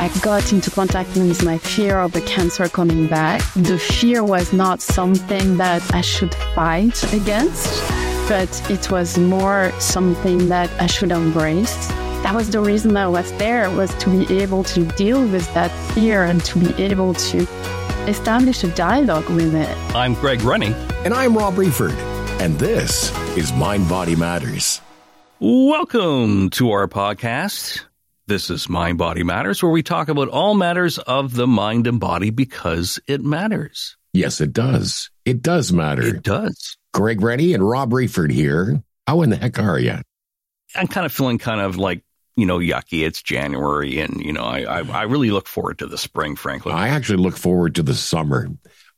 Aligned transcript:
I 0.00 0.06
got 0.22 0.52
into 0.52 0.70
contact 0.70 1.16
with 1.16 1.44
my 1.44 1.58
fear 1.58 1.98
of 1.98 2.12
the 2.12 2.20
cancer 2.20 2.68
coming 2.68 3.08
back. 3.08 3.42
The 3.54 3.76
fear 3.76 4.22
was 4.22 4.52
not 4.52 4.80
something 4.80 5.56
that 5.56 5.82
I 5.92 6.02
should 6.02 6.32
fight 6.54 7.02
against, 7.12 7.82
but 8.28 8.48
it 8.70 8.92
was 8.92 9.18
more 9.18 9.72
something 9.80 10.48
that 10.50 10.70
I 10.80 10.86
should 10.86 11.10
embrace. 11.10 11.88
That 12.22 12.32
was 12.32 12.48
the 12.48 12.60
reason 12.60 12.96
I 12.96 13.08
was 13.08 13.32
there 13.38 13.68
was 13.70 13.92
to 13.96 14.08
be 14.10 14.38
able 14.38 14.62
to 14.64 14.84
deal 14.92 15.20
with 15.20 15.52
that 15.54 15.72
fear 15.94 16.22
and 16.22 16.44
to 16.44 16.60
be 16.60 16.80
able 16.80 17.14
to 17.14 17.38
establish 18.06 18.62
a 18.62 18.68
dialogue 18.68 19.28
with 19.28 19.52
it. 19.52 19.76
I'm 19.96 20.14
Greg 20.14 20.42
Rennie. 20.42 20.74
And 21.04 21.12
I'm 21.12 21.36
Rob 21.36 21.58
Wreford. 21.58 21.98
And 22.40 22.56
this 22.56 23.10
is 23.36 23.52
Mind 23.52 23.88
Body 23.88 24.14
Matters. 24.14 24.80
Welcome 25.40 26.50
to 26.50 26.70
our 26.70 26.86
podcast. 26.86 27.87
This 28.28 28.50
is 28.50 28.68
Mind 28.68 28.98
Body 28.98 29.22
Matters, 29.22 29.62
where 29.62 29.72
we 29.72 29.82
talk 29.82 30.10
about 30.10 30.28
all 30.28 30.52
matters 30.52 30.98
of 30.98 31.32
the 31.32 31.46
mind 31.46 31.86
and 31.86 31.98
body 31.98 32.28
because 32.28 33.00
it 33.06 33.22
matters. 33.22 33.96
Yes, 34.12 34.42
it 34.42 34.52
does. 34.52 35.08
It 35.24 35.40
does 35.40 35.72
matter. 35.72 36.02
It 36.02 36.24
does. 36.24 36.76
Greg 36.92 37.22
Rennie 37.22 37.54
and 37.54 37.66
Rob 37.66 37.90
Wreford 37.90 38.30
here. 38.30 38.82
How 39.06 39.22
in 39.22 39.30
the 39.30 39.36
heck 39.36 39.58
are 39.58 39.78
you? 39.78 39.96
I'm 40.76 40.88
kind 40.88 41.06
of 41.06 41.12
feeling 41.12 41.38
kind 41.38 41.62
of 41.62 41.78
like 41.78 42.04
you 42.36 42.44
know, 42.44 42.58
yucky. 42.58 43.06
It's 43.06 43.22
January, 43.22 43.98
and 44.00 44.22
you 44.22 44.34
know, 44.34 44.44
I, 44.44 44.80
I, 44.80 44.80
I 44.82 45.02
really 45.04 45.30
look 45.30 45.48
forward 45.48 45.78
to 45.78 45.86
the 45.86 45.96
spring. 45.96 46.36
Frankly, 46.36 46.74
I 46.74 46.88
actually 46.88 47.22
look 47.22 47.38
forward 47.38 47.76
to 47.76 47.82
the 47.82 47.94
summer. 47.94 48.48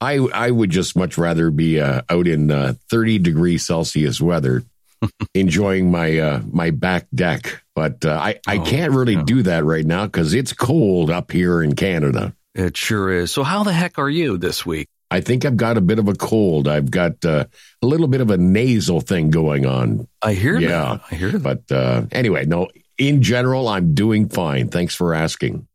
I 0.01 0.17
I 0.17 0.51
would 0.51 0.71
just 0.71 0.97
much 0.97 1.17
rather 1.17 1.53
be 1.53 1.81
uh, 1.81 2.03
out 2.11 2.27
in 2.27 2.51
uh, 2.51 2.75
30 2.91 3.21
degree 3.21 3.59
Celsius 3.59 4.21
weather, 4.21 4.65
enjoying 5.35 5.91
my 5.91 6.19
uh, 6.19 6.43
my 6.51 6.71
back 6.71 7.07
deck. 7.15 7.63
But 7.75 8.05
uh, 8.05 8.13
I 8.13 8.41
I 8.47 8.59
oh, 8.59 8.65
can't 8.65 8.93
really 8.93 9.15
yeah. 9.15 9.25
do 9.25 9.43
that 9.45 9.65
right 9.65 9.87
now 9.87 10.07
because 10.07 10.35
it's 10.35 10.53
cold 10.53 11.11
up 11.11 11.33
here 11.33 11.63
in 11.63 11.75
Canada. 11.75 12.35
It 12.55 12.77
sure 12.77 13.13
is. 13.13 13.33
So 13.33 13.43
how 13.43 13.63
the 13.63 13.73
heck 13.73 13.99
are 13.99 14.11
you 14.11 14.37
this 14.37 14.67
week? 14.67 14.89
I 15.11 15.21
think 15.21 15.45
I've 15.45 15.57
got 15.57 15.77
a 15.77 15.81
bit 15.81 15.99
of 15.99 16.09
a 16.09 16.15
cold. 16.15 16.69
I've 16.69 16.91
got 16.91 17.25
uh, 17.25 17.47
a 17.83 17.87
little 17.87 18.07
bit 18.07 18.21
of 18.21 18.31
a 18.31 18.37
nasal 18.37 19.01
thing 19.01 19.31
going 19.31 19.67
on. 19.67 20.07
I 20.23 20.35
hear 20.35 20.59
yeah, 20.59 20.69
that. 20.69 21.01
I 21.11 21.15
hear 21.17 21.31
that. 21.33 21.43
But 21.43 21.75
uh, 21.75 22.03
anyway, 22.13 22.45
no, 22.47 22.69
in 22.97 23.23
general, 23.23 23.67
I'm 23.67 23.95
doing 23.95 24.29
fine. 24.29 24.69
Thanks 24.69 24.95
for 24.95 25.15
asking. 25.15 25.67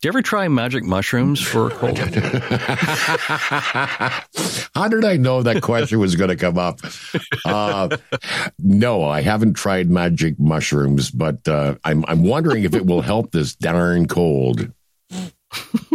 Do 0.00 0.06
you 0.06 0.10
ever 0.10 0.22
try 0.22 0.46
magic 0.46 0.84
mushrooms 0.84 1.40
for 1.40 1.66
a 1.66 1.70
cold? 1.70 1.98
How 4.72 4.86
did 4.86 5.04
I 5.04 5.16
know 5.16 5.42
that 5.42 5.60
question 5.60 5.98
was 5.98 6.14
going 6.14 6.28
to 6.30 6.36
come 6.36 6.56
up? 6.56 6.78
Uh, 7.44 7.96
no, 8.60 9.04
I 9.04 9.22
haven't 9.22 9.54
tried 9.54 9.90
magic 9.90 10.38
mushrooms, 10.38 11.10
but 11.10 11.48
uh, 11.48 11.74
I'm 11.82 12.04
I'm 12.06 12.22
wondering 12.22 12.62
if 12.62 12.76
it 12.76 12.86
will 12.86 13.00
help 13.00 13.32
this 13.32 13.56
darn 13.56 14.06
cold 14.06 14.70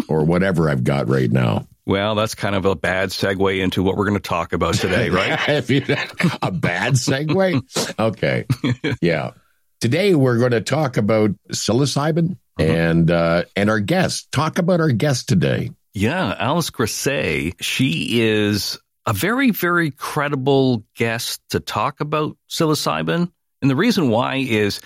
or 0.10 0.26
whatever 0.26 0.70
I've 0.70 0.84
got 0.84 1.08
right 1.08 1.32
now. 1.32 1.66
Well, 1.86 2.16
that's 2.16 2.36
kind 2.36 2.56
of 2.56 2.66
a 2.66 2.76
bad 2.76 3.12
segue 3.12 3.58
into 3.58 3.84
what 3.84 3.96
we're 3.96 4.10
going 4.10 4.20
to 4.20 4.30
talk 4.30 4.52
about 4.52 4.74
today, 4.74 5.12
right? 5.12 5.40
a 6.42 6.52
bad 6.52 6.96
segue? 6.96 7.98
Okay. 7.98 8.46
Yeah. 9.02 9.32
Today 9.80 10.14
we're 10.14 10.40
going 10.40 10.52
to 10.52 10.60
talk 10.62 10.98
about 10.98 11.32
psilocybin 11.54 12.36
uh-huh. 12.60 12.70
and 12.70 13.12
uh, 13.12 13.44
and 13.56 13.70
our 13.70 13.80
guest. 13.80 14.32
Talk 14.32 14.58
about 14.58 14.80
our 14.80 14.92
guest 14.92 15.30
today. 15.30 15.72
Yeah, 15.94 16.36
Alice 16.38 16.72
Grasset. 16.72 17.56
She 17.62 18.22
is 18.22 18.80
a 19.06 19.14
very 19.14 19.52
very 19.52 19.92
credible 19.92 20.86
guest 20.96 21.42
to 21.50 21.60
talk 21.60 22.00
about 22.00 22.38
psilocybin. 22.50 23.32
And 23.62 23.70
the 23.70 23.78
reason 23.78 24.10
why 24.10 24.36
is, 24.36 24.82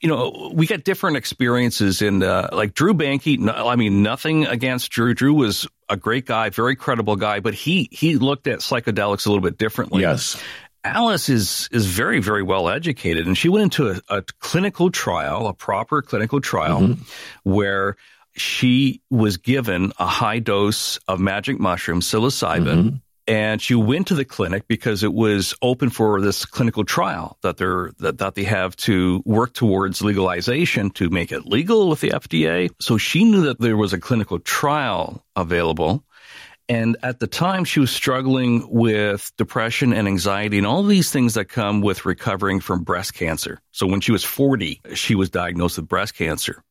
you 0.00 0.08
know, 0.08 0.52
we 0.54 0.68
get 0.68 0.84
different 0.84 1.16
experiences 1.16 2.00
in 2.00 2.20
the, 2.20 2.48
like 2.52 2.74
Drew 2.74 2.94
Banke. 2.94 3.36
No, 3.40 3.66
I 3.66 3.74
mean, 3.74 4.04
nothing 4.04 4.46
against 4.46 4.92
Drew. 4.92 5.14
Drew 5.14 5.34
was 5.34 5.66
a 5.88 5.96
great 5.96 6.26
guy, 6.26 6.50
very 6.50 6.76
credible 6.76 7.16
guy, 7.16 7.40
but 7.40 7.54
he, 7.54 7.88
he 7.90 8.18
looked 8.18 8.46
at 8.46 8.60
psychedelics 8.60 9.26
a 9.26 9.30
little 9.30 9.42
bit 9.42 9.58
differently. 9.58 10.02
Yes. 10.02 10.40
Alice 10.82 11.28
is 11.28 11.68
is 11.72 11.86
very 11.86 12.20
very 12.20 12.42
well 12.42 12.68
educated, 12.68 13.26
and 13.26 13.36
she 13.36 13.48
went 13.48 13.64
into 13.64 13.90
a, 13.90 14.18
a 14.18 14.22
clinical 14.40 14.90
trial, 14.90 15.46
a 15.46 15.54
proper 15.54 16.00
clinical 16.00 16.40
trial, 16.40 16.80
mm-hmm. 16.80 17.02
where 17.50 17.96
she 18.32 19.02
was 19.10 19.36
given 19.36 19.92
a 19.98 20.06
high 20.06 20.38
dose 20.38 20.98
of 21.08 21.20
magic 21.20 21.58
mushroom 21.58 22.00
psilocybin. 22.00 22.64
Mm-hmm. 22.64 22.96
And 23.26 23.62
she 23.62 23.76
went 23.76 24.08
to 24.08 24.16
the 24.16 24.24
clinic 24.24 24.66
because 24.66 25.04
it 25.04 25.12
was 25.12 25.54
open 25.62 25.90
for 25.90 26.20
this 26.20 26.44
clinical 26.44 26.84
trial 26.84 27.38
that 27.42 27.58
they're 27.58 27.92
that, 27.98 28.18
that 28.18 28.34
they 28.34 28.42
have 28.42 28.74
to 28.76 29.22
work 29.24 29.52
towards 29.52 30.02
legalization 30.02 30.90
to 30.92 31.10
make 31.10 31.30
it 31.30 31.46
legal 31.46 31.88
with 31.88 32.00
the 32.00 32.10
FDA. 32.10 32.70
So 32.80 32.98
she 32.98 33.22
knew 33.24 33.42
that 33.42 33.60
there 33.60 33.76
was 33.76 33.92
a 33.92 34.00
clinical 34.00 34.40
trial 34.40 35.24
available 35.36 36.04
and 36.70 36.96
at 37.02 37.18
the 37.18 37.26
time, 37.26 37.64
she 37.64 37.80
was 37.80 37.90
struggling 37.90 38.64
with 38.70 39.32
depression 39.36 39.92
and 39.92 40.06
anxiety 40.06 40.56
and 40.56 40.66
all 40.68 40.84
these 40.84 41.10
things 41.10 41.34
that 41.34 41.46
come 41.46 41.80
with 41.80 42.04
recovering 42.04 42.60
from 42.60 42.84
breast 42.84 43.12
cancer. 43.12 43.60
So 43.72 43.88
when 43.88 44.00
she 44.00 44.12
was 44.12 44.22
40, 44.22 44.80
she 44.94 45.16
was 45.16 45.30
diagnosed 45.30 45.78
with 45.78 45.88
breast 45.88 46.14
cancer. 46.14 46.62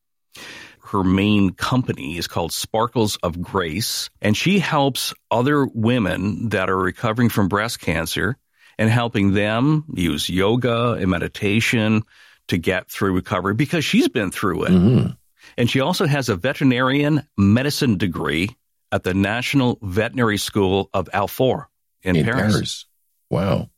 Her 0.82 1.04
main 1.04 1.50
company 1.50 2.16
is 2.16 2.26
called 2.26 2.50
Sparkles 2.50 3.16
of 3.16 3.42
Grace, 3.42 4.08
and 4.22 4.34
she 4.34 4.58
helps 4.58 5.12
other 5.30 5.66
women 5.66 6.48
that 6.48 6.70
are 6.70 6.78
recovering 6.78 7.28
from 7.28 7.48
breast 7.48 7.78
cancer 7.78 8.38
and 8.78 8.88
helping 8.88 9.34
them 9.34 9.84
use 9.92 10.30
yoga 10.30 10.92
and 10.92 11.10
meditation 11.10 12.04
to 12.48 12.56
get 12.56 12.90
through 12.90 13.12
recovery 13.12 13.52
because 13.52 13.84
she's 13.84 14.08
been 14.08 14.30
through 14.30 14.64
it. 14.64 14.70
Mm-hmm. 14.70 15.10
And 15.58 15.68
she 15.68 15.80
also 15.80 16.06
has 16.06 16.30
a 16.30 16.36
veterinarian 16.36 17.28
medicine 17.36 17.98
degree 17.98 18.56
at 18.92 19.04
the 19.04 19.14
National 19.14 19.78
Veterinary 19.82 20.38
School 20.38 20.90
of 20.92 21.08
Alfort 21.12 21.66
in, 22.02 22.16
in 22.16 22.24
Paris. 22.24 22.52
Paris. 22.52 22.86
Wow. 23.30 23.70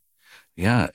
Yeah. 0.57 0.89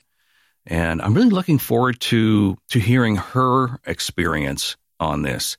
And 0.66 1.00
I'm 1.00 1.14
really 1.14 1.30
looking 1.30 1.58
forward 1.58 2.00
to 2.00 2.56
to 2.70 2.78
hearing 2.78 3.16
her 3.16 3.80
experience 3.86 4.76
on 5.00 5.22
this. 5.22 5.56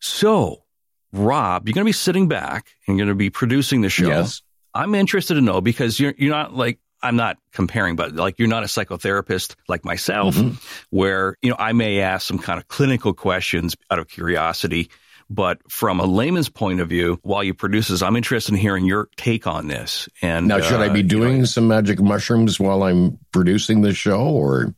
So, 0.00 0.64
Rob, 1.12 1.68
you're 1.68 1.74
going 1.74 1.84
to 1.84 1.88
be 1.88 1.92
sitting 1.92 2.28
back 2.28 2.68
and 2.86 2.98
you're 2.98 3.06
going 3.06 3.16
to 3.16 3.18
be 3.18 3.30
producing 3.30 3.82
the 3.82 3.88
show. 3.88 4.08
Yes. 4.08 4.42
I'm 4.74 4.94
interested 4.96 5.34
to 5.34 5.40
know 5.40 5.60
because 5.60 6.00
you're 6.00 6.14
you're 6.18 6.34
not 6.34 6.52
like 6.52 6.80
I'm 7.00 7.16
not 7.16 7.36
comparing, 7.52 7.96
but 7.96 8.14
like 8.14 8.38
you're 8.38 8.48
not 8.48 8.64
a 8.64 8.66
psychotherapist 8.66 9.54
like 9.68 9.84
myself, 9.84 10.34
mm-hmm. 10.34 10.56
where 10.90 11.36
you 11.40 11.50
know 11.50 11.56
I 11.58 11.72
may 11.72 12.00
ask 12.00 12.26
some 12.26 12.38
kind 12.38 12.58
of 12.58 12.66
clinical 12.66 13.14
questions 13.14 13.76
out 13.90 14.00
of 14.00 14.08
curiosity 14.08 14.90
but 15.30 15.58
from 15.70 16.00
a 16.00 16.04
layman's 16.04 16.48
point 16.48 16.80
of 16.80 16.88
view, 16.88 17.18
while 17.22 17.42
you 17.42 17.54
produce 17.54 17.88
this, 17.88 18.02
I'm 18.02 18.16
interested 18.16 18.52
in 18.52 18.58
hearing 18.58 18.84
your 18.84 19.08
take 19.16 19.46
on 19.46 19.68
this. 19.68 20.08
And 20.22 20.48
now, 20.48 20.60
should 20.60 20.80
uh, 20.80 20.84
I 20.84 20.88
be 20.88 21.02
doing 21.02 21.32
you 21.32 21.38
know, 21.38 21.44
some 21.44 21.68
magic 21.68 22.00
mushrooms 22.00 22.60
while 22.60 22.82
I'm 22.82 23.18
producing 23.32 23.80
the 23.80 23.94
show, 23.94 24.20
or 24.20 24.74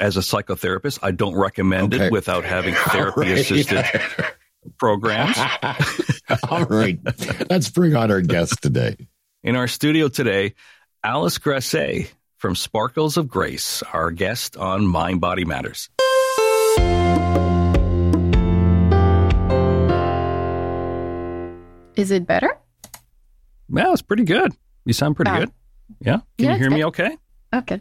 as 0.00 0.16
a 0.16 0.20
psychotherapist, 0.20 0.98
I 1.02 1.10
don't 1.10 1.34
recommend 1.36 1.94
okay. 1.94 2.06
it 2.06 2.12
without 2.12 2.44
having 2.44 2.74
therapy 2.88 3.32
assisted 3.32 3.84
programs. 4.78 5.36
All 6.48 6.64
right, 6.64 6.98
let's 7.50 7.70
bring 7.70 7.94
on 7.94 8.10
our 8.10 8.20
guest 8.20 8.62
today. 8.62 8.96
In 9.42 9.56
our 9.56 9.68
studio 9.68 10.08
today, 10.08 10.54
Alice 11.04 11.38
Grasset 11.38 12.08
from 12.38 12.56
Sparkles 12.56 13.16
of 13.16 13.28
Grace, 13.28 13.82
our 13.92 14.10
guest 14.10 14.56
on 14.56 14.86
Mind 14.86 15.20
Body 15.20 15.44
Matters. 15.44 15.90
Is 21.96 22.10
it 22.10 22.26
better? 22.26 22.58
Yeah, 23.68 23.92
it's 23.92 24.02
pretty 24.02 24.24
good. 24.24 24.52
You 24.84 24.92
sound 24.92 25.16
pretty 25.16 25.30
good. 25.30 25.52
Yeah. 26.00 26.20
Can 26.38 26.46
yeah, 26.46 26.52
you 26.52 26.58
hear 26.58 26.70
me 26.70 26.84
okay? 26.86 27.16
Okay. 27.54 27.80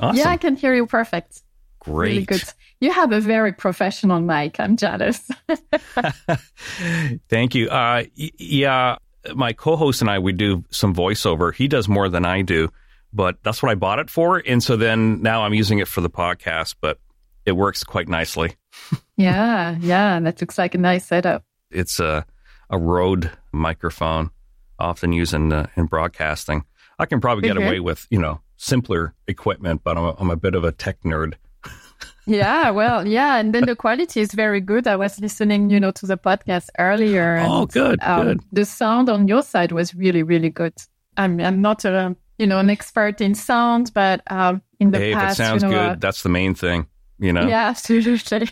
Awesome. 0.00 0.18
Yeah, 0.18 0.28
I 0.28 0.36
can 0.36 0.56
hear 0.56 0.74
you 0.74 0.86
perfect. 0.86 1.42
Great. 1.80 2.08
Really 2.08 2.24
good. 2.24 2.42
You 2.80 2.92
have 2.92 3.12
a 3.12 3.20
very 3.20 3.52
professional 3.52 4.20
mic. 4.20 4.58
I'm 4.58 4.76
jealous. 4.76 5.28
Thank 7.28 7.54
you. 7.54 7.68
Uh, 7.68 8.04
yeah, 8.14 8.96
my 9.34 9.52
co-host 9.52 10.00
and 10.00 10.10
I 10.10 10.18
we 10.18 10.32
do 10.32 10.64
some 10.70 10.94
voiceover. 10.94 11.54
He 11.54 11.68
does 11.68 11.88
more 11.88 12.08
than 12.08 12.24
I 12.24 12.42
do, 12.42 12.68
but 13.12 13.36
that's 13.42 13.62
what 13.62 13.70
I 13.70 13.74
bought 13.74 13.98
it 13.98 14.10
for. 14.10 14.42
And 14.44 14.62
so 14.62 14.76
then 14.76 15.22
now 15.22 15.42
I'm 15.42 15.54
using 15.54 15.78
it 15.78 15.88
for 15.88 16.00
the 16.00 16.10
podcast, 16.10 16.76
but 16.80 16.98
it 17.46 17.52
works 17.52 17.84
quite 17.84 18.08
nicely. 18.08 18.56
yeah, 19.16 19.76
yeah, 19.80 20.20
that 20.20 20.40
looks 20.40 20.58
like 20.58 20.74
a 20.74 20.78
nice 20.78 21.06
setup. 21.06 21.44
It's 21.70 22.00
a 22.00 22.26
a 22.72 22.78
Rode 22.78 23.30
microphone, 23.52 24.30
often 24.78 25.12
used 25.12 25.34
in, 25.34 25.52
uh, 25.52 25.66
in 25.76 25.86
broadcasting. 25.86 26.64
I 26.98 27.06
can 27.06 27.20
probably 27.20 27.42
get 27.42 27.56
mm-hmm. 27.56 27.68
away 27.68 27.80
with, 27.80 28.06
you 28.10 28.18
know, 28.18 28.40
simpler 28.56 29.14
equipment, 29.28 29.82
but 29.84 29.98
I'm 29.98 30.04
a, 30.04 30.14
I'm 30.18 30.30
a 30.30 30.36
bit 30.36 30.54
of 30.54 30.64
a 30.64 30.72
tech 30.72 31.00
nerd. 31.02 31.34
yeah, 32.26 32.70
well, 32.70 33.06
yeah, 33.06 33.36
and 33.36 33.54
then 33.54 33.66
the 33.66 33.76
quality 33.76 34.20
is 34.20 34.32
very 34.32 34.60
good. 34.60 34.86
I 34.86 34.96
was 34.96 35.20
listening, 35.20 35.70
you 35.70 35.78
know, 35.78 35.90
to 35.92 36.06
the 36.06 36.16
podcast 36.16 36.70
earlier. 36.78 37.36
And, 37.36 37.52
oh, 37.52 37.66
good, 37.66 38.02
um, 38.02 38.26
good. 38.26 38.40
The 38.52 38.64
sound 38.64 39.08
on 39.08 39.28
your 39.28 39.42
side 39.42 39.72
was 39.72 39.94
really, 39.94 40.22
really 40.22 40.50
good. 40.50 40.74
I'm, 41.16 41.40
I'm 41.40 41.60
not 41.60 41.84
a, 41.84 42.16
you 42.38 42.46
know, 42.46 42.58
an 42.58 42.70
expert 42.70 43.20
in 43.20 43.34
sound, 43.34 43.92
but 43.92 44.22
um, 44.30 44.62
in 44.80 44.92
the 44.92 44.98
hey, 44.98 45.12
past, 45.12 45.38
if 45.38 45.44
it 45.44 45.48
sounds 45.48 45.62
you 45.62 45.68
know, 45.68 45.74
good, 45.74 45.90
uh, 45.90 45.96
that's 45.98 46.22
the 46.22 46.30
main 46.30 46.54
thing, 46.54 46.86
you 47.18 47.32
know. 47.32 47.46
Yeah, 47.46 47.68
absolutely. 47.68 48.48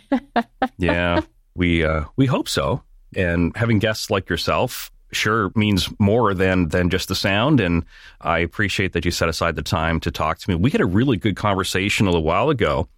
yeah, 0.77 1.23
we 1.55 1.85
uh, 1.85 2.05
we 2.17 2.27
hope 2.27 2.49
so. 2.49 2.83
And 3.17 3.57
having 3.57 3.79
guests 3.79 4.11
like 4.11 4.29
yourself 4.29 4.91
sure 5.13 5.51
means 5.55 5.89
more 5.99 6.35
than 6.35 6.69
than 6.69 6.91
just 6.91 7.09
the 7.09 7.15
sound. 7.15 7.61
And 7.61 7.85
I 8.21 8.39
appreciate 8.39 8.93
that 8.93 9.05
you 9.05 9.11
set 9.11 9.29
aside 9.29 9.57
the 9.57 9.63
time 9.63 10.01
to 10.01 10.11
talk 10.11 10.39
to 10.39 10.51
me. 10.51 10.55
We 10.55 10.71
had 10.71 10.81
a 10.81 10.87
really 10.87 11.17
good 11.17 11.37
conversation 11.37 12.07
a 12.07 12.11
little 12.11 12.25
while 12.25 12.51
ago. 12.51 12.89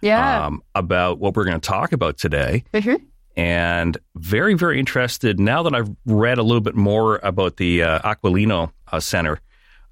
Yeah. 0.00 0.46
Um, 0.46 0.62
about 0.74 1.18
what 1.18 1.34
we're 1.34 1.44
going 1.44 1.60
to 1.60 1.66
talk 1.66 1.92
about 1.92 2.18
today. 2.18 2.64
Mm-hmm. 2.72 3.04
And 3.36 3.96
very, 4.14 4.54
very 4.54 4.78
interested 4.78 5.38
now 5.38 5.62
that 5.64 5.74
I've 5.74 5.90
read 6.06 6.38
a 6.38 6.42
little 6.42 6.60
bit 6.60 6.74
more 6.74 7.20
about 7.22 7.56
the 7.56 7.82
uh, 7.82 7.98
Aquilino 8.00 8.72
uh, 8.90 9.00
Center. 9.00 9.40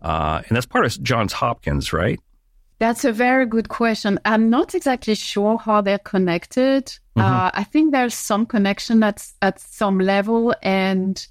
Uh, 0.00 0.42
and 0.46 0.56
that's 0.56 0.66
part 0.66 0.84
of 0.84 1.02
Johns 1.02 1.32
Hopkins, 1.32 1.92
right? 1.92 2.20
That's 2.78 3.04
a 3.04 3.12
very 3.12 3.46
good 3.46 3.68
question. 3.68 4.18
I'm 4.24 4.50
not 4.50 4.74
exactly 4.74 5.14
sure 5.14 5.56
how 5.58 5.80
they're 5.80 5.98
connected. 5.98 6.86
Mm-hmm. 6.86 7.20
Uh, 7.20 7.50
I 7.54 7.64
think 7.64 7.92
there's 7.92 8.14
some 8.14 8.44
connection 8.44 9.02
at, 9.02 9.26
at 9.40 9.58
some 9.60 9.98
level. 9.98 10.54
And 10.62 11.26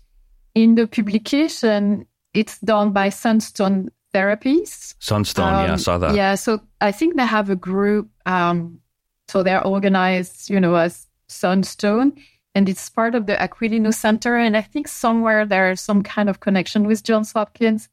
in 0.55 0.75
the 0.75 0.87
publication, 0.87 2.07
it's 2.33 2.59
done 2.59 2.91
by 2.91 3.09
Sunstone 3.09 3.89
Therapies. 4.13 4.95
Sunstone, 4.99 5.53
yeah, 5.53 5.59
I 5.59 5.69
Um, 5.69 5.77
saw 5.77 5.97
that. 5.99 6.15
Yeah, 6.15 6.35
so 6.35 6.61
I 6.81 6.91
think 6.91 7.15
they 7.15 7.25
have 7.25 7.49
a 7.49 7.55
group. 7.55 8.09
Um, 8.25 8.79
so 9.27 9.43
they're 9.43 9.65
organized, 9.65 10.49
you 10.49 10.59
know, 10.59 10.75
as 10.75 11.07
Sunstone, 11.27 12.13
and 12.53 12.69
it's 12.69 12.89
part 12.89 13.15
of 13.15 13.25
the 13.25 13.35
Aquilino 13.35 13.93
Center. 13.93 14.37
And 14.37 14.55
I 14.55 14.61
think 14.61 14.87
somewhere 14.87 15.45
there's 15.45 15.81
some 15.81 16.03
kind 16.03 16.29
of 16.29 16.39
connection 16.39 16.87
with 16.87 17.03
Johns 17.03 17.33
Hopkins. 17.33 17.89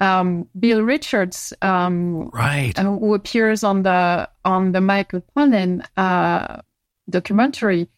Um, 0.00 0.48
Bill 0.58 0.82
Richards, 0.82 1.52
um, 1.62 2.30
Right. 2.32 2.72
uh, 2.78 2.84
who 2.84 3.14
appears 3.14 3.62
on 3.62 3.82
the 3.82 4.28
on 4.44 4.72
the 4.72 4.80
Michael 4.80 5.22
Pollan 5.36 5.84
uh, 5.96 6.62
documentary, 7.08 7.88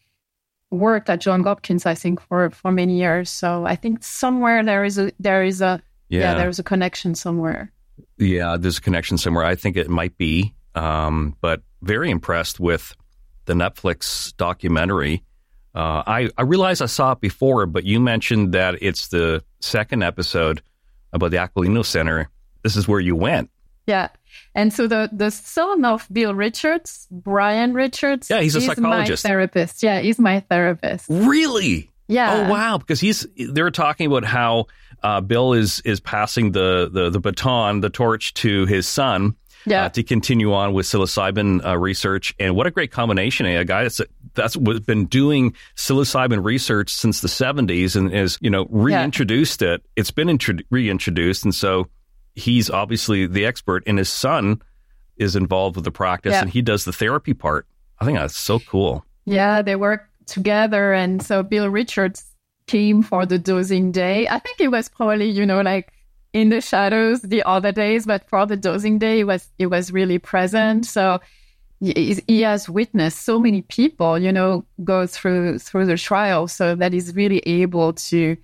worked 0.71 1.09
at 1.09 1.21
Johns 1.21 1.45
Hopkins, 1.45 1.85
I 1.85 1.93
think, 1.95 2.19
for 2.21 2.49
for 2.49 2.71
many 2.71 2.97
years. 2.97 3.29
So 3.29 3.65
I 3.65 3.75
think 3.75 4.03
somewhere 4.03 4.63
there 4.63 4.83
is 4.83 4.97
a 4.97 5.11
there 5.19 5.43
is 5.43 5.61
a 5.61 5.81
yeah, 6.09 6.19
Yeah. 6.19 6.33
there's 6.35 6.59
a 6.59 6.63
connection 6.63 7.15
somewhere. 7.15 7.71
Yeah, 8.17 8.57
there's 8.59 8.77
a 8.77 8.81
connection 8.81 9.17
somewhere. 9.17 9.45
I 9.45 9.55
think 9.55 9.77
it 9.77 9.89
might 9.89 10.17
be, 10.17 10.53
um, 10.75 11.35
but 11.41 11.61
very 11.81 12.09
impressed 12.09 12.59
with 12.59 12.95
the 13.45 13.53
Netflix 13.53 14.35
documentary. 14.37 15.23
Uh, 15.75 16.03
I 16.05 16.29
I 16.37 16.41
realize 16.43 16.81
I 16.81 16.85
saw 16.87 17.13
it 17.13 17.21
before, 17.21 17.65
but 17.65 17.83
you 17.83 17.99
mentioned 17.99 18.53
that 18.53 18.75
it's 18.81 19.07
the 19.07 19.43
second 19.59 20.03
episode 20.03 20.61
about 21.13 21.31
the 21.31 21.37
Aquilino 21.37 21.85
Center. 21.85 22.29
This 22.63 22.75
is 22.75 22.87
where 22.87 22.99
you 22.99 23.15
went. 23.15 23.49
Yeah. 23.87 24.09
And 24.55 24.71
so 24.73 24.87
the, 24.87 25.09
the 25.11 25.29
son 25.29 25.83
of 25.85 26.07
Bill 26.11 26.33
Richards, 26.33 27.07
Brian 27.11 27.73
Richards, 27.73 28.29
Yeah, 28.29 28.39
he's 28.41 28.55
a 28.55 28.59
is 28.59 28.65
psychologist. 28.65 29.23
my 29.23 29.27
therapist. 29.29 29.83
Yeah, 29.83 29.99
he's 29.99 30.19
my 30.19 30.39
therapist. 30.39 31.05
Really? 31.09 31.89
Yeah. 32.07 32.45
Oh 32.47 32.51
wow! 32.51 32.77
Because 32.77 32.99
he's 32.99 33.25
they're 33.53 33.71
talking 33.71 34.07
about 34.07 34.25
how 34.25 34.65
uh, 35.03 35.21
Bill 35.21 35.53
is 35.53 35.79
is 35.85 35.99
passing 36.01 36.51
the, 36.51 36.89
the 36.91 37.09
the 37.09 37.19
baton, 37.19 37.79
the 37.79 37.89
torch 37.89 38.33
to 38.35 38.65
his 38.65 38.87
son. 38.87 39.35
Yeah. 39.65 39.85
Uh, 39.85 39.89
to 39.89 40.03
continue 40.03 40.53
on 40.53 40.73
with 40.73 40.85
psilocybin 40.85 41.65
uh, 41.65 41.77
research, 41.77 42.35
and 42.39 42.57
what 42.57 42.67
a 42.67 42.71
great 42.71 42.91
combination! 42.91 43.45
eh? 43.45 43.51
A 43.59 43.63
guy 43.65 43.83
that's 43.83 44.01
that's 44.35 44.55
was 44.57 44.79
been 44.81 45.05
doing 45.05 45.53
psilocybin 45.75 46.43
research 46.43 46.89
since 46.89 47.21
the 47.21 47.27
'70s, 47.27 47.95
and 47.95 48.11
has, 48.13 48.37
you 48.41 48.49
know 48.49 48.67
reintroduced 48.69 49.61
it. 49.61 49.83
It's 49.95 50.11
been 50.11 50.29
intro- 50.29 50.57
reintroduced, 50.69 51.43
and 51.43 51.53
so 51.53 51.87
he's 52.35 52.69
obviously 52.69 53.27
the 53.27 53.45
expert, 53.45 53.83
and 53.85 53.97
his 53.97 54.09
son 54.09 54.61
is 55.17 55.35
involved 55.35 55.75
with 55.75 55.85
the 55.85 55.91
practice, 55.91 56.31
Yeah. 56.33 56.41
and 56.41 56.49
he 56.49 56.61
does 56.61 56.85
the 56.85 56.93
therapy 56.93 57.33
part. 57.33 57.67
I 57.99 58.05
think 58.05 58.17
that's 58.17 58.35
so 58.37 58.59
cool. 58.59 59.05
Yeah, 59.25 59.61
they 59.61 59.75
work 59.75 60.09
together. 60.25 60.91
And 60.93 61.21
so 61.21 61.43
Bill 61.43 61.69
Richards 61.69 62.25
came 62.67 63.03
for 63.03 63.25
the 63.25 63.37
dosing 63.37 63.91
day. 63.91 64.27
I 64.27 64.39
think 64.39 64.59
it 64.59 64.69
was 64.69 64.89
probably, 64.89 65.29
you 65.29 65.45
know, 65.45 65.61
like 65.61 65.93
in 66.33 66.49
the 66.49 66.61
shadows 66.61 67.21
the 67.21 67.43
other 67.43 67.71
days, 67.71 68.05
but 68.07 68.27
for 68.27 68.45
the 68.47 68.57
dosing 68.57 68.97
day, 68.97 69.19
it 69.19 69.25
was, 69.25 69.47
it 69.59 69.67
was 69.67 69.91
really 69.91 70.17
present. 70.17 70.85
So 70.87 71.19
he, 71.83 72.41
has 72.41 72.69
witnessed 72.69 73.23
so 73.23 73.39
many 73.39 73.61
people, 73.61 74.17
you 74.17 74.31
know, 74.31 74.65
go 74.83 75.05
through, 75.05 75.59
through 75.59 75.85
the 75.85 75.97
trial. 75.97 76.47
So 76.47 76.75
that 76.75 76.93
he's 76.93 77.13
really 77.15 77.39
able 77.39 77.93
to, 77.93 78.37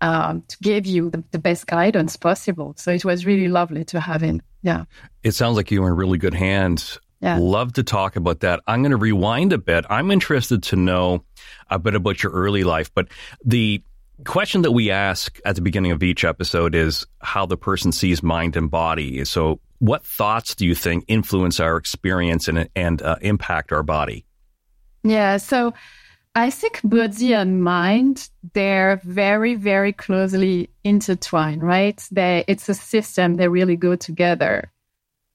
um, 0.00 0.42
to 0.48 0.56
give 0.62 0.86
you 0.86 1.10
the, 1.10 1.22
the 1.30 1.38
best 1.38 1.66
guidance 1.66 2.16
possible. 2.16 2.74
So 2.76 2.90
it 2.90 3.04
was 3.04 3.24
really 3.24 3.48
lovely 3.48 3.84
to 3.86 4.00
have 4.00 4.20
him. 4.20 4.42
Yeah. 4.62 4.84
It 5.22 5.32
sounds 5.32 5.56
like 5.56 5.70
you 5.70 5.82
were 5.82 5.88
in 5.88 5.96
really 5.96 6.18
good 6.18 6.34
hands. 6.34 6.98
Yeah. 7.20 7.38
Love 7.38 7.74
to 7.74 7.82
talk 7.82 8.16
about 8.16 8.40
that. 8.40 8.60
I'm 8.66 8.82
going 8.82 8.90
to 8.90 8.96
rewind 8.96 9.52
a 9.52 9.58
bit. 9.58 9.84
I'm 9.90 10.10
interested 10.10 10.62
to 10.64 10.76
know 10.76 11.24
a 11.68 11.78
bit 11.78 11.94
about 11.94 12.22
your 12.22 12.32
early 12.32 12.64
life, 12.64 12.90
but 12.94 13.08
the 13.44 13.82
question 14.24 14.62
that 14.62 14.72
we 14.72 14.90
ask 14.90 15.38
at 15.44 15.54
the 15.54 15.62
beginning 15.62 15.92
of 15.92 16.02
each 16.02 16.24
episode 16.24 16.74
is 16.74 17.06
how 17.20 17.46
the 17.46 17.56
person 17.56 17.92
sees 17.92 18.22
mind 18.22 18.56
and 18.56 18.70
body. 18.70 19.24
So, 19.24 19.60
what 19.80 20.06
thoughts 20.06 20.54
do 20.54 20.64
you 20.64 20.74
think 20.74 21.04
influence 21.08 21.58
our 21.58 21.76
experience 21.76 22.46
and, 22.48 22.68
and 22.76 23.02
uh, 23.02 23.16
impact 23.22 23.72
our 23.72 23.82
body? 23.82 24.24
Yeah, 25.02 25.38
so 25.38 25.74
I 26.34 26.50
think 26.50 26.80
body 26.84 27.34
and 27.34 27.64
mind, 27.64 28.28
they're 28.52 29.00
very, 29.04 29.54
very 29.56 29.92
closely 29.92 30.70
intertwined, 30.84 31.62
right? 31.62 32.00
They, 32.12 32.44
it's 32.46 32.68
a 32.68 32.74
system, 32.74 33.34
they 33.34 33.48
really 33.48 33.76
go 33.76 33.96
together. 33.96 34.70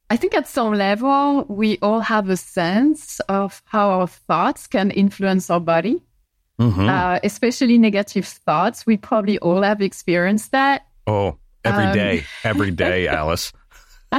I 0.10 0.18
think 0.18 0.36
at 0.36 0.48
some 0.48 0.74
level, 0.74 1.46
we 1.50 1.80
all 1.82 2.00
have 2.00 2.30
a 2.30 2.38
sense 2.38 3.20
of 3.22 3.64
how 3.66 3.90
our 3.90 4.08
thoughts 4.08 4.68
can 4.68 4.92
influence 4.92 5.50
our 5.50 5.60
body, 5.60 6.02
Mhm. 6.60 6.88
uh, 6.88 7.20
especially 7.24 7.78
negative 7.78 8.26
thoughts. 8.28 8.86
We 8.86 8.98
probably 8.98 9.40
all 9.40 9.64
have 9.64 9.82
experienced 9.82 10.52
that. 10.52 10.86
oh, 11.08 11.38
every 11.64 11.86
um, 11.86 11.94
day, 11.94 12.24
every 12.44 12.72
day, 12.72 13.08
Alice. 13.22 13.52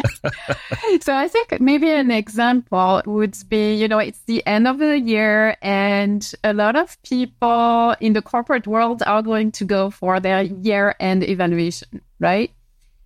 so 1.00 1.14
I 1.14 1.28
think 1.28 1.60
maybe 1.60 1.90
an 1.90 2.10
example 2.10 3.02
would 3.06 3.37
be, 3.48 3.75
you 3.75 3.88
know, 3.88 3.98
it's 3.98 4.20
the 4.25 4.46
end 4.46 4.66
of 4.66 4.78
the 4.78 4.98
year 4.98 5.56
and 5.62 6.31
a 6.44 6.52
lot 6.52 6.76
of 6.76 7.00
people 7.02 7.94
in 8.00 8.12
the 8.12 8.22
corporate 8.22 8.66
world 8.66 9.02
are 9.06 9.22
going 9.22 9.52
to 9.52 9.64
go 9.64 9.90
for 9.90 10.20
their 10.20 10.43
year 10.43 10.94
end 11.00 11.22
evaluation, 11.25 12.00
right? 12.20 12.50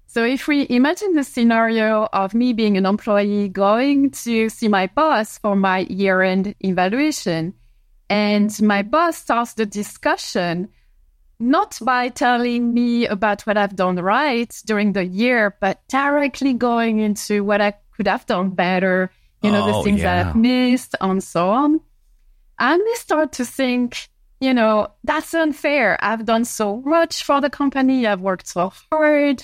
So 0.06 0.24
if 0.24 0.48
we 0.48 0.66
imagine 0.68 1.14
the 1.14 1.22
scenario 1.22 2.08
of 2.12 2.34
me 2.34 2.52
being 2.52 2.76
an 2.76 2.84
employee 2.84 3.48
going 3.48 4.10
to 4.10 4.48
see 4.48 4.66
my 4.66 4.88
boss 4.88 5.38
for 5.38 5.54
my 5.54 5.80
year 5.88 6.22
end 6.22 6.54
evaluation 6.60 7.54
and 8.08 8.60
my 8.60 8.82
boss 8.82 9.18
starts 9.18 9.54
the 9.54 9.66
discussion 9.66 10.68
not 11.40 11.78
by 11.80 12.10
telling 12.10 12.74
me 12.74 13.06
about 13.06 13.42
what 13.42 13.56
I've 13.56 13.74
done 13.74 13.96
right 13.96 14.54
during 14.66 14.92
the 14.92 15.04
year, 15.04 15.56
but 15.60 15.80
directly 15.88 16.52
going 16.52 17.00
into 17.00 17.42
what 17.42 17.60
I 17.60 17.72
could 17.96 18.06
have 18.06 18.26
done 18.26 18.50
better, 18.50 19.10
you 19.42 19.50
know, 19.50 19.64
Oh, 19.64 19.78
the 19.78 19.82
things 19.84 20.02
that. 20.02 20.26
I've 20.26 20.36
missed 20.36 20.94
and 21.00 21.22
so 21.24 21.50
on. 21.50 21.80
I 22.58 22.76
may 22.76 22.94
start 22.94 23.32
to 23.32 23.46
think, 23.46 24.08
you 24.40 24.52
know, 24.52 24.88
that's 25.02 25.32
unfair. 25.32 25.98
I've 26.04 26.26
done 26.26 26.44
so 26.44 26.82
much 26.82 27.24
for 27.24 27.40
the 27.40 27.50
company. 27.50 28.06
I've 28.06 28.20
worked 28.20 28.46
so 28.46 28.72
hard. 28.92 29.42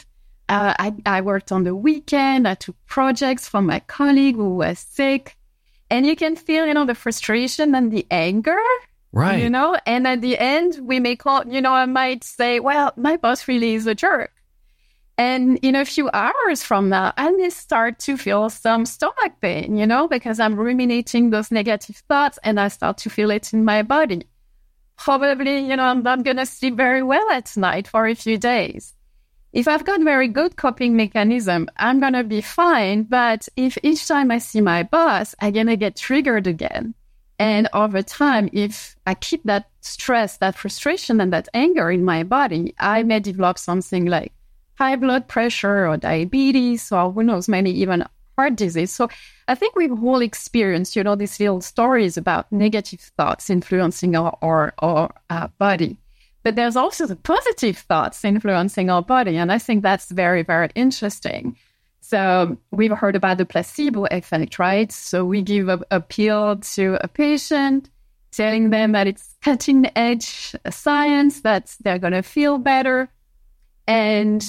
Uh, 0.49 0.75
I, 0.79 0.95
I 1.07 1.21
worked 1.23 1.51
on 1.51 1.65
the 1.65 1.75
weekend. 1.75 2.47
I 2.47 2.55
took 2.55 2.77
projects 2.87 3.49
from 3.49 3.67
my 3.67 3.81
colleague 3.81 4.37
who 4.37 4.57
was 4.57 4.79
sick. 4.79 5.37
And 5.91 6.05
you 6.05 6.15
can 6.15 6.37
feel, 6.37 6.67
you 6.67 6.75
know, 6.75 6.85
the 6.85 6.95
frustration 6.95 7.75
and 7.75 7.91
the 7.91 8.07
anger 8.11 8.59
Right. 9.17 9.43
you 9.43 9.49
know 9.49 9.79
and 9.87 10.07
at 10.07 10.21
the 10.21 10.39
end 10.39 10.79
we 10.83 11.01
may 11.01 11.17
call 11.17 11.47
you 11.47 11.63
know 11.63 11.73
i 11.73 11.87
might 11.87 12.23
say 12.23 12.61
well 12.61 12.93
my 12.97 13.17
boss 13.17 13.49
really 13.49 13.75
is 13.75 13.87
a 13.87 13.95
jerk 13.95 14.31
and 15.17 15.59
in 15.63 15.75
a 15.75 15.87
few 15.87 16.11
hours 16.13 16.63
from 16.63 16.91
now 16.91 17.15
i 17.17 17.31
may 17.31 17.49
start 17.49 17.99
to 18.01 18.19
feel 18.19 18.51
some 18.51 18.85
stomach 18.85 19.33
pain 19.41 19.75
you 19.75 19.87
know 19.87 20.07
because 20.07 20.39
i'm 20.39 20.55
ruminating 20.55 21.31
those 21.31 21.51
negative 21.51 21.97
thoughts 22.09 22.39
and 22.45 22.61
i 22.61 22.69
start 22.69 22.99
to 22.99 23.09
feel 23.09 23.31
it 23.31 23.55
in 23.55 23.65
my 23.65 23.83
body 23.83 24.23
probably 24.99 25.61
you 25.61 25.77
know 25.77 25.85
i'm 25.85 26.03
not 26.03 26.23
going 26.23 26.37
to 26.37 26.45
sleep 26.45 26.77
very 26.77 27.03
well 27.03 27.31
at 27.31 27.57
night 27.57 27.89
for 27.89 28.07
a 28.07 28.15
few 28.15 28.37
days 28.37 28.93
if 29.53 29.67
I've 29.67 29.87
got 29.87 30.03
very 30.03 30.29
good 30.29 30.57
coping 30.57 30.97
mechanism, 30.97 31.71
I'm 31.79 31.99
gonna 31.99 32.25
be 32.25 32.43
fine. 32.43 33.05
But 33.05 33.49
if 33.57 33.79
each 33.83 34.07
time 34.07 34.31
I 34.31 34.37
see 34.37 34.61
my 34.61 34.83
boss, 34.83 35.35
I'm 35.41 35.55
gonna 35.55 35.77
get 35.77 35.97
triggered 35.97 36.47
again. 36.47 36.95
And 37.39 37.69
over 37.73 38.03
time, 38.03 38.49
if 38.53 38.97
I 39.07 39.15
keep 39.15 39.43
that 39.45 39.69
stress, 39.81 40.39
that 40.39 40.57
frustration, 40.57 41.21
and 41.21 41.33
that 41.33 41.49
anger 41.53 41.91
in 41.91 42.05
my 42.05 42.23
body, 42.23 42.75
I 42.79 43.03
may 43.03 43.21
develop 43.21 43.59
something 43.59 44.07
like 44.07 44.33
high 44.75 44.97
blood 44.97 45.29
pressure 45.29 45.87
or 45.87 45.97
diabetes, 45.97 46.91
or 46.91 47.13
who 47.13 47.23
knows, 47.23 47.49
maybe 47.49 47.71
even 47.71 48.05
heart 48.37 48.57
disease. 48.57 48.93
So 48.93 49.09
I 49.49 49.55
think 49.55 49.77
we've 49.77 50.03
all 50.05 50.21
experienced, 50.21 50.97
you 50.97 51.03
know, 51.03 51.15
these 51.15 51.39
little 51.41 51.61
stories 51.61 52.17
about 52.17 52.51
negative 52.53 53.01
thoughts 53.01 53.51
influencing 53.51 54.17
our, 54.17 54.37
our, 54.43 54.75
our 54.79 55.15
uh, 55.31 55.49
body. 55.59 55.99
But 56.43 56.55
there's 56.55 56.77
also 56.77 57.07
the 57.07 57.17
positive 57.17 57.79
thoughts 57.79 58.25
influencing 58.25 58.89
our 58.89 59.03
body. 59.03 59.37
And 59.37 59.51
I 59.51 59.59
think 59.59 59.83
that's 59.83 60.11
very, 60.11 60.43
very 60.43 60.69
interesting. 60.75 61.57
So 62.09 62.57
we've 62.71 62.93
heard 62.93 63.17
about 63.17 63.39
the 63.39 63.45
placebo 63.45 64.05
effect, 64.13 64.61
right? 64.61 64.93
So 64.93 65.25
we 65.25 65.43
give 65.43 65.69
a, 65.69 65.81
a 65.91 66.01
pill 66.01 66.57
to 66.75 66.99
a 67.03 67.09
patient, 67.09 67.91
telling 68.31 68.71
them 68.71 68.93
that 68.93 69.09
it's 69.09 69.35
cutting 69.43 69.91
edge 69.97 70.55
science, 70.71 71.41
that 71.41 71.75
they're 71.81 71.99
going 71.99 72.13
to 72.13 72.23
feel 72.23 72.59
better. 72.59 73.09
And 73.89 74.45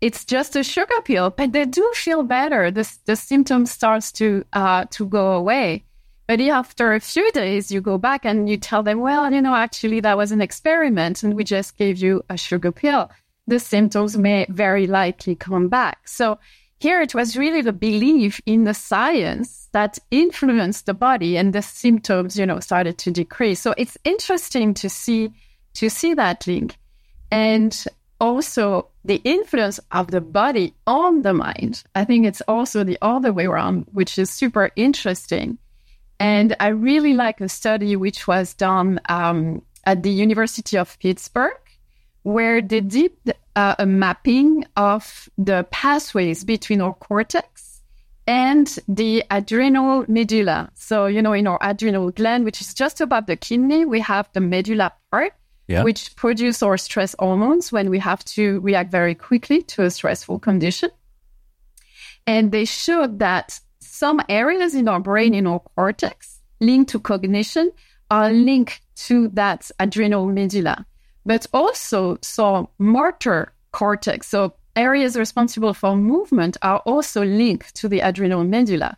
it's 0.00 0.24
just 0.24 0.56
a 0.56 0.64
sugar 0.64 1.00
pill, 1.04 1.30
but 1.30 1.52
they 1.52 1.64
do 1.64 1.88
feel 1.94 2.24
better. 2.24 2.72
The, 2.72 2.92
the 3.04 3.14
symptoms 3.14 3.70
starts 3.70 4.10
to, 4.12 4.44
uh, 4.52 4.86
to 4.90 5.06
go 5.06 5.34
away. 5.34 5.84
But 6.26 6.40
after 6.40 6.92
a 6.92 6.98
few 6.98 7.30
days, 7.30 7.70
you 7.70 7.80
go 7.80 7.98
back 7.98 8.24
and 8.24 8.48
you 8.48 8.56
tell 8.56 8.82
them, 8.82 8.98
well, 8.98 9.32
you 9.32 9.40
know, 9.40 9.54
actually 9.54 10.00
that 10.00 10.16
was 10.16 10.32
an 10.32 10.40
experiment 10.40 11.22
and 11.22 11.34
we 11.34 11.44
just 11.44 11.78
gave 11.78 11.98
you 11.98 12.24
a 12.28 12.36
sugar 12.36 12.72
pill. 12.72 13.12
The 13.46 13.60
symptoms 13.60 14.18
may 14.18 14.46
very 14.48 14.88
likely 14.88 15.36
come 15.36 15.68
back. 15.68 16.08
So 16.08 16.38
here 16.80 17.02
it 17.02 17.14
was 17.14 17.36
really 17.36 17.60
the 17.60 17.74
belief 17.74 18.40
in 18.46 18.64
the 18.64 18.74
science 18.74 19.68
that 19.72 19.98
influenced 20.10 20.86
the 20.86 20.94
body 20.94 21.36
and 21.36 21.52
the 21.52 21.60
symptoms, 21.62 22.38
you 22.38 22.46
know, 22.46 22.58
started 22.58 22.96
to 22.98 23.10
decrease. 23.10 23.60
So 23.60 23.74
it's 23.76 23.98
interesting 24.02 24.74
to 24.74 24.88
see 24.88 25.30
to 25.74 25.88
see 25.88 26.14
that 26.14 26.46
link. 26.46 26.76
And 27.30 27.84
also 28.18 28.88
the 29.04 29.20
influence 29.24 29.78
of 29.92 30.10
the 30.10 30.20
body 30.20 30.74
on 30.86 31.22
the 31.22 31.32
mind. 31.32 31.82
I 31.94 32.04
think 32.04 32.26
it's 32.26 32.42
also 32.42 32.82
the 32.82 32.98
other 33.00 33.32
way 33.32 33.46
around, 33.46 33.86
which 33.92 34.18
is 34.18 34.30
super 34.30 34.70
interesting. 34.74 35.58
And 36.18 36.56
I 36.60 36.68
really 36.68 37.14
like 37.14 37.40
a 37.40 37.48
study 37.48 37.94
which 37.96 38.26
was 38.26 38.52
done 38.54 39.00
um, 39.08 39.62
at 39.84 40.02
the 40.02 40.10
University 40.10 40.76
of 40.76 40.98
Pittsburgh 40.98 41.52
where 42.22 42.60
they 42.60 42.80
did 42.80 43.12
uh, 43.56 43.74
a 43.78 43.86
mapping 43.86 44.64
of 44.76 45.28
the 45.38 45.66
pathways 45.70 46.44
between 46.44 46.80
our 46.80 46.94
cortex 46.94 47.82
and 48.26 48.78
the 48.86 49.24
adrenal 49.30 50.04
medulla. 50.08 50.70
So, 50.74 51.06
you 51.06 51.22
know, 51.22 51.32
in 51.32 51.46
our 51.46 51.58
adrenal 51.60 52.10
gland, 52.10 52.44
which 52.44 52.60
is 52.60 52.74
just 52.74 53.00
above 53.00 53.26
the 53.26 53.36
kidney, 53.36 53.84
we 53.84 54.00
have 54.00 54.28
the 54.32 54.40
medulla 54.40 54.92
part, 55.10 55.32
yeah. 55.66 55.82
which 55.82 56.14
produce 56.16 56.62
our 56.62 56.76
stress 56.76 57.14
hormones 57.18 57.72
when 57.72 57.90
we 57.90 57.98
have 57.98 58.24
to 58.26 58.60
react 58.60 58.90
very 58.90 59.14
quickly 59.14 59.62
to 59.62 59.82
a 59.82 59.90
stressful 59.90 60.38
condition. 60.38 60.90
And 62.26 62.52
they 62.52 62.66
showed 62.66 63.18
that 63.18 63.58
some 63.80 64.20
areas 64.28 64.74
in 64.74 64.86
our 64.88 65.00
brain, 65.00 65.34
in 65.34 65.46
our 65.46 65.60
cortex, 65.74 66.40
linked 66.60 66.90
to 66.90 67.00
cognition, 67.00 67.72
are 68.10 68.30
linked 68.30 68.80
to 68.94 69.28
that 69.28 69.70
adrenal 69.80 70.26
medulla 70.26 70.86
but 71.24 71.46
also 71.52 72.18
some 72.22 72.68
motor 72.78 73.52
cortex. 73.72 74.28
So 74.28 74.54
areas 74.76 75.16
responsible 75.16 75.74
for 75.74 75.96
movement 75.96 76.56
are 76.62 76.78
also 76.80 77.24
linked 77.24 77.74
to 77.76 77.88
the 77.88 78.00
adrenal 78.00 78.44
medulla. 78.44 78.96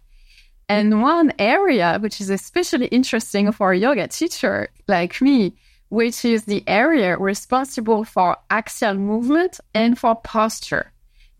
And 0.68 1.02
one 1.02 1.32
area 1.38 1.98
which 2.00 2.20
is 2.20 2.30
especially 2.30 2.86
interesting 2.86 3.52
for 3.52 3.72
a 3.72 3.78
yoga 3.78 4.08
teacher 4.08 4.68
like 4.88 5.20
me, 5.20 5.54
which 5.88 6.24
is 6.24 6.44
the 6.44 6.64
area 6.66 7.18
responsible 7.18 8.04
for 8.04 8.38
axial 8.48 8.94
movement 8.94 9.60
and 9.74 9.98
for 9.98 10.14
posture. 10.14 10.90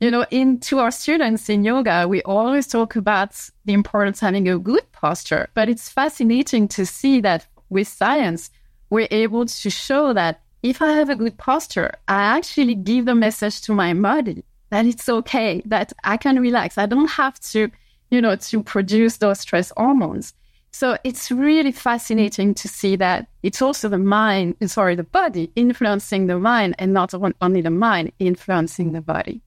You 0.01 0.11
know, 0.11 0.27
in 0.31 0.59
to 0.61 0.81
our 0.81 0.91
students 0.91 1.49
in 1.49 1.65
yoga, 1.65 2.07
we 2.09 2.23
always 2.23 2.67
talk 2.67 2.97
about 2.97 3.39
the 3.65 3.73
importance 3.73 4.19
of 4.19 4.27
having 4.27 4.49
a 4.49 4.59
good 4.59 4.91
posture, 4.93 5.49
but 5.55 5.69
it's 5.69 5.89
fascinating 5.89 6.69
to 6.69 6.85
see 6.85 7.21
that 7.21 7.47
with 7.71 7.89
science, 7.89 8.51
we're 8.91 9.09
able 9.11 9.47
to 9.47 9.71
show 9.71 10.13
that 10.13 10.42
if 10.63 10.81
I 10.81 10.93
have 10.93 11.11
a 11.11 11.17
good 11.17 11.37
posture, 11.39 11.93
I 12.09 12.23
actually 12.23 12.75
give 12.75 13.07
the 13.07 13.15
message 13.15 13.61
to 13.63 13.73
my 13.73 13.93
body 13.95 14.45
that 14.71 14.87
it's 14.87 15.09
okay, 15.09 15.63
that 15.67 15.93
I 16.05 16.17
can 16.17 16.41
relax. 16.41 16.79
I 16.79 16.87
don't 16.87 17.11
have 17.11 17.39
to, 17.51 17.71
you 18.11 18.21
know, 18.21 18.37
to 18.37 18.63
produce 18.63 19.19
those 19.19 19.41
stress 19.41 19.73
hormones. 19.77 20.35
So 20.71 20.97
it's 21.05 21.31
really 21.31 21.73
fascinating 21.73 22.55
to 22.55 22.69
see 22.69 22.97
that 22.97 23.27
it's 23.43 23.61
also 23.61 23.91
the 23.91 23.99
mind, 23.99 24.57
sorry, 24.67 24.95
the 24.95 25.05
body 25.05 25.53
influencing 25.55 26.27
the 26.27 26.39
mind 26.39 26.77
and 26.79 26.95
not 26.95 27.13
only 27.43 27.61
the 27.61 27.71
mind 27.71 28.13
influencing 28.19 28.93
the 28.93 29.03
body. 29.03 29.43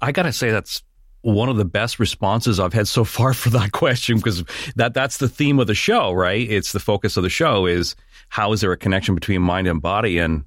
I 0.00 0.10
got 0.10 0.24
to 0.24 0.32
say, 0.32 0.50
that's 0.50 0.82
one 1.34 1.48
of 1.48 1.56
the 1.56 1.64
best 1.64 1.98
responses 1.98 2.58
I've 2.58 2.72
had 2.72 2.88
so 2.88 3.04
far 3.04 3.34
for 3.34 3.50
that 3.50 3.72
question 3.72 4.16
because 4.16 4.44
that 4.76 4.94
that's 4.94 5.18
the 5.18 5.28
theme 5.28 5.58
of 5.58 5.66
the 5.66 5.74
show, 5.74 6.12
right? 6.12 6.48
It's 6.50 6.72
the 6.72 6.80
focus 6.80 7.16
of 7.16 7.22
the 7.22 7.30
show 7.30 7.66
is 7.66 7.94
how 8.28 8.52
is 8.52 8.60
there 8.60 8.72
a 8.72 8.76
connection 8.76 9.14
between 9.14 9.42
mind 9.42 9.66
and 9.66 9.80
body? 9.80 10.18
And 10.18 10.44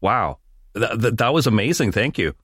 wow, 0.00 0.38
th- 0.74 1.00
th- 1.00 1.14
that 1.14 1.32
was 1.32 1.46
amazing. 1.46 1.92
Thank 1.92 2.18
you. 2.18 2.34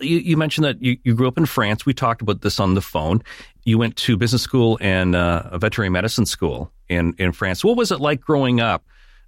You, 0.00 0.18
you 0.18 0.36
mentioned 0.36 0.64
that 0.64 0.80
you, 0.80 0.96
you, 1.02 1.14
grew 1.14 1.26
up 1.26 1.38
in 1.38 1.46
France. 1.46 1.84
We 1.84 1.92
talked 1.92 2.22
about 2.22 2.40
this 2.40 2.60
on 2.60 2.74
the 2.74 2.80
phone. 2.80 3.20
You 3.64 3.78
went 3.78 3.96
to 3.96 4.16
business 4.16 4.42
school 4.42 4.78
and 4.80 5.16
uh, 5.16 5.42
a 5.46 5.58
veterinary 5.58 5.90
medicine 5.90 6.24
school 6.24 6.70
in, 6.88 7.14
in 7.18 7.32
France. 7.32 7.64
What 7.64 7.76
was 7.76 7.90
it 7.90 8.00
like 8.00 8.20
growing 8.20 8.60
up? 8.60 8.84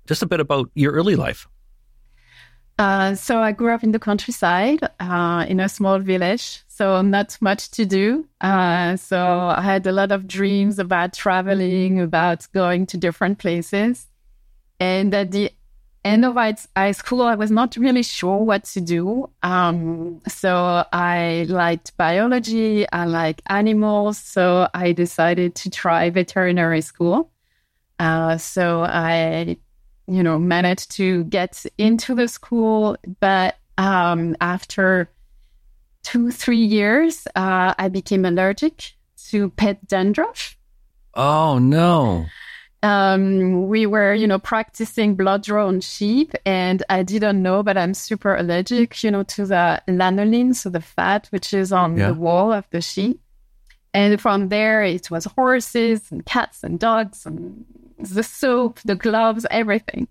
Just 0.06 0.22
a 0.22 0.26
bit 0.26 0.38
about 0.38 0.70
your 0.74 0.92
early 0.92 1.16
life. 1.16 1.48
Uh, 2.80 3.14
so 3.14 3.40
I 3.40 3.52
grew 3.52 3.74
up 3.74 3.84
in 3.84 3.92
the 3.92 3.98
countryside, 3.98 4.80
uh, 5.00 5.44
in 5.46 5.60
a 5.60 5.68
small 5.68 5.98
village. 5.98 6.62
So 6.66 7.02
not 7.02 7.36
much 7.42 7.70
to 7.72 7.84
do. 7.84 8.26
Uh, 8.40 8.96
so 8.96 9.18
I 9.54 9.60
had 9.60 9.86
a 9.86 9.92
lot 9.92 10.12
of 10.12 10.26
dreams 10.26 10.78
about 10.78 11.12
traveling, 11.12 12.00
about 12.00 12.50
going 12.54 12.86
to 12.86 12.96
different 12.96 13.38
places. 13.38 14.06
And 14.80 15.12
at 15.12 15.30
the 15.30 15.50
end 16.06 16.24
of 16.24 16.36
high 16.36 16.92
school, 16.92 17.20
I 17.20 17.34
was 17.34 17.50
not 17.50 17.76
really 17.76 18.02
sure 18.02 18.38
what 18.38 18.64
to 18.72 18.80
do. 18.80 19.28
Um, 19.42 20.22
so 20.26 20.86
I 20.90 21.44
liked 21.50 21.94
biology, 21.98 22.90
I 22.90 23.04
like 23.04 23.42
animals. 23.50 24.16
So 24.16 24.68
I 24.72 24.92
decided 24.92 25.54
to 25.56 25.68
try 25.68 26.08
veterinary 26.08 26.80
school. 26.80 27.30
Uh, 27.98 28.38
so 28.38 28.84
I, 28.84 29.58
you 30.10 30.22
know, 30.22 30.38
managed 30.38 30.90
to 30.92 31.24
get 31.24 31.64
into 31.78 32.14
the 32.14 32.28
school. 32.28 32.96
But 33.20 33.56
um, 33.78 34.36
after 34.40 35.10
two, 36.02 36.30
three 36.30 36.64
years, 36.64 37.26
uh, 37.34 37.74
I 37.78 37.88
became 37.88 38.24
allergic 38.24 38.92
to 39.28 39.50
pet 39.50 39.86
dandruff. 39.86 40.56
Oh, 41.14 41.58
no 41.58 42.26
um, 42.82 43.68
we 43.68 43.86
were, 43.86 44.14
you 44.14 44.26
know, 44.26 44.38
practicing 44.38 45.14
blood 45.14 45.42
draw 45.42 45.66
on 45.66 45.80
sheep, 45.80 46.32
and 46.46 46.82
I 46.88 47.02
didn't 47.02 47.42
know, 47.42 47.62
but 47.62 47.76
I'm 47.76 47.94
super 47.94 48.34
allergic, 48.34 49.02
you 49.04 49.10
know, 49.10 49.22
to 49.24 49.46
the 49.46 49.82
lanolin, 49.86 50.54
so 50.54 50.70
the 50.70 50.80
fat 50.80 51.26
which 51.30 51.52
is 51.52 51.72
on 51.72 51.96
yeah. 51.96 52.08
the 52.08 52.14
wall 52.14 52.52
of 52.52 52.64
the 52.70 52.80
sheep. 52.80 53.20
And 53.92 54.20
from 54.20 54.48
there, 54.48 54.82
it 54.82 55.10
was 55.10 55.24
horses 55.24 56.10
and 56.10 56.24
cats 56.24 56.62
and 56.62 56.78
dogs 56.78 57.26
and 57.26 57.64
the 58.02 58.22
soap, 58.22 58.80
the 58.84 58.94
gloves, 58.94 59.46
everything. 59.50 60.08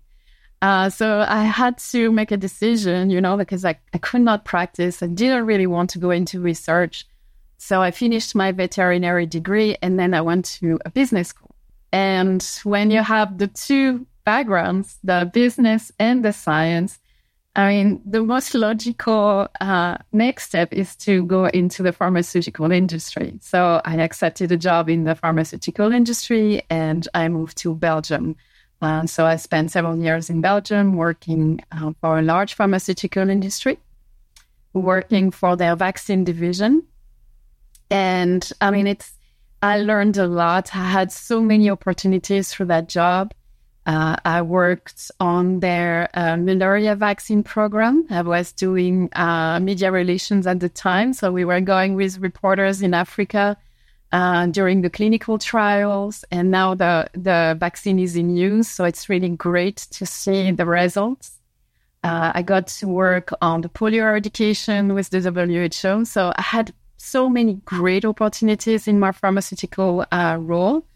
Uh, 0.62 0.90
so 0.90 1.24
I 1.26 1.44
had 1.44 1.78
to 1.90 2.12
make 2.12 2.30
a 2.30 2.36
decision, 2.36 3.10
you 3.10 3.20
know, 3.20 3.36
because 3.36 3.64
I, 3.64 3.78
I 3.94 3.98
could 3.98 4.20
not 4.20 4.44
practice. 4.44 5.02
I 5.02 5.06
didn't 5.06 5.46
really 5.46 5.66
want 5.66 5.90
to 5.90 5.98
go 5.98 6.10
into 6.10 6.40
research. 6.40 7.06
So 7.56 7.82
I 7.82 7.90
finished 7.90 8.34
my 8.34 8.52
veterinary 8.52 9.26
degree 9.26 9.76
and 9.82 9.98
then 9.98 10.12
I 10.14 10.20
went 10.20 10.44
to 10.60 10.78
a 10.84 10.90
business 10.90 11.28
school. 11.28 11.54
And 11.92 12.46
when 12.62 12.90
you 12.90 13.02
have 13.02 13.38
the 13.38 13.48
two 13.48 14.06
backgrounds, 14.24 14.98
the 15.02 15.30
business 15.32 15.90
and 15.98 16.24
the 16.24 16.32
science, 16.32 16.98
I 17.56 17.68
mean, 17.68 18.00
the 18.06 18.22
most 18.22 18.54
logical 18.54 19.48
uh, 19.60 19.98
next 20.12 20.46
step 20.46 20.72
is 20.72 20.94
to 20.96 21.24
go 21.24 21.46
into 21.46 21.82
the 21.82 21.92
pharmaceutical 21.92 22.70
industry. 22.70 23.38
So 23.40 23.80
I 23.84 23.96
accepted 23.96 24.52
a 24.52 24.56
job 24.56 24.88
in 24.88 25.02
the 25.04 25.16
pharmaceutical 25.16 25.90
industry 25.90 26.62
and 26.70 27.08
I 27.12 27.28
moved 27.28 27.58
to 27.58 27.74
Belgium. 27.74 28.36
Uh, 28.80 29.04
so 29.06 29.26
I 29.26 29.36
spent 29.36 29.72
several 29.72 29.98
years 29.98 30.30
in 30.30 30.40
Belgium 30.40 30.94
working 30.94 31.60
uh, 31.72 31.92
for 32.00 32.20
a 32.20 32.22
large 32.22 32.54
pharmaceutical 32.54 33.28
industry, 33.28 33.78
working 34.72 35.32
for 35.32 35.56
their 35.56 35.74
vaccine 35.74 36.22
division. 36.22 36.84
And 37.90 38.48
I 38.60 38.70
mean, 38.70 38.86
it's 38.86 39.12
I 39.62 39.80
learned 39.80 40.16
a 40.16 40.26
lot. 40.26 40.74
I 40.74 40.88
had 40.88 41.12
so 41.12 41.40
many 41.40 41.68
opportunities 41.68 42.54
for 42.54 42.64
that 42.66 42.88
job. 42.88 43.34
Uh, 43.86 44.16
I 44.24 44.42
worked 44.42 45.10
on 45.20 45.60
their 45.60 46.10
uh, 46.14 46.36
malaria 46.36 46.94
vaccine 46.94 47.42
program. 47.42 48.06
I 48.10 48.22
was 48.22 48.52
doing 48.52 49.08
uh, 49.14 49.58
media 49.60 49.90
relations 49.90 50.46
at 50.46 50.60
the 50.60 50.68
time. 50.68 51.12
So 51.14 51.32
we 51.32 51.44
were 51.44 51.60
going 51.60 51.94
with 51.94 52.18
reporters 52.18 52.82
in 52.82 52.92
Africa 52.92 53.56
uh, 54.12 54.46
during 54.46 54.82
the 54.82 54.90
clinical 54.90 55.38
trials. 55.38 56.24
And 56.30 56.50
now 56.50 56.74
the, 56.74 57.08
the 57.14 57.56
vaccine 57.58 57.98
is 57.98 58.16
in 58.16 58.36
use. 58.36 58.68
So 58.68 58.84
it's 58.84 59.08
really 59.08 59.30
great 59.30 59.78
to 59.92 60.04
see 60.04 60.50
the 60.50 60.66
results. 60.66 61.38
Uh, 62.02 62.32
I 62.34 62.42
got 62.42 62.66
to 62.66 62.88
work 62.88 63.30
on 63.42 63.60
the 63.62 63.68
polio 63.68 64.02
eradication 64.02 64.94
with 64.94 65.10
the 65.10 65.20
WHO. 65.20 66.04
So 66.04 66.32
I 66.36 66.42
had 66.42 66.72
so 66.96 67.28
many 67.28 67.54
great 67.64 68.04
opportunities 68.04 68.86
in 68.86 69.00
my 69.00 69.12
pharmaceutical 69.12 70.04
uh, 70.12 70.36
role 70.38 70.86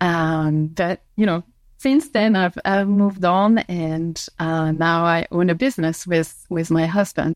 um, 0.00 0.72
that, 0.74 1.02
you 1.16 1.26
know, 1.26 1.42
since 1.78 2.10
then 2.10 2.36
I've, 2.36 2.58
I've 2.64 2.88
moved 2.88 3.24
on 3.24 3.58
and 3.58 4.24
uh, 4.38 4.72
now 4.72 5.04
I 5.04 5.26
own 5.30 5.48
a 5.48 5.54
business 5.54 6.06
with, 6.06 6.46
with 6.50 6.70
my 6.70 6.86
husband. 6.86 7.34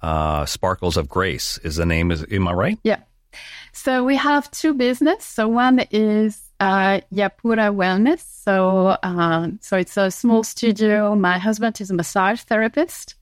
Uh, 0.00 0.44
Sparkles 0.44 0.96
of 0.96 1.08
Grace 1.08 1.58
is 1.58 1.76
the 1.76 1.86
name. 1.86 2.10
Is 2.10 2.26
am 2.30 2.48
I 2.48 2.52
right? 2.52 2.78
Yeah. 2.84 3.00
So 3.72 4.04
we 4.04 4.16
have 4.16 4.50
two 4.50 4.74
business. 4.74 5.24
So 5.24 5.48
one 5.48 5.80
is 5.90 6.40
uh, 6.60 7.00
Yapura 7.12 7.74
Wellness. 7.74 8.20
So, 8.20 8.96
uh, 9.02 9.48
so 9.60 9.76
it's 9.76 9.96
a 9.96 10.10
small 10.10 10.44
studio. 10.44 11.14
My 11.14 11.38
husband 11.38 11.80
is 11.80 11.90
a 11.90 11.94
massage 11.94 12.42
therapist, 12.42 13.14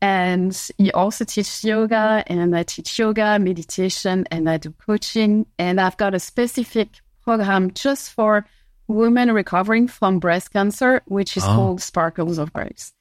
and 0.00 0.52
he 0.76 0.90
also 0.92 1.24
teaches 1.24 1.64
yoga. 1.64 2.24
And 2.26 2.56
I 2.56 2.64
teach 2.64 2.98
yoga, 2.98 3.38
meditation, 3.38 4.26
and 4.30 4.50
I 4.50 4.56
do 4.56 4.72
coaching. 4.72 5.46
And 5.58 5.80
I've 5.80 5.96
got 5.96 6.14
a 6.14 6.20
specific 6.20 6.88
program 7.22 7.72
just 7.72 8.12
for 8.12 8.44
women 8.88 9.30
recovering 9.32 9.86
from 9.86 10.18
breast 10.18 10.52
cancer, 10.52 11.02
which 11.06 11.36
is 11.36 11.44
oh. 11.44 11.46
called 11.46 11.80
Sparkles 11.80 12.38
of 12.38 12.52
Grace. 12.52 12.92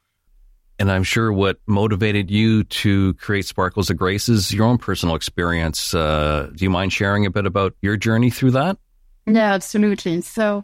And 0.80 0.92
I'm 0.92 1.04
sure 1.04 1.34
what 1.34 1.60
motivated 1.66 2.30
you 2.30 2.64
to 2.66 3.16
create 3.16 3.46
Sparkles 3.46 3.90
of 3.90 3.98
Grace 3.98 4.30
is 4.30 4.54
your 4.54 4.66
own 4.68 4.78
personal 4.78 5.16
experience. 5.16 5.96
Uh, 5.96 6.52
do 6.54 6.64
you 6.64 6.70
mind 6.70 6.94
sharing 6.94 7.26
a 7.26 7.32
bit 7.32 7.48
about 7.48 7.74
your 7.82 7.98
journey 7.98 8.30
through 8.30 8.52
that? 8.52 8.78
Yeah, 9.26 9.54
absolutely. 9.54 10.22
So 10.22 10.64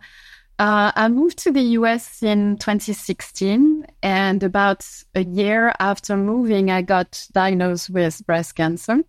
uh, 0.59 0.91
I 0.95 1.07
moved 1.07 1.39
to 1.39 1.51
the 1.51 1.61
US 1.79 2.21
in 2.21 2.57
2016, 2.57 3.87
and 4.03 4.43
about 4.43 4.87
a 5.15 5.23
year 5.23 5.73
after 5.79 6.15
moving, 6.15 6.69
I 6.69 6.83
got 6.83 7.27
diagnosed 7.31 7.89
with 7.89 8.23
breast 8.25 8.55
cancer. 8.55 8.99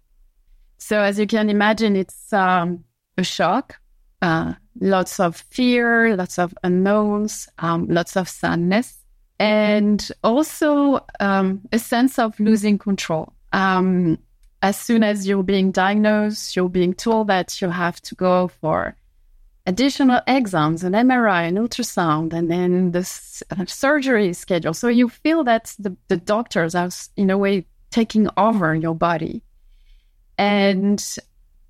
So, 0.78 1.00
as 1.00 1.18
you 1.18 1.26
can 1.26 1.50
imagine, 1.50 1.96
it's 1.96 2.32
um, 2.32 2.84
a 3.18 3.24
shock. 3.24 3.78
Uh, 4.22 4.54
lots 4.80 5.20
of 5.20 5.36
fear, 5.50 6.16
lots 6.16 6.38
of 6.38 6.54
unknowns, 6.62 7.48
um, 7.58 7.86
lots 7.88 8.16
of 8.16 8.28
sadness 8.28 9.04
and 9.38 10.10
also 10.22 11.04
um, 11.20 11.60
a 11.72 11.78
sense 11.78 12.18
of 12.18 12.38
losing 12.38 12.78
control. 12.78 13.32
Um, 13.52 14.18
as 14.62 14.78
soon 14.78 15.02
as 15.02 15.26
you're 15.26 15.42
being 15.42 15.70
diagnosed, 15.70 16.56
you're 16.56 16.68
being 16.68 16.94
told 16.94 17.26
that 17.28 17.60
you 17.60 17.68
have 17.68 18.00
to 18.02 18.14
go 18.14 18.48
for 18.48 18.96
additional 19.66 20.20
exams, 20.26 20.84
an 20.84 20.92
MRI, 20.92 21.48
an 21.48 21.56
ultrasound, 21.56 22.32
and 22.32 22.50
then 22.50 22.92
the 22.92 23.00
uh, 23.50 23.64
surgery 23.66 24.32
schedule. 24.32 24.74
So 24.74 24.88
you 24.88 25.08
feel 25.08 25.44
that 25.44 25.74
the, 25.78 25.96
the 26.08 26.16
doctors 26.16 26.74
are, 26.74 26.90
in 27.16 27.30
a 27.30 27.38
way, 27.38 27.66
taking 27.90 28.28
over 28.36 28.74
your 28.74 28.94
body. 28.94 29.42
And, 30.38 31.04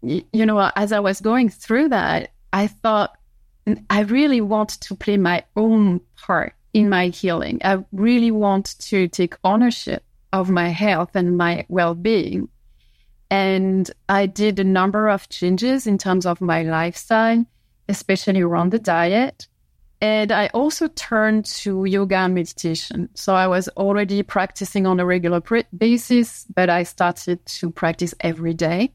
you 0.03 0.47
know, 0.47 0.71
as 0.77 0.93
I 0.93 1.01
was 1.01 1.21
going 1.21 1.49
through 1.49 1.91
that, 1.91 2.31
I 2.55 2.69
thought, 2.69 3.19
I 3.91 4.03
really 4.03 4.41
want 4.41 4.81
to 4.81 4.95
play 4.95 5.17
my 5.17 5.43
own 5.57 6.01
part 6.17 6.55
in 6.73 6.89
my 6.89 7.09
healing. 7.09 7.61
I 7.65 7.85
really 7.91 8.31
want 8.31 8.79
to 8.79 9.09
take 9.09 9.37
ownership 9.43 10.05
of 10.33 10.51
my 10.51 10.69
health 10.69 11.17
and 11.17 11.37
my 11.37 11.67
well 11.69 11.97
being. 11.97 12.49
And 13.29 13.91
I 14.09 14.27
did 14.27 14.61
a 14.61 14.65
number 14.65 15.09
of 15.09 15.29
changes 15.29 15.89
in 15.89 15.99
terms 15.99 16.27
of 16.27 16.41
my 16.41 16.63
lifestyle, 16.63 17.45
especially 17.89 18.43
around 18.43 18.71
the 18.71 18.79
diet. 18.79 19.49
And 20.01 20.31
I 20.31 20.47
also 20.55 20.87
turned 20.87 21.47
to 21.47 21.87
yoga 21.87 22.19
and 22.19 22.35
meditation. 22.35 23.09
So 23.15 23.35
I 23.35 23.49
was 23.49 23.69
already 23.71 24.23
practicing 24.23 24.87
on 24.87 25.01
a 25.01 25.07
regular 25.07 25.43
basis, 25.77 26.47
but 26.55 26.71
I 26.71 26.85
started 26.85 27.45
to 27.47 27.71
practice 27.71 28.15
every 28.21 28.55
day. 28.55 28.93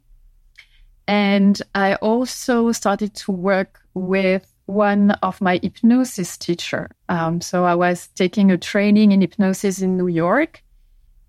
And 1.09 1.59
I 1.73 1.95
also 1.95 2.71
started 2.71 3.15
to 3.15 3.31
work 3.31 3.81
with 3.95 4.45
one 4.67 5.09
of 5.23 5.41
my 5.41 5.59
hypnosis 5.63 6.37
teacher. 6.37 6.91
Um, 7.09 7.41
so 7.41 7.65
I 7.65 7.73
was 7.73 8.09
taking 8.09 8.51
a 8.51 8.59
training 8.59 9.11
in 9.11 9.21
hypnosis 9.21 9.81
in 9.81 9.97
New 9.97 10.05
York, 10.05 10.61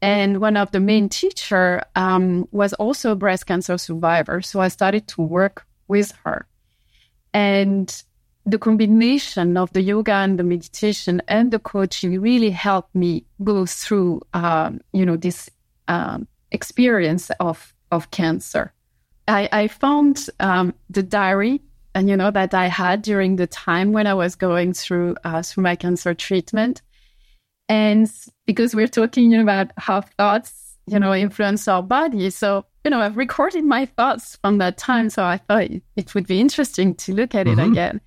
and 0.02 0.38
one 0.38 0.58
of 0.58 0.70
the 0.72 0.80
main 0.80 1.08
teacher 1.08 1.82
um, 1.96 2.46
was 2.52 2.75
also 2.75 3.12
a 3.12 3.16
breast 3.16 3.46
cancer 3.46 3.78
survivor. 3.78 4.42
So 4.42 4.60
I 4.60 4.68
started 4.68 5.08
to 5.08 5.22
work 5.22 5.64
with 5.88 6.12
her, 6.26 6.46
and 7.32 8.02
the 8.44 8.58
combination 8.58 9.56
of 9.56 9.72
the 9.72 9.80
yoga 9.80 10.12
and 10.12 10.38
the 10.38 10.44
meditation 10.44 11.22
and 11.26 11.50
the 11.50 11.58
coaching 11.58 12.20
really 12.20 12.50
helped 12.50 12.94
me 12.94 13.25
go 13.42 13.64
through, 13.64 14.20
um, 14.34 14.80
you 14.92 15.06
know, 15.06 15.16
this 15.16 15.49
um, 15.88 16.28
experience 16.52 17.30
of 17.40 17.75
of 17.90 18.10
cancer. 18.10 18.75
I, 19.30 19.49
I 19.52 19.69
found 19.69 20.26
um, 20.40 20.75
the 20.90 21.04
diary 21.04 21.62
and 21.95 22.08
you 22.08 22.16
know 22.16 22.30
that 22.30 22.52
I 22.52 22.66
had 22.66 23.02
during 23.02 23.36
the 23.36 23.47
time 23.47 23.93
when 23.93 24.06
I 24.06 24.14
was 24.14 24.34
going 24.34 24.73
through 24.73 25.16
uh, 25.25 25.43
through 25.43 25.62
my 25.62 25.76
cancer 25.76 26.14
treatment, 26.14 26.82
and 27.69 28.10
because 28.47 28.75
we're 28.75 28.88
talking 28.88 29.34
about 29.34 29.73
how 29.76 30.00
thoughts 30.00 30.76
you 30.86 30.99
know 30.99 31.14
influence 31.14 31.66
our 31.69 31.82
body, 31.82 32.30
so 32.30 32.64
you 32.84 32.90
know 32.90 33.00
I've 33.00 33.16
recorded 33.16 33.64
my 33.64 33.86
thoughts 33.86 34.36
from 34.36 34.58
that 34.58 34.78
time, 34.78 35.10
so 35.10 35.25
I 35.25 35.38
thought 35.38 35.69
it 35.97 36.14
would 36.14 36.26
be 36.26 36.40
interesting 36.40 36.95
to 36.97 37.14
look 37.14 37.34
at 37.34 37.47
mm-hmm. 37.47 37.60
it 37.60 37.69
again, 37.69 38.00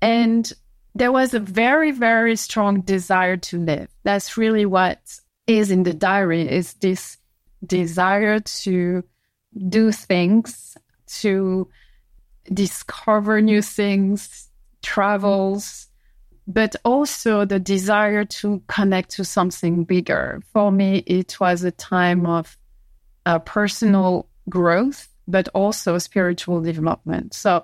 and 0.00 0.52
there 0.94 1.12
was 1.12 1.34
a 1.34 1.40
very 1.40 1.90
very 1.90 2.36
strong 2.36 2.82
desire 2.82 3.36
to 3.36 3.58
live. 3.58 3.88
That's 4.04 4.36
really 4.36 4.66
what 4.66 5.18
is 5.48 5.72
in 5.72 5.82
the 5.82 5.94
diary 5.94 6.48
is 6.48 6.74
this 6.74 7.18
desire 7.66 8.38
to 8.38 9.02
do 9.68 9.92
things 9.92 10.76
to 11.06 11.68
discover 12.52 13.40
new 13.40 13.62
things, 13.62 14.48
travels, 14.82 15.88
but 16.46 16.74
also 16.84 17.44
the 17.44 17.60
desire 17.60 18.24
to 18.24 18.62
connect 18.68 19.10
to 19.10 19.24
something 19.24 19.84
bigger. 19.84 20.42
For 20.52 20.72
me, 20.72 20.98
it 21.06 21.38
was 21.40 21.62
a 21.62 21.70
time 21.70 22.26
of 22.26 22.56
uh, 23.26 23.38
personal 23.40 24.28
growth, 24.48 25.08
but 25.28 25.48
also 25.54 25.98
spiritual 25.98 26.60
development. 26.60 27.32
So, 27.34 27.62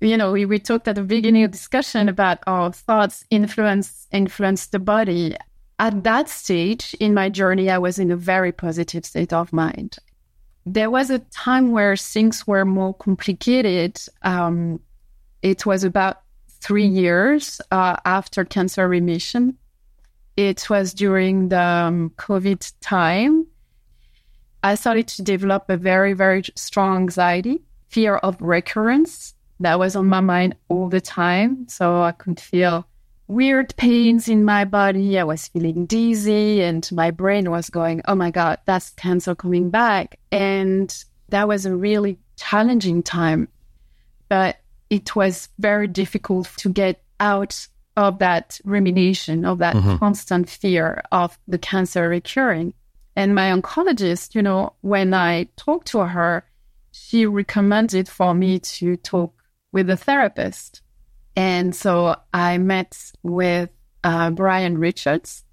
you 0.00 0.16
know, 0.16 0.32
we, 0.32 0.44
we 0.44 0.58
talked 0.58 0.88
at 0.88 0.96
the 0.96 1.02
beginning 1.02 1.44
of 1.44 1.52
discussion 1.52 2.08
about 2.08 2.38
our 2.46 2.72
thoughts 2.72 3.24
influence 3.30 4.08
influence 4.10 4.66
the 4.66 4.80
body. 4.80 5.36
At 5.78 6.04
that 6.04 6.28
stage 6.28 6.94
in 7.00 7.14
my 7.14 7.28
journey, 7.28 7.70
I 7.70 7.78
was 7.78 7.98
in 7.98 8.10
a 8.10 8.16
very 8.16 8.52
positive 8.52 9.04
state 9.04 9.32
of 9.32 9.52
mind 9.52 9.98
there 10.66 10.90
was 10.90 11.10
a 11.10 11.18
time 11.18 11.72
where 11.72 11.96
things 11.96 12.46
were 12.46 12.64
more 12.64 12.94
complicated. 12.94 14.00
Um, 14.22 14.80
it 15.42 15.66
was 15.66 15.84
about 15.84 16.22
three 16.48 16.86
years 16.86 17.60
uh, 17.70 17.96
after 18.04 18.44
cancer 18.44 18.88
remission. 18.88 19.58
It 20.36 20.68
was 20.70 20.94
during 20.94 21.50
the 21.50 21.60
um, 21.60 22.10
COVID 22.16 22.72
time. 22.80 23.46
I 24.62 24.74
started 24.74 25.06
to 25.08 25.22
develop 25.22 25.68
a 25.68 25.76
very, 25.76 26.14
very 26.14 26.42
strong 26.56 26.96
anxiety, 26.96 27.62
fear 27.88 28.16
of 28.16 28.40
recurrence. 28.40 29.34
That 29.60 29.78
was 29.78 29.94
on 29.94 30.06
my 30.06 30.20
mind 30.20 30.56
all 30.68 30.88
the 30.88 31.02
time. 31.02 31.68
So 31.68 32.02
I 32.02 32.12
could 32.12 32.40
feel 32.40 32.86
weird 33.26 33.74
pains 33.76 34.28
in 34.28 34.44
my 34.44 34.64
body. 34.64 35.18
I 35.18 35.24
was 35.24 35.48
feeling 35.48 35.86
dizzy, 35.86 36.62
and 36.62 36.88
my 36.92 37.10
brain 37.10 37.50
was 37.50 37.70
going, 37.70 38.02
Oh 38.06 38.14
my 38.14 38.30
God, 38.30 38.58
that's 38.66 38.90
cancer 38.90 39.34
coming 39.34 39.70
back. 39.70 40.18
And 40.30 41.04
that 41.28 41.48
was 41.48 41.66
a 41.66 41.74
really 41.74 42.18
challenging 42.36 43.02
time. 43.02 43.48
But 44.28 44.56
it 44.90 45.16
was 45.16 45.48
very 45.58 45.88
difficult 45.88 46.50
to 46.58 46.68
get 46.68 47.02
out 47.20 47.66
of 47.96 48.18
that 48.18 48.60
rumination, 48.64 49.44
of 49.44 49.58
that 49.58 49.76
mm-hmm. 49.76 49.96
constant 49.96 50.50
fear 50.50 51.02
of 51.12 51.38
the 51.46 51.58
cancer 51.58 52.08
recurring. 52.08 52.74
And 53.16 53.34
my 53.34 53.50
oncologist, 53.50 54.34
you 54.34 54.42
know, 54.42 54.72
when 54.80 55.14
I 55.14 55.48
talked 55.56 55.86
to 55.88 56.00
her, 56.00 56.44
she 56.90 57.26
recommended 57.26 58.08
for 58.08 58.34
me 58.34 58.58
to 58.58 58.96
talk 58.96 59.32
with 59.72 59.88
a 59.90 59.96
therapist 59.96 60.80
and 61.36 61.74
so 61.74 62.16
I 62.32 62.58
met 62.58 63.12
with 63.22 63.70
uh, 64.02 64.30
Brian 64.30 64.78
Richards, 64.78 65.44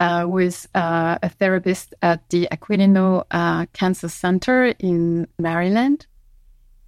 uh, 0.00 0.22
who 0.22 0.38
is 0.38 0.68
uh, 0.74 1.18
a 1.22 1.28
therapist 1.28 1.94
at 2.02 2.28
the 2.30 2.48
Aquilino 2.50 3.24
uh, 3.30 3.66
Cancer 3.72 4.08
Center 4.08 4.74
in 4.78 5.28
Maryland 5.38 6.06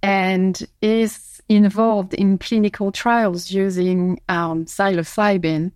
and 0.03 0.67
is 0.81 1.41
involved 1.49 2.13
in 2.13 2.37
clinical 2.37 2.91
trials 2.91 3.51
using 3.51 4.19
um, 4.29 4.65
psilocybin. 4.65 5.71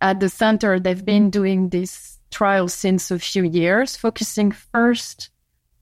At 0.00 0.20
the 0.20 0.28
center, 0.28 0.78
they've 0.78 1.04
been 1.04 1.30
doing 1.30 1.68
this 1.68 2.18
trial 2.30 2.68
since 2.68 3.10
a 3.10 3.18
few 3.18 3.44
years, 3.44 3.96
focusing 3.96 4.52
first 4.52 5.30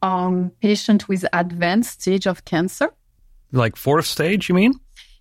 on 0.03 0.51
patients 0.63 1.09
with 1.09 1.27
advanced 1.33 2.03
stage 2.03 2.27
of 2.27 2.45
cancer. 2.45 2.91
Like 3.53 3.77
fourth 3.77 4.07
stage, 4.07 4.49
you 4.49 4.55
mean? 4.55 4.75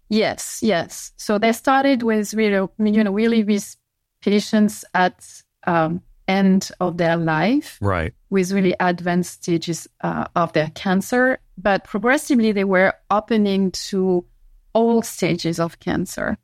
Yes, 0.09 0.59
yes. 0.63 1.11
So 1.17 1.37
they 1.37 1.53
started 1.53 2.03
with 2.03 2.33
really, 2.33 2.67
you 2.79 3.03
know, 3.03 3.11
really 3.11 3.43
with 3.43 3.75
patients 4.21 4.83
at 4.93 5.43
um, 5.67 6.01
end 6.27 6.71
of 6.79 6.97
their 6.97 7.15
life, 7.15 7.77
right, 7.79 8.13
with 8.29 8.51
really 8.51 8.75
advanced 8.79 9.43
stages 9.43 9.87
uh, 10.01 10.25
of 10.35 10.53
their 10.53 10.71
cancer. 10.73 11.39
But 11.57 11.83
progressively, 11.83 12.51
they 12.51 12.63
were 12.63 12.93
opening 13.11 13.71
to 13.89 14.25
all 14.73 15.01
stages 15.03 15.59
of 15.59 15.79
cancer. 15.79 16.37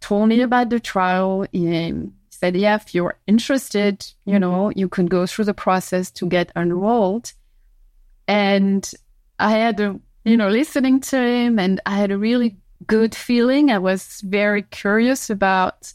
Told 0.00 0.28
me 0.30 0.40
about 0.40 0.70
the 0.70 0.80
trial. 0.80 1.46
He 1.52 1.92
said, 2.30 2.56
"Yeah, 2.56 2.76
if 2.76 2.94
you're 2.94 3.18
interested, 3.26 4.06
you 4.24 4.38
know, 4.38 4.72
you 4.74 4.88
can 4.88 5.06
go 5.06 5.26
through 5.26 5.44
the 5.44 5.54
process 5.54 6.10
to 6.12 6.26
get 6.26 6.50
enrolled." 6.56 7.32
And 8.26 8.90
I 9.38 9.50
had 9.50 9.80
a, 9.80 10.00
you 10.24 10.36
know, 10.38 10.48
listening 10.48 11.00
to 11.00 11.18
him, 11.18 11.58
and 11.58 11.78
I 11.84 11.96
had 11.96 12.10
a 12.10 12.16
really 12.18 12.56
good 12.86 13.14
feeling. 13.14 13.70
I 13.70 13.78
was 13.78 14.20
very 14.22 14.62
curious 14.62 15.30
about 15.30 15.92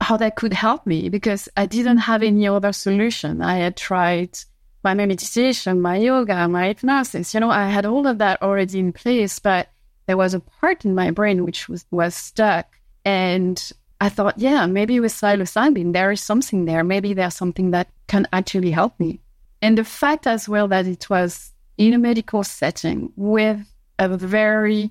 how 0.00 0.16
that 0.16 0.36
could 0.36 0.52
help 0.52 0.86
me 0.86 1.08
because 1.08 1.48
I 1.56 1.66
didn't 1.66 1.98
have 1.98 2.22
any 2.22 2.48
other 2.48 2.72
solution. 2.72 3.42
I 3.42 3.58
had 3.58 3.76
tried 3.76 4.38
my 4.82 4.94
meditation, 4.94 5.80
my 5.80 5.96
yoga, 5.96 6.48
my 6.48 6.68
hypnosis. 6.68 7.34
You 7.34 7.40
know, 7.40 7.50
I 7.50 7.68
had 7.68 7.84
all 7.84 8.06
of 8.06 8.18
that 8.18 8.42
already 8.42 8.78
in 8.78 8.92
place, 8.92 9.38
but 9.38 9.68
there 10.06 10.16
was 10.16 10.34
a 10.34 10.40
part 10.40 10.84
in 10.84 10.94
my 10.94 11.10
brain 11.10 11.44
which 11.44 11.68
was, 11.68 11.84
was 11.90 12.14
stuck. 12.14 12.66
And 13.04 13.72
I 14.00 14.08
thought, 14.08 14.38
yeah, 14.38 14.66
maybe 14.66 14.98
with 15.00 15.12
psilocybin, 15.12 15.92
there 15.92 16.10
is 16.10 16.22
something 16.22 16.64
there. 16.64 16.82
Maybe 16.82 17.12
there's 17.12 17.34
something 17.34 17.72
that 17.72 17.88
can 18.06 18.26
actually 18.32 18.70
help 18.70 18.98
me. 18.98 19.20
And 19.60 19.76
the 19.76 19.84
fact 19.84 20.26
as 20.26 20.48
well 20.48 20.68
that 20.68 20.86
it 20.86 21.10
was 21.10 21.52
in 21.76 21.92
a 21.92 21.98
medical 21.98 22.42
setting 22.42 23.12
with 23.16 23.60
a 23.98 24.08
very 24.16 24.90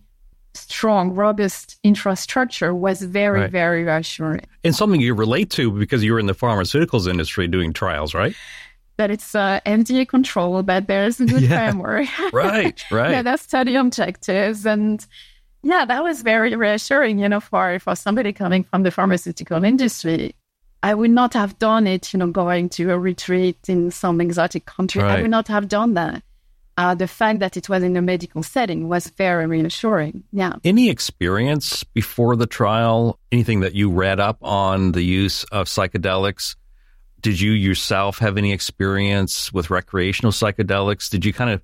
strong, 0.60 1.12
robust 1.12 1.78
infrastructure 1.84 2.74
was 2.74 3.02
very, 3.02 3.42
right. 3.42 3.52
very 3.52 3.84
reassuring. 3.84 4.46
And 4.64 4.76
something 4.76 5.02
you 5.02 5.14
relate 5.14 5.50
to 5.52 5.72
because 5.72 6.04
you're 6.04 6.20
in 6.20 6.26
the 6.26 6.36
pharmaceuticals 6.36 7.10
industry 7.10 7.48
doing 7.48 7.74
trials, 7.74 8.14
right? 8.14 8.36
That 8.98 9.12
it's 9.12 9.34
uh, 9.34 9.60
FDA 9.66 10.08
control, 10.08 10.62
but 10.64 10.88
there's 10.88 11.20
a 11.20 11.26
good 11.26 11.42
yeah. 11.44 11.72
framework. 11.72 12.08
right, 12.34 12.84
right. 12.92 13.12
yeah, 13.12 13.22
that's 13.22 13.44
study 13.44 13.76
objectives. 13.76 14.66
And 14.66 15.06
yeah, 15.64 15.86
that 15.86 16.04
was 16.04 16.22
very 16.22 16.56
reassuring, 16.56 17.20
you 17.20 17.30
know, 17.30 17.40
for, 17.40 17.80
for 17.80 17.96
somebody 17.96 18.34
coming 18.34 18.64
from 18.64 18.84
the 18.84 18.92
pharmaceutical 18.92 19.64
industry. 19.64 20.36
I 20.82 20.94
would 20.94 21.12
not 21.12 21.34
have 21.34 21.60
done 21.60 21.88
it, 21.88 22.14
you 22.14 22.20
know, 22.20 22.28
going 22.28 22.70
to 22.70 22.92
a 22.92 22.98
retreat 22.98 23.58
in 23.68 23.92
some 23.92 24.22
exotic 24.22 24.66
country. 24.66 25.04
Right. 25.04 25.20
I 25.20 25.22
would 25.22 25.32
not 25.32 25.50
have 25.50 25.68
done 25.68 25.94
that 25.96 26.24
uh, 26.80 26.96
the 26.96 27.10
fact 27.10 27.40
that 27.40 27.58
it 27.58 27.68
was 27.68 27.84
in 27.84 27.98
a 27.98 28.02
medical 28.02 28.42
setting 28.42 28.88
was 28.88 29.08
very 29.10 29.46
reassuring. 29.46 30.24
Yeah. 30.32 30.54
Any 30.64 30.90
experience 30.90 31.84
before 31.84 32.38
the 32.38 32.48
trial? 32.48 33.20
Anything 33.34 33.60
that 33.60 33.76
you 33.76 33.92
read 33.92 34.22
up 34.22 34.38
on 34.42 34.94
the 34.94 35.02
use 35.02 35.44
of 35.52 35.68
psychedelics? 35.68 36.56
Did 37.20 37.42
you 37.42 37.52
yourself 37.52 38.20
have 38.20 38.38
any 38.38 38.54
experience 38.54 39.52
with 39.52 39.70
recreational 39.70 40.32
psychedelics? 40.32 41.10
Did 41.10 41.26
you 41.26 41.34
kind 41.34 41.50
of 41.50 41.62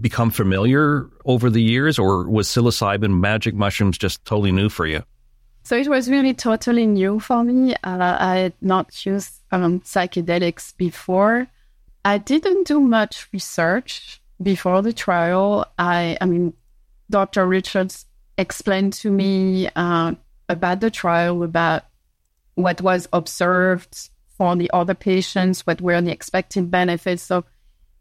become 0.00 0.32
familiar 0.32 1.08
over 1.24 1.48
the 1.48 1.62
years, 1.62 1.96
or 1.96 2.28
was 2.28 2.48
psilocybin 2.48 3.20
magic 3.20 3.54
mushrooms 3.54 3.96
just 3.96 4.24
totally 4.24 4.50
new 4.50 4.68
for 4.68 4.84
you? 4.84 5.04
So 5.62 5.76
it 5.76 5.86
was 5.86 6.10
really 6.10 6.34
totally 6.34 6.86
new 6.86 7.20
for 7.20 7.44
me. 7.44 7.74
Uh, 7.84 8.16
I 8.18 8.36
had 8.38 8.54
not 8.60 9.06
used 9.06 9.32
um, 9.52 9.78
psychedelics 9.82 10.76
before. 10.76 11.46
I 12.04 12.18
didn't 12.18 12.66
do 12.66 12.80
much 12.80 13.28
research 13.32 14.20
before 14.42 14.82
the 14.82 14.92
trial, 14.92 15.66
I, 15.78 16.16
I 16.20 16.26
mean, 16.26 16.54
Dr. 17.10 17.46
Richards 17.46 18.06
explained 18.36 18.92
to 18.94 19.10
me 19.10 19.68
uh, 19.76 20.14
about 20.48 20.80
the 20.80 20.90
trial, 20.90 21.42
about 21.42 21.84
what 22.54 22.80
was 22.80 23.08
observed 23.12 24.10
for 24.36 24.56
the 24.56 24.70
other 24.72 24.94
patients, 24.94 25.66
what 25.66 25.80
were 25.80 26.00
the 26.00 26.10
expected 26.10 26.70
benefits. 26.70 27.22
So 27.22 27.44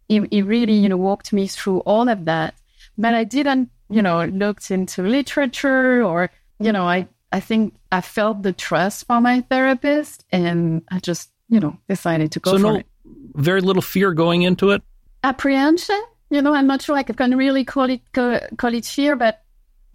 he, 0.08 0.26
he 0.32 0.42
really, 0.42 0.74
you 0.74 0.90
know, 0.90 0.98
walked 0.98 1.34
me 1.34 1.48
through 1.48 1.80
all 1.80 2.10
of 2.10 2.26
that. 2.26 2.56
But 2.98 3.14
I 3.14 3.24
didn't, 3.24 3.70
you 3.90 4.02
know, 4.02 4.26
looked 4.26 4.72
into 4.72 5.04
literature 5.04 6.04
or, 6.04 6.32
you 6.60 6.72
know, 6.72 6.88
I, 6.88 7.08
I 7.32 7.40
think 7.40 7.76
I 7.92 8.02
felt 8.02 8.44
the 8.44 8.54
trust 8.54 9.08
from 9.08 9.24
my 9.24 9.42
therapist 9.42 10.26
and 10.32 10.84
I 10.92 11.00
just, 11.00 11.32
you 11.50 11.60
know, 11.60 11.78
decided 11.88 12.32
to 12.34 12.40
go 12.40 12.52
so 12.52 12.58
no, 12.58 12.76
it. 12.76 12.88
Very 13.36 13.62
little 13.62 13.82
fear 13.82 14.14
going 14.14 14.44
into 14.44 14.72
it? 14.72 14.82
Apprehension? 15.24 16.02
You 16.34 16.42
know, 16.42 16.54
I'm 16.54 16.68
not 16.68 16.82
sure 16.82 16.96
I 16.96 17.04
can 17.04 17.38
really 17.38 17.64
call 17.64 17.90
it 17.90 18.02
call 18.14 18.74
it 18.74 18.86
fear, 18.86 19.16
but 19.16 19.44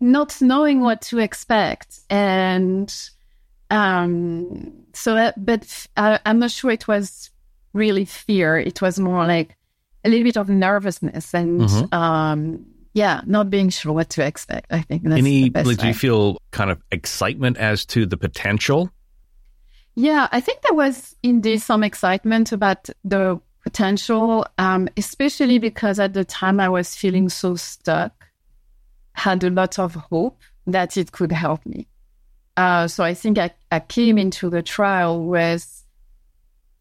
not 0.00 0.40
knowing 0.40 0.80
what 0.80 1.02
to 1.02 1.18
expect, 1.18 2.00
and 2.08 2.94
um, 3.70 4.72
so 4.92 5.14
that, 5.14 5.44
but 5.44 5.86
I, 5.96 6.20
I'm 6.24 6.38
not 6.38 6.50
sure 6.50 6.70
it 6.70 6.88
was 6.88 7.30
really 7.72 8.04
fear. 8.04 8.56
It 8.58 8.80
was 8.80 8.98
more 8.98 9.26
like 9.26 9.56
a 10.04 10.08
little 10.08 10.24
bit 10.24 10.36
of 10.36 10.48
nervousness 10.48 11.34
and 11.34 11.60
mm-hmm. 11.60 11.94
um, 11.94 12.66
yeah, 12.94 13.20
not 13.26 13.50
being 13.50 13.68
sure 13.68 13.92
what 13.92 14.10
to 14.10 14.24
expect. 14.24 14.72
I 14.72 14.82
think 14.82 15.02
that's 15.02 15.18
any. 15.18 15.50
Like, 15.50 15.78
do 15.78 15.88
you 15.88 15.94
feel 15.94 16.38
kind 16.50 16.70
of 16.70 16.80
excitement 16.90 17.56
as 17.56 17.84
to 17.86 18.06
the 18.06 18.16
potential? 18.16 18.90
Yeah, 19.94 20.28
I 20.30 20.40
think 20.40 20.62
there 20.62 20.74
was 20.74 21.16
indeed 21.22 21.60
some 21.60 21.82
excitement 21.82 22.52
about 22.52 22.88
the 23.04 23.40
potential, 23.68 24.46
um, 24.56 24.88
especially 24.96 25.58
because 25.58 25.98
at 26.00 26.14
the 26.14 26.24
time 26.24 26.58
I 26.58 26.70
was 26.70 26.96
feeling 26.96 27.28
so 27.28 27.54
stuck, 27.56 28.12
had 29.12 29.44
a 29.44 29.50
lot 29.50 29.78
of 29.78 29.94
hope 29.94 30.40
that 30.66 30.96
it 30.96 31.12
could 31.12 31.32
help 31.32 31.66
me. 31.66 31.86
Uh, 32.56 32.88
so 32.88 33.04
I 33.04 33.12
think 33.12 33.36
I, 33.36 33.50
I 33.70 33.80
came 33.80 34.16
into 34.16 34.48
the 34.48 34.62
trial 34.62 35.24
with, 35.24 35.84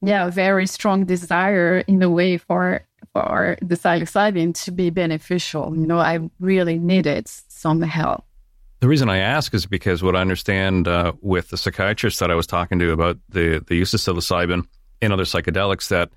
yeah, 0.02 0.28
a 0.28 0.32
very 0.32 0.66
strong 0.66 1.04
desire 1.06 1.80
in 1.88 2.02
a 2.02 2.10
way 2.10 2.38
for 2.38 2.82
for 3.14 3.58
the 3.62 3.76
psilocybin 3.76 4.54
to 4.64 4.72
be 4.72 4.90
beneficial. 4.90 5.76
You 5.76 5.88
know, 5.88 6.00
I 6.00 6.20
really 6.40 6.78
needed 6.80 7.28
some 7.28 7.82
help. 7.82 8.24
The 8.80 8.88
reason 8.88 9.10
I 9.10 9.18
ask 9.18 9.54
is 9.54 9.66
because 9.66 10.04
what 10.04 10.16
I 10.16 10.22
understand 10.22 10.88
uh, 10.88 11.14
with 11.22 11.50
the 11.50 11.58
psychiatrist 11.58 12.20
that 12.20 12.32
I 12.32 12.36
was 12.36 12.48
talking 12.48 12.80
to 12.80 12.92
about 12.92 13.18
the 13.30 13.64
the 13.68 13.76
use 13.76 13.94
of 13.94 14.00
psilocybin 14.00 14.62
and 15.02 15.14
other 15.14 15.26
psychedelics 15.26 15.90
that 15.90 16.10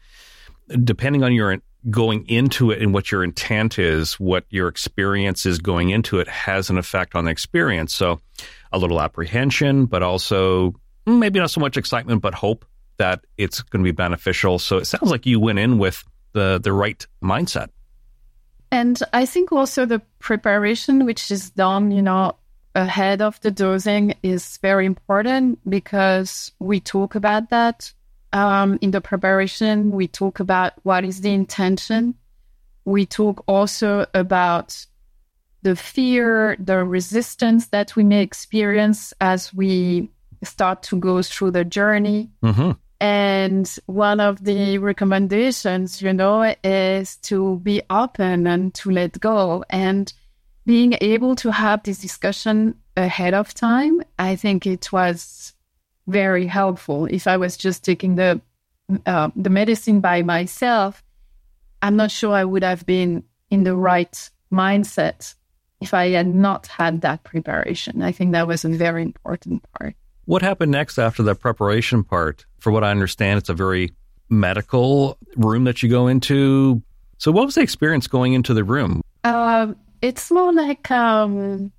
depending 0.85 1.23
on 1.23 1.33
your 1.33 1.59
going 1.89 2.27
into 2.29 2.71
it 2.71 2.83
and 2.83 2.93
what 2.93 3.11
your 3.11 3.25
intent 3.25 3.79
is, 3.79 4.15
what 4.21 4.45
your 4.51 4.69
experience 4.69 5.47
is 5.47 5.59
going 5.59 5.91
into 5.91 6.19
it 6.19 6.29
has 6.29 6.69
an 6.69 6.77
effect 6.77 7.15
on 7.15 7.25
the 7.25 7.31
experience. 7.31 7.95
So 7.95 8.21
a 8.73 8.79
little 8.79 9.01
apprehension, 9.01 9.87
but 9.87 10.03
also 10.03 10.75
maybe 11.07 11.39
not 11.39 11.51
so 11.51 11.61
much 11.61 11.77
excitement, 11.77 12.21
but 12.21 12.35
hope 12.35 12.65
that 12.99 13.25
it's 13.39 13.63
going 13.63 13.83
to 13.83 13.89
be 13.89 13.95
beneficial. 13.95 14.59
So 14.59 14.77
it 14.77 14.85
sounds 14.85 15.11
like 15.11 15.25
you 15.25 15.41
went 15.41 15.59
in 15.59 15.79
with 15.79 16.05
the, 16.33 16.61
the 16.63 16.73
right 16.73 17.05
mindset. 17.23 17.69
And 18.71 19.01
I 19.13 19.27
think 19.27 19.51
also 19.51 19.87
the 19.87 20.01
preparation, 20.19 21.07
which 21.07 21.31
is 21.31 21.51
done, 21.51 21.91
you 21.91 22.03
know, 22.03 22.37
ahead 22.75 23.21
of 23.21 23.41
the 23.41 23.51
dosing 23.51 24.15
is 24.23 24.59
very 24.59 24.87
important 24.87 25.59
because 25.69 26.53
we 26.61 26.79
talk 26.79 27.15
about 27.15 27.51
that 27.51 27.93
um, 28.33 28.79
in 28.81 28.91
the 28.91 29.01
preparation, 29.01 29.91
we 29.91 30.09
talk 30.09 30.41
about 30.41 30.75
what 30.83 31.05
is 31.05 31.21
the 31.21 31.33
intention. 31.33 32.15
We 32.85 33.07
talk 33.07 33.45
also 33.47 34.07
about 34.15 34.87
the 35.63 35.77
fear, 35.77 36.57
the 36.59 36.85
resistance 36.85 37.69
that 37.69 37.97
we 37.97 38.05
may 38.05 38.23
experience 38.23 39.13
as 39.21 39.53
we 39.53 40.11
start 40.43 40.83
to 40.85 40.97
go 40.97 41.23
through 41.23 41.51
the 41.51 41.65
journey. 41.65 42.31
Mm-hmm. 42.43 42.73
And 43.03 43.79
one 43.87 44.21
of 44.21 44.45
the 44.45 44.79
recommendations, 44.79 46.03
you 46.03 46.13
know, 46.13 46.55
is 46.63 47.17
to 47.17 47.59
be 47.63 47.83
open 47.89 48.47
and 48.47 48.75
to 48.75 48.91
let 48.91 49.19
go. 49.21 49.65
And 49.71 50.13
being 50.67 50.97
able 51.01 51.35
to 51.37 51.51
have 51.51 51.83
this 51.83 51.99
discussion 51.99 52.75
ahead 52.97 53.35
of 53.35 53.55
time, 53.55 54.03
I 54.19 54.37
think 54.37 54.67
it 54.67 54.93
was 54.93 55.55
very 56.11 56.47
helpful. 56.47 57.07
If 57.07 57.27
I 57.27 57.37
was 57.37 57.57
just 57.57 57.85
taking 57.85 58.17
the 58.17 58.41
uh, 59.07 59.31
the 59.37 59.51
medicine 59.51 60.01
by 60.01 60.23
myself, 60.23 61.03
I'm 61.83 61.97
not 61.97 62.11
sure 62.11 62.35
I 62.35 62.45
would 62.45 62.65
have 62.65 62.85
been 62.85 63.25
in 63.51 63.65
the 63.65 63.77
right 63.77 64.31
mindset 64.53 65.35
if 65.81 65.95
I 65.95 66.09
had 66.11 66.35
not 66.35 66.67
had 66.67 67.01
that 67.03 67.23
preparation. 67.25 68.03
I 68.03 68.13
think 68.13 68.33
that 68.33 68.47
was 68.47 68.65
a 68.65 68.69
very 68.69 69.03
important 69.03 69.65
part. 69.79 69.95
What 70.27 70.43
happened 70.43 70.73
next 70.73 70.99
after 70.99 71.23
the 71.23 71.35
preparation 71.35 72.05
part? 72.05 72.45
For 72.59 72.71
what 72.71 72.85
I 72.85 72.91
understand, 72.91 73.39
it's 73.39 73.49
a 73.49 73.55
very 73.55 73.93
medical 74.29 75.19
room 75.37 75.65
that 75.65 75.83
you 75.83 75.89
go 75.89 76.07
into. 76.07 76.83
So, 77.19 77.33
what 77.33 77.47
was 77.47 77.55
the 77.55 77.63
experience 77.63 78.07
going 78.07 78.35
into 78.35 78.55
the 78.55 78.65
room? 78.65 79.03
Uh, 79.25 79.75
it's 80.03 80.31
more 80.31 80.53
like 80.53 80.91
um, 80.91 81.73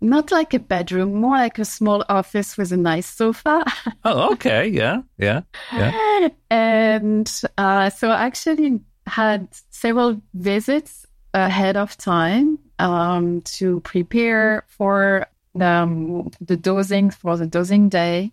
not 0.00 0.30
like 0.30 0.54
a 0.54 0.58
bedroom, 0.58 1.14
more 1.14 1.36
like 1.36 1.58
a 1.58 1.64
small 1.64 2.04
office 2.08 2.56
with 2.56 2.72
a 2.72 2.76
nice 2.76 3.06
sofa. 3.06 3.64
oh, 4.04 4.32
okay. 4.32 4.68
Yeah. 4.68 5.02
Yeah. 5.18 5.42
Yeah. 5.72 6.28
And 6.50 7.30
uh, 7.56 7.90
so 7.90 8.10
I 8.10 8.26
actually 8.26 8.80
had 9.06 9.48
several 9.70 10.20
visits 10.34 11.06
ahead 11.34 11.76
of 11.76 11.96
time 11.96 12.58
um, 12.78 13.40
to 13.42 13.80
prepare 13.80 14.64
for 14.68 15.26
the, 15.54 15.66
um, 15.66 16.30
the 16.40 16.56
dosing 16.56 17.10
for 17.10 17.36
the 17.36 17.46
dosing 17.46 17.88
day. 17.88 18.32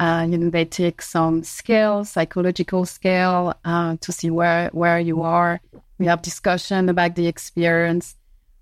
Uh, 0.00 0.26
you 0.28 0.38
know, 0.38 0.50
they 0.50 0.64
take 0.64 1.00
some 1.00 1.44
scale, 1.44 2.04
psychological 2.04 2.84
scale, 2.84 3.54
uh, 3.64 3.96
to 4.00 4.10
see 4.10 4.30
where 4.30 4.68
where 4.72 4.98
you 4.98 5.22
are. 5.22 5.60
We 5.98 6.06
have 6.06 6.22
discussion 6.22 6.88
about 6.88 7.14
the 7.14 7.28
experience 7.28 8.16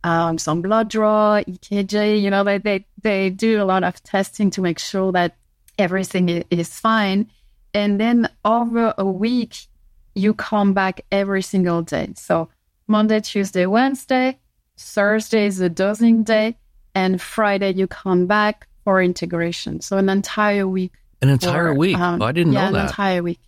um, 0.05 0.39
some 0.39 0.63
blood 0.63 0.89
draw, 0.89 1.41
EKG. 1.43 2.21
You 2.21 2.31
know, 2.31 2.45
they, 2.45 2.59
they 2.59 2.87
they 3.03 3.31
do 3.31 3.63
a 3.63 3.65
lot 3.65 3.85
of 3.85 4.03
testing 4.03 4.51
to 4.53 4.61
make 4.61 4.79
sure 4.79 5.13
that 5.13 5.37
everything 5.79 6.29
is 6.51 6.79
fine. 6.79 7.31
And 7.75 8.01
then 8.01 8.29
over 8.45 8.95
a 8.99 9.05
week, 9.05 9.67
you 10.15 10.35
come 10.35 10.75
back 10.75 11.03
every 11.13 11.43
single 11.43 11.83
day. 11.83 12.13
So 12.17 12.49
Monday, 12.87 13.21
Tuesday, 13.21 13.67
Wednesday, 13.67 14.39
Thursday 14.77 15.47
is 15.47 15.59
the 15.59 15.69
dosing 15.69 16.25
day, 16.25 16.57
and 16.95 17.21
Friday 17.21 17.73
you 17.75 17.87
come 17.87 18.27
back 18.27 18.67
for 18.85 19.03
integration. 19.03 19.81
So 19.81 19.99
an 19.99 20.09
entire 20.09 20.67
week. 20.67 20.93
An 21.23 21.29
entire 21.29 21.73
for, 21.73 21.75
week. 21.75 21.99
um, 21.99 22.21
oh, 22.23 22.25
I 22.25 22.33
didn't 22.33 22.55
yeah, 22.55 22.71
know 22.71 22.79
an 22.79 22.87
entire 22.87 23.23
week. 23.23 23.41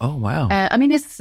oh 0.00 0.16
wow. 0.16 0.48
Uh, 0.48 0.68
I 0.70 0.76
mean, 0.76 0.92
it's 0.92 1.20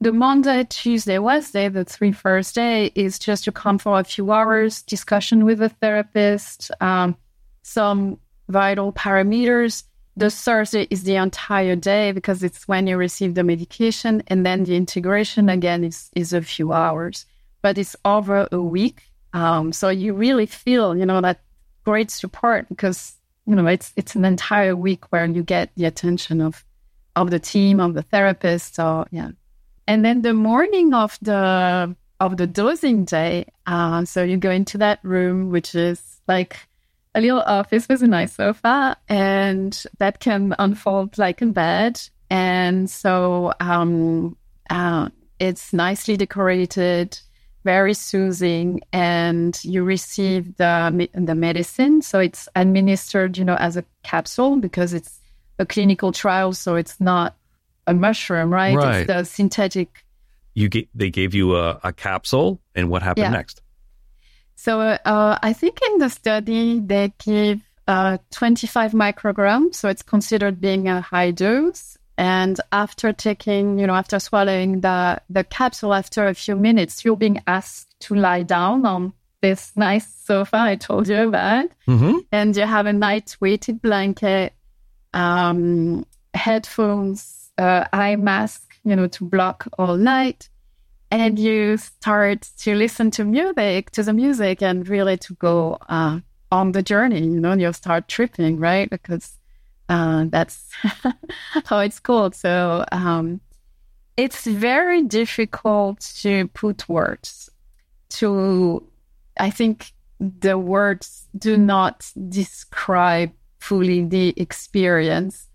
the 0.00 0.12
Monday, 0.12 0.64
Tuesday, 0.68 1.18
Wednesday, 1.18 1.68
the 1.68 1.84
three 1.84 2.12
first 2.12 2.54
day 2.54 2.92
is 2.94 3.18
just 3.18 3.44
to 3.44 3.52
come 3.52 3.78
for 3.78 3.98
a 3.98 4.04
few 4.04 4.30
hours, 4.30 4.82
discussion 4.82 5.44
with 5.44 5.62
a 5.62 5.70
therapist, 5.70 6.70
um, 6.80 7.16
some 7.62 8.18
vital 8.48 8.92
parameters. 8.92 9.84
The 10.16 10.30
Thursday 10.30 10.86
is 10.90 11.04
the 11.04 11.16
entire 11.16 11.76
day 11.76 12.12
because 12.12 12.42
it's 12.42 12.68
when 12.68 12.86
you 12.86 12.96
receive 12.96 13.34
the 13.34 13.42
medication, 13.42 14.22
and 14.28 14.44
then 14.44 14.64
the 14.64 14.76
integration 14.76 15.48
again 15.48 15.84
is 15.84 16.10
is 16.14 16.32
a 16.32 16.42
few 16.42 16.72
hours, 16.72 17.26
but 17.62 17.76
it's 17.76 17.96
over 18.04 18.48
a 18.52 18.60
week. 18.60 19.02
Um, 19.32 19.72
so 19.72 19.88
you 19.90 20.14
really 20.14 20.46
feel, 20.46 20.96
you 20.96 21.04
know, 21.04 21.20
that 21.20 21.40
great 21.84 22.10
support 22.10 22.68
because 22.68 23.14
you 23.46 23.54
know 23.54 23.66
it's 23.66 23.92
it's 23.96 24.14
an 24.14 24.24
entire 24.24 24.74
week 24.74 25.10
where 25.12 25.26
you 25.26 25.42
get 25.42 25.70
the 25.76 25.84
attention 25.84 26.40
of 26.40 26.64
of 27.14 27.30
the 27.30 27.38
team 27.38 27.80
of 27.80 27.94
the 27.94 28.02
therapist. 28.02 28.74
So 28.76 29.06
yeah, 29.10 29.30
and 29.86 30.04
then 30.04 30.22
the 30.22 30.34
morning 30.34 30.94
of 30.94 31.18
the 31.22 31.94
of 32.18 32.36
the 32.36 32.46
dosing 32.46 33.04
day, 33.04 33.46
uh, 33.66 34.04
so 34.04 34.22
you 34.22 34.36
go 34.38 34.50
into 34.50 34.78
that 34.78 35.00
room, 35.02 35.50
which 35.50 35.74
is 35.74 36.20
like 36.26 36.56
a 37.14 37.20
little 37.20 37.40
office 37.40 37.88
with 37.88 38.02
a 38.02 38.06
nice 38.06 38.34
sofa, 38.34 38.96
and 39.08 39.84
that 39.98 40.20
can 40.20 40.54
unfold 40.58 41.18
like 41.18 41.42
a 41.42 41.46
bed. 41.46 42.00
And 42.30 42.90
so 42.90 43.52
um, 43.60 44.36
uh, 44.70 45.10
it's 45.38 45.72
nicely 45.72 46.16
decorated, 46.16 47.18
very 47.64 47.94
soothing, 47.94 48.80
and 48.92 49.58
you 49.62 49.84
receive 49.84 50.56
the 50.56 51.08
the 51.14 51.34
medicine. 51.34 52.02
So 52.02 52.18
it's 52.18 52.48
administered, 52.56 53.38
you 53.38 53.44
know, 53.44 53.56
as 53.56 53.76
a 53.76 53.84
capsule 54.02 54.56
because 54.56 54.94
it's 54.94 55.20
a 55.58 55.66
clinical 55.66 56.12
trial, 56.12 56.52
so 56.52 56.74
it's 56.74 57.00
not 57.00 57.35
a 57.86 57.94
mushroom, 57.94 58.52
right? 58.52 58.74
Right. 58.76 58.96
It's 59.00 59.06
the 59.06 59.24
synthetic 59.24 60.04
You 60.54 60.68
ga- 60.68 60.88
they 60.94 61.10
gave 61.10 61.34
you 61.34 61.56
a, 61.56 61.78
a 61.84 61.92
capsule, 61.92 62.60
and 62.74 62.88
what 62.90 63.02
happened 63.02 63.24
Yeah. 63.24 63.30
next? 63.30 63.62
So 64.54 64.80
uh, 64.80 65.38
I 65.42 65.52
think 65.52 65.78
in 65.90 65.98
the 65.98 66.08
study 66.08 66.80
they 66.80 67.12
give 67.24 67.60
uh, 67.86 68.18
25 68.30 68.92
micrograms, 68.92 69.74
so 69.76 69.88
it's 69.88 70.02
considered 70.02 70.60
being 70.60 70.88
a 70.88 71.00
high 71.00 71.30
dose. 71.30 71.98
And 72.18 72.58
after 72.72 73.12
taking, 73.12 73.78
you 73.78 73.86
know, 73.86 73.94
after 73.94 74.18
swallowing 74.18 74.80
the 74.80 75.20
the 75.28 75.44
capsule, 75.44 75.92
after 75.92 76.26
a 76.26 76.32
few 76.34 76.56
minutes, 76.56 77.04
you're 77.04 77.16
being 77.16 77.42
asked 77.46 77.94
to 78.00 78.14
lie 78.14 78.42
down 78.42 78.86
on 78.86 79.12
this 79.42 79.72
nice 79.76 80.06
sofa 80.24 80.56
I 80.56 80.76
told 80.76 81.08
you 81.08 81.28
about, 81.28 81.68
Mm-hmm. 81.86 82.18
and 82.32 82.56
you 82.56 82.64
have 82.66 82.86
a 82.86 82.92
night 82.94 83.36
weighted 83.40 83.82
blanket, 83.82 84.54
um, 85.12 86.06
headphones, 86.32 87.45
uh, 87.58 87.84
eye 87.92 88.16
mask, 88.16 88.76
you 88.84 88.96
know, 88.96 89.06
to 89.08 89.24
block 89.24 89.68
all 89.78 89.96
night. 89.96 90.48
And 91.10 91.38
you 91.38 91.76
start 91.76 92.48
to 92.58 92.74
listen 92.74 93.10
to 93.12 93.24
music 93.24 93.90
to 93.92 94.02
the 94.02 94.12
music 94.12 94.60
and 94.60 94.88
really 94.88 95.16
to 95.18 95.34
go 95.34 95.78
uh, 95.88 96.18
on 96.50 96.72
the 96.72 96.82
journey 96.82 97.20
you 97.20 97.40
know 97.40 97.54
you 97.54 97.72
start 97.72 98.08
tripping 98.08 98.58
right? 98.58 98.90
Because 98.90 99.38
uh, 99.88 100.24
that's 100.28 100.68
how 101.64 101.78
it's 101.78 102.00
called. 102.00 102.34
So 102.34 102.84
um, 102.90 103.40
it's 104.16 104.46
very 104.46 105.02
difficult 105.02 106.00
to 106.00 106.48
put 106.48 106.88
words 106.88 107.50
to 108.08 108.82
i 109.38 109.50
think 109.50 109.92
the 110.18 110.56
words 110.56 111.26
do 111.36 111.56
not 111.56 112.10
describe 112.28 113.30
fully 113.58 114.04
the 114.04 114.32
experience 114.36 115.48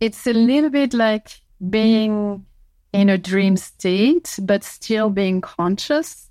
it's 0.00 0.26
a 0.26 0.32
little 0.32 0.70
bit 0.70 0.94
like 0.94 1.28
being 1.70 2.44
in 2.92 3.08
a 3.08 3.18
dream 3.18 3.56
state, 3.56 4.38
but 4.42 4.64
still 4.64 5.10
being 5.10 5.40
conscious, 5.40 6.30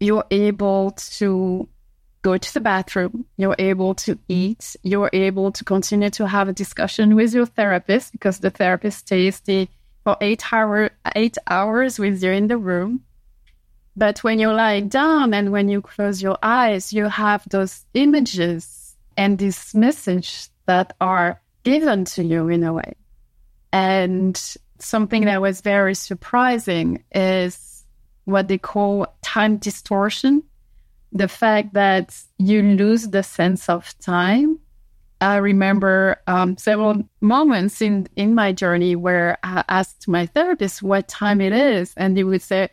you're 0.00 0.24
able 0.30 0.92
to 0.92 1.68
go 2.22 2.36
to 2.36 2.54
the 2.54 2.60
bathroom, 2.60 3.24
you're 3.36 3.56
able 3.58 3.94
to 3.94 4.18
eat, 4.28 4.76
you're 4.82 5.10
able 5.12 5.52
to 5.52 5.64
continue 5.64 6.10
to 6.10 6.26
have 6.26 6.48
a 6.48 6.52
discussion 6.52 7.14
with 7.14 7.32
your 7.32 7.46
therapist 7.46 8.12
because 8.12 8.40
the 8.40 8.50
therapist 8.50 8.98
stays 8.98 9.40
the, 9.40 9.68
for 10.04 10.16
eight 10.20 10.52
hour 10.52 10.90
eight 11.14 11.38
hours 11.46 11.98
with 11.98 12.22
you 12.22 12.32
in 12.32 12.48
the 12.48 12.58
room. 12.58 13.04
But 13.96 14.22
when 14.22 14.38
you 14.38 14.52
lie 14.52 14.80
down 14.80 15.34
and 15.34 15.50
when 15.50 15.68
you 15.68 15.80
close 15.80 16.22
your 16.22 16.38
eyes, 16.42 16.92
you 16.92 17.06
have 17.08 17.42
those 17.48 17.84
images 17.94 18.96
and 19.16 19.38
this 19.38 19.74
message 19.74 20.48
that 20.66 20.94
are 21.00 21.40
given 21.68 22.04
to 22.06 22.24
you 22.24 22.48
in 22.48 22.64
a 22.64 22.72
way. 22.72 22.94
And 23.72 24.40
something 24.78 25.26
that 25.26 25.42
was 25.42 25.60
very 25.60 25.94
surprising 25.94 27.04
is 27.12 27.84
what 28.24 28.48
they 28.48 28.56
call 28.56 29.06
time 29.22 29.58
distortion. 29.58 30.42
The 31.12 31.28
fact 31.28 31.74
that 31.74 32.18
you 32.38 32.62
lose 32.62 33.08
the 33.08 33.22
sense 33.22 33.68
of 33.68 33.98
time. 33.98 34.58
I 35.20 35.36
remember 35.36 36.16
um, 36.26 36.56
several 36.56 37.02
moments 37.20 37.82
in, 37.82 38.08
in 38.16 38.34
my 38.34 38.52
journey 38.52 38.94
where 38.94 39.36
I 39.42 39.64
asked 39.68 40.06
my 40.06 40.26
therapist 40.26 40.82
what 40.82 41.08
time 41.08 41.40
it 41.40 41.52
is, 41.52 41.92
and 41.96 42.16
he 42.16 42.24
would 42.24 42.40
say, 42.40 42.68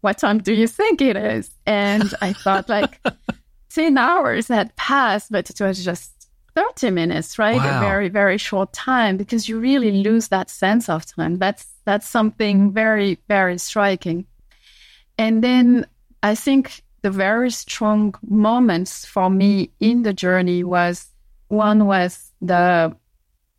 What 0.00 0.18
time 0.18 0.38
do 0.38 0.52
you 0.52 0.66
think 0.66 1.00
it 1.00 1.16
is? 1.16 1.50
And 1.66 2.12
I 2.20 2.32
thought, 2.32 2.68
like, 2.68 3.00
10 3.70 3.96
hours 3.96 4.48
had 4.48 4.74
passed, 4.76 5.30
but 5.30 5.48
it 5.48 5.60
was 5.60 5.84
just 5.84 6.23
30 6.54 6.90
minutes, 6.90 7.38
right? 7.38 7.56
Wow. 7.56 7.78
A 7.78 7.80
very, 7.80 8.08
very 8.08 8.38
short 8.38 8.72
time 8.72 9.16
because 9.16 9.48
you 9.48 9.58
really 9.58 9.90
lose 10.02 10.28
that 10.28 10.50
sense 10.50 10.88
of 10.88 11.04
time. 11.04 11.38
That's 11.38 11.66
that's 11.84 12.08
something 12.08 12.72
very, 12.72 13.18
very 13.28 13.58
striking. 13.58 14.26
And 15.18 15.42
then 15.42 15.86
I 16.22 16.34
think 16.34 16.82
the 17.02 17.10
very 17.10 17.50
strong 17.50 18.14
moments 18.26 19.04
for 19.04 19.28
me 19.28 19.70
in 19.80 20.02
the 20.02 20.12
journey 20.12 20.64
was 20.64 21.08
one 21.48 21.86
was 21.86 22.32
the 22.40 22.96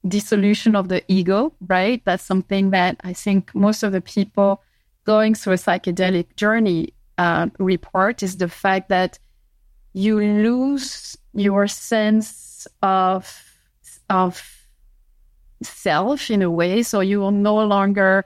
dissolution 0.08 0.75
of 0.75 0.89
the 0.89 1.03
ego, 1.08 1.53
right? 1.67 2.01
That's 2.05 2.23
something 2.23 2.71
that 2.71 2.99
I 3.03 3.13
think 3.13 3.53
most 3.53 3.84
of 3.84 3.91
the 3.91 4.01
people 4.01 4.62
going 5.05 5.36
through 5.36 5.53
a 5.53 5.58
psychedelic 5.58 6.36
journey 6.36 6.93
uh, 7.17 7.47
report 7.60 8.23
is 8.23 8.38
the 8.38 8.49
fact 8.49 8.89
that 8.89 9.19
you 9.93 10.19
lose 10.19 11.17
your 11.34 11.67
sense 11.67 12.55
of 12.82 13.41
of 14.10 14.41
self 15.63 16.30
in 16.30 16.41
a 16.41 16.51
way. 16.51 16.84
So 16.84 16.99
you 16.99 17.23
are 17.25 17.32
no 17.32 17.56
longer 17.65 18.25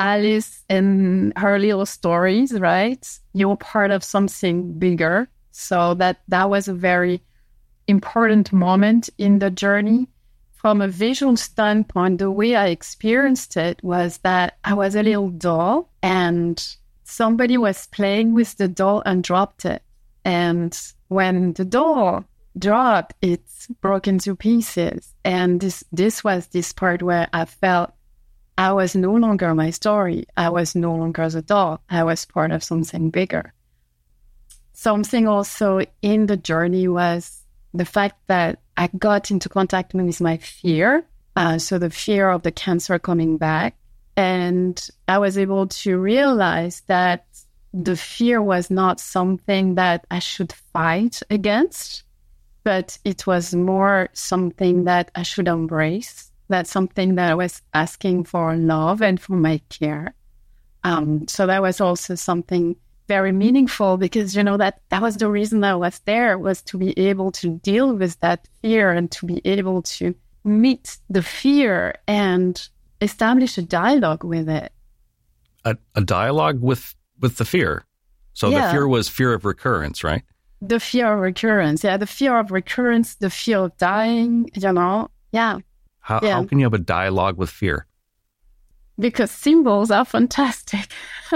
Alice 0.00 0.62
and 0.68 1.32
her 1.36 1.58
little 1.58 1.86
stories, 1.86 2.52
right? 2.52 3.06
You're 3.32 3.56
part 3.56 3.90
of 3.90 4.04
something 4.04 4.78
bigger. 4.78 5.28
So 5.50 5.94
that 5.94 6.20
that 6.28 6.48
was 6.50 6.68
a 6.68 6.74
very 6.74 7.20
important 7.88 8.52
moment 8.52 9.10
in 9.18 9.40
the 9.40 9.50
journey. 9.50 10.08
From 10.52 10.80
a 10.80 10.88
visual 10.88 11.36
standpoint, 11.36 12.18
the 12.18 12.30
way 12.30 12.56
I 12.56 12.68
experienced 12.68 13.56
it 13.56 13.82
was 13.82 14.18
that 14.18 14.58
I 14.64 14.74
was 14.74 14.94
a 14.94 15.02
little 15.02 15.30
doll 15.30 15.90
and 16.02 16.64
somebody 17.04 17.56
was 17.56 17.86
playing 17.86 18.34
with 18.34 18.56
the 18.56 18.68
doll 18.68 19.02
and 19.06 19.22
dropped 19.22 19.64
it. 19.64 19.82
And 20.24 20.78
when 21.08 21.54
the 21.54 21.64
doll 21.64 22.24
dropped, 22.56 23.14
it's 23.20 23.66
broken 23.80 24.14
into 24.14 24.36
pieces. 24.36 25.14
And 25.24 25.60
this 25.60 25.84
this 25.92 26.22
was 26.22 26.46
this 26.48 26.72
part 26.72 27.02
where 27.02 27.28
I 27.32 27.44
felt 27.44 27.92
I 28.56 28.72
was 28.72 28.96
no 28.96 29.14
longer 29.14 29.54
my 29.54 29.70
story. 29.70 30.26
I 30.36 30.48
was 30.48 30.74
no 30.74 30.94
longer 30.94 31.28
the 31.28 31.42
doll. 31.42 31.80
I 31.88 32.04
was 32.04 32.24
part 32.24 32.50
of 32.50 32.64
something 32.64 33.10
bigger. 33.10 33.52
Something 34.72 35.28
also 35.28 35.80
in 36.02 36.26
the 36.26 36.36
journey 36.36 36.88
was 36.88 37.42
the 37.74 37.84
fact 37.84 38.16
that 38.26 38.60
I 38.76 38.88
got 38.88 39.30
into 39.30 39.48
contact 39.48 39.94
with 39.94 40.20
my 40.20 40.38
fear. 40.38 41.04
Uh, 41.36 41.58
so 41.58 41.78
the 41.78 41.90
fear 41.90 42.30
of 42.30 42.42
the 42.42 42.50
cancer 42.50 42.98
coming 42.98 43.36
back. 43.36 43.76
And 44.16 44.76
I 45.06 45.18
was 45.18 45.38
able 45.38 45.68
to 45.68 45.96
realize 45.98 46.82
that 46.88 47.26
the 47.72 47.96
fear 47.96 48.42
was 48.42 48.70
not 48.70 48.98
something 48.98 49.76
that 49.76 50.04
I 50.10 50.18
should 50.18 50.52
fight 50.52 51.22
against, 51.30 52.02
but 52.68 52.98
it 53.02 53.26
was 53.26 53.54
more 53.54 54.10
something 54.12 54.84
that 54.84 55.10
I 55.14 55.22
should 55.22 55.48
embrace. 55.48 56.30
That's 56.50 56.70
something 56.70 57.14
that 57.14 57.30
I 57.30 57.34
was 57.34 57.62
asking 57.72 58.24
for 58.24 58.54
love 58.56 59.00
and 59.00 59.18
for 59.18 59.36
my 59.36 59.62
care. 59.70 60.12
Um, 60.84 61.26
so 61.28 61.46
that 61.46 61.62
was 61.62 61.80
also 61.80 62.14
something 62.14 62.76
very 63.06 63.32
meaningful 63.32 63.96
because 63.96 64.36
you 64.36 64.44
know 64.44 64.58
that 64.58 64.82
that 64.90 65.00
was 65.00 65.16
the 65.16 65.30
reason 65.30 65.64
I 65.64 65.76
was 65.76 65.98
there 66.00 66.36
was 66.36 66.60
to 66.64 66.76
be 66.76 66.92
able 66.98 67.32
to 67.40 67.58
deal 67.70 67.94
with 67.94 68.20
that 68.20 68.46
fear 68.60 68.92
and 68.92 69.10
to 69.12 69.24
be 69.24 69.40
able 69.46 69.80
to 69.96 70.14
meet 70.44 70.98
the 71.08 71.22
fear 71.22 71.94
and 72.06 72.68
establish 73.00 73.56
a 73.56 73.62
dialogue 73.62 74.24
with 74.24 74.50
it. 74.50 74.72
A, 75.64 75.78
a 75.94 76.02
dialogue 76.02 76.60
with 76.60 76.94
with 77.18 77.38
the 77.38 77.46
fear. 77.46 77.86
So 78.34 78.50
the 78.50 78.70
fear 78.72 78.86
was 78.86 79.08
fear 79.08 79.32
of 79.32 79.46
recurrence, 79.46 80.04
right? 80.04 80.22
The 80.60 80.80
fear 80.80 81.12
of 81.14 81.20
recurrence. 81.20 81.84
Yeah, 81.84 81.96
the 81.96 82.06
fear 82.06 82.38
of 82.38 82.50
recurrence, 82.50 83.14
the 83.16 83.30
fear 83.30 83.58
of 83.58 83.76
dying, 83.76 84.50
you 84.54 84.72
know. 84.72 85.10
Yeah. 85.32 85.58
How, 86.00 86.20
Yeah. 86.22 86.34
how 86.34 86.44
can 86.44 86.58
you 86.58 86.64
have 86.64 86.74
a 86.74 86.78
dialogue 86.78 87.36
with 87.38 87.50
fear? 87.50 87.86
because 89.00 89.30
symbols 89.30 89.92
are 89.92 90.04
fantastic. 90.04 90.88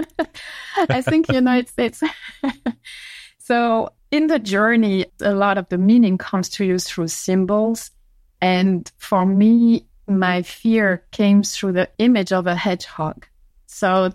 I 0.89 1.01
think, 1.01 1.31
you 1.31 1.41
know, 1.41 1.59
it's, 1.59 1.73
it's 1.77 2.03
so 3.39 3.91
in 4.11 4.27
the 4.27 4.41
journey, 4.41 5.07
a 5.21 5.33
lot 5.33 5.59
of 5.59 5.69
the 5.69 5.79
meaning 5.79 6.19
comes 6.19 6.49
to 6.51 6.65
you 6.65 6.81
through 6.81 7.07
symbols. 7.07 7.93
And 8.41 8.91
for 8.99 9.25
me, 9.25 9.87
my 10.09 10.43
fear 10.43 11.05
came 11.13 11.45
through 11.45 11.73
the 11.75 11.89
image 11.99 12.33
of 12.33 12.49
a 12.49 12.57
hedgehog. 12.57 13.27
So 13.67 14.13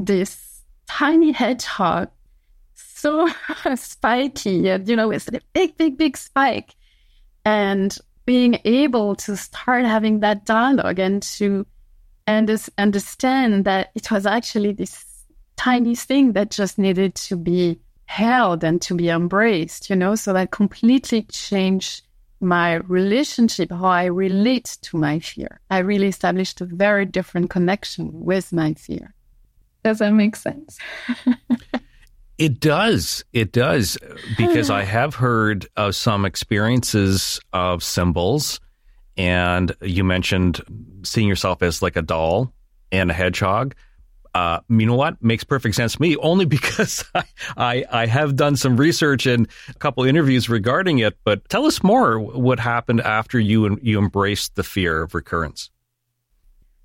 this 0.00 0.62
tiny 0.88 1.30
hedgehog, 1.30 2.08
so 2.98 3.28
spiky, 3.76 4.68
and, 4.68 4.88
you 4.88 4.96
know, 4.96 5.10
it's 5.10 5.28
a 5.28 5.40
big, 5.52 5.76
big, 5.76 5.96
big 5.96 6.16
spike. 6.16 6.74
And 7.44 7.96
being 8.26 8.58
able 8.64 9.14
to 9.16 9.36
start 9.36 9.84
having 9.84 10.20
that 10.20 10.44
dialogue 10.44 10.98
and 10.98 11.22
to 11.22 11.66
and 12.26 12.50
understand 12.76 13.64
that 13.64 13.90
it 13.94 14.10
was 14.10 14.26
actually 14.26 14.72
this 14.72 15.02
tiny 15.56 15.94
thing 15.94 16.32
that 16.32 16.50
just 16.50 16.76
needed 16.76 17.14
to 17.14 17.36
be 17.36 17.80
held 18.04 18.62
and 18.62 18.82
to 18.82 18.94
be 18.94 19.08
embraced, 19.08 19.88
you 19.88 19.96
know, 19.96 20.14
so 20.14 20.34
that 20.34 20.50
completely 20.50 21.22
changed 21.22 22.02
my 22.40 22.74
relationship, 22.74 23.70
how 23.70 23.86
I 23.86 24.04
relate 24.04 24.76
to 24.82 24.98
my 24.98 25.20
fear. 25.20 25.60
I 25.70 25.78
really 25.78 26.08
established 26.08 26.60
a 26.60 26.66
very 26.66 27.06
different 27.06 27.48
connection 27.48 28.10
with 28.12 28.52
my 28.52 28.74
fear. 28.74 29.14
Does 29.84 30.00
that 30.00 30.12
make 30.12 30.36
sense? 30.36 30.78
It 32.38 32.60
does. 32.60 33.24
It 33.32 33.52
does. 33.52 33.98
Because 34.36 34.70
I 34.70 34.84
have 34.84 35.16
heard 35.16 35.66
of 35.76 35.96
some 35.96 36.24
experiences 36.24 37.40
of 37.52 37.82
symbols, 37.82 38.60
and 39.16 39.74
you 39.82 40.04
mentioned 40.04 40.60
seeing 41.02 41.26
yourself 41.26 41.62
as 41.62 41.82
like 41.82 41.96
a 41.96 42.02
doll 42.02 42.52
and 42.92 43.10
a 43.10 43.14
hedgehog. 43.14 43.74
Uh, 44.34 44.60
you 44.68 44.86
know 44.86 44.94
what? 44.94 45.20
Makes 45.20 45.42
perfect 45.42 45.74
sense 45.74 45.94
to 45.96 46.02
me, 46.02 46.16
only 46.18 46.44
because 46.56 47.04
I, 47.12 47.24
I, 47.56 47.84
I 47.90 48.06
have 48.06 48.36
done 48.36 48.54
some 48.54 48.76
research 48.76 49.26
and 49.26 49.48
a 49.68 49.74
couple 49.74 50.04
interviews 50.04 50.48
regarding 50.48 51.00
it. 51.00 51.18
But 51.24 51.48
tell 51.48 51.66
us 51.66 51.82
more 51.82 52.20
what 52.20 52.60
happened 52.60 53.00
after 53.00 53.40
you 53.40 53.78
you 53.82 53.98
embraced 53.98 54.54
the 54.54 54.62
fear 54.62 55.02
of 55.02 55.14
recurrence. 55.14 55.70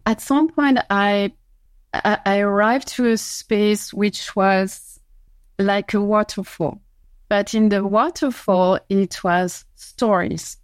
At 0.08 0.20
some 0.20 0.50
point, 0.50 0.80
I 0.90 1.32
I 1.94 2.18
I 2.26 2.40
arrived 2.40 2.88
to 2.90 3.12
a 3.12 3.18
space 3.18 3.94
which 3.94 4.36
was 4.36 4.93
like 5.60 5.94
a 5.94 6.02
waterfall. 6.02 6.82
But 7.30 7.54
in 7.54 7.70
the 7.70 7.86
waterfall, 7.86 8.80
it 8.90 9.24
was 9.24 9.66
stories. 9.76 10.58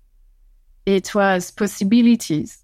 It 0.86 1.13
was 1.15 1.52
possibilities, 1.52 2.63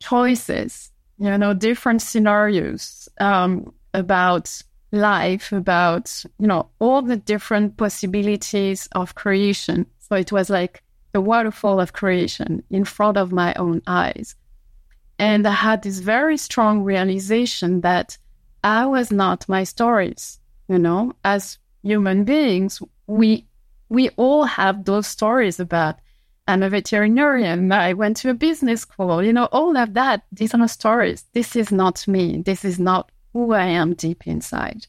choices, 0.00 0.90
you 1.18 1.36
know, 1.38 1.54
different 1.54 2.02
scenarios 2.02 3.08
um, 3.20 3.72
about 3.94 4.62
life, 4.92 5.52
about, 5.52 6.24
you 6.38 6.46
know, 6.46 6.68
all 6.78 7.02
the 7.02 7.16
different 7.16 7.76
possibilities 7.76 8.88
of 8.92 9.14
creation. 9.14 9.86
So 9.98 10.16
it 10.16 10.32
was 10.32 10.50
like 10.50 10.82
the 11.12 11.20
waterfall 11.20 11.80
of 11.80 11.92
creation 11.92 12.62
in 12.70 12.84
front 12.84 13.16
of 13.16 13.32
my 13.32 13.54
own 13.54 13.82
eyes. 13.86 14.34
And 15.18 15.46
I 15.46 15.52
had 15.52 15.82
this 15.82 16.00
very 16.00 16.36
strong 16.36 16.82
realization 16.82 17.80
that 17.80 18.18
I 18.62 18.86
was 18.86 19.10
not 19.10 19.48
my 19.48 19.64
stories. 19.64 20.38
You 20.68 20.78
know, 20.78 21.12
as 21.24 21.58
human 21.82 22.24
beings, 22.24 22.82
we 23.06 23.46
we 23.88 24.10
all 24.16 24.44
have 24.44 24.84
those 24.84 25.06
stories 25.06 25.60
about 25.60 25.96
I'm 26.48 26.62
a 26.62 26.70
veterinarian, 26.70 27.72
I 27.72 27.92
went 27.92 28.18
to 28.18 28.30
a 28.30 28.34
business 28.34 28.82
school, 28.82 29.22
you 29.22 29.32
know, 29.32 29.46
all 29.46 29.76
of 29.76 29.94
that. 29.94 30.22
These 30.30 30.54
are 30.54 30.68
stories. 30.68 31.24
This 31.32 31.56
is 31.56 31.72
not 31.72 32.06
me. 32.06 32.42
This 32.42 32.64
is 32.64 32.78
not 32.78 33.10
who 33.32 33.52
I 33.52 33.66
am 33.66 33.94
deep 33.94 34.26
inside. 34.26 34.86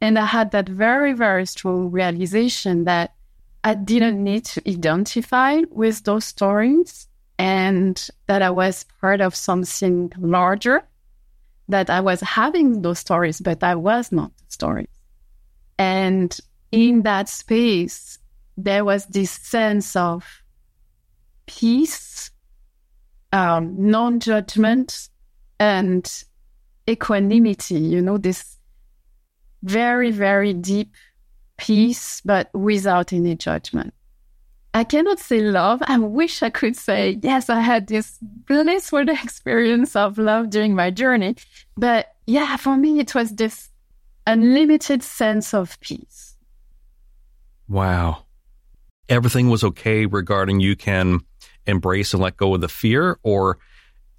And 0.00 0.18
I 0.18 0.26
had 0.26 0.50
that 0.50 0.68
very, 0.68 1.12
very 1.12 1.46
strong 1.46 1.90
realization 1.92 2.84
that 2.84 3.14
I 3.62 3.74
didn't 3.74 4.22
need 4.22 4.44
to 4.46 4.68
identify 4.68 5.62
with 5.70 6.02
those 6.04 6.24
stories 6.24 7.08
and 7.38 8.08
that 8.26 8.42
I 8.42 8.50
was 8.50 8.84
part 9.00 9.20
of 9.20 9.34
something 9.34 10.12
larger, 10.18 10.82
that 11.68 11.88
I 11.88 12.00
was 12.00 12.20
having 12.20 12.82
those 12.82 12.98
stories, 12.98 13.40
but 13.40 13.62
I 13.62 13.76
was 13.76 14.10
not 14.10 14.36
the 14.36 14.44
stories. 14.48 14.95
And 15.78 16.36
in 16.72 17.02
that 17.02 17.28
space, 17.28 18.18
there 18.56 18.84
was 18.84 19.06
this 19.06 19.30
sense 19.30 19.94
of 19.96 20.42
peace, 21.46 22.30
um, 23.32 23.74
non 23.78 24.20
judgment, 24.20 25.08
and 25.58 26.24
equanimity, 26.88 27.78
you 27.78 28.00
know, 28.00 28.18
this 28.18 28.56
very, 29.62 30.10
very 30.10 30.52
deep 30.52 30.94
peace, 31.56 32.20
but 32.24 32.50
without 32.54 33.12
any 33.12 33.34
judgment. 33.34 33.92
I 34.74 34.84
cannot 34.84 35.18
say 35.18 35.40
love. 35.40 35.82
I 35.86 35.98
wish 35.98 36.42
I 36.42 36.50
could 36.50 36.76
say, 36.76 37.18
yes, 37.22 37.48
I 37.48 37.60
had 37.60 37.86
this 37.86 38.18
blissful 38.20 39.08
experience 39.08 39.96
of 39.96 40.18
love 40.18 40.50
during 40.50 40.74
my 40.74 40.90
journey. 40.90 41.36
But 41.76 42.14
yeah, 42.26 42.56
for 42.56 42.76
me, 42.76 43.00
it 43.00 43.14
was 43.14 43.30
this 43.30 43.70
unlimited 44.26 45.02
sense 45.02 45.54
of 45.54 45.78
peace. 45.80 46.36
Wow. 47.68 48.24
Everything 49.08 49.48
was 49.48 49.62
okay 49.64 50.06
regarding 50.06 50.60
you 50.60 50.76
can 50.76 51.20
embrace 51.66 52.12
and 52.12 52.22
let 52.22 52.36
go 52.36 52.54
of 52.54 52.60
the 52.60 52.68
fear 52.68 53.18
or 53.22 53.58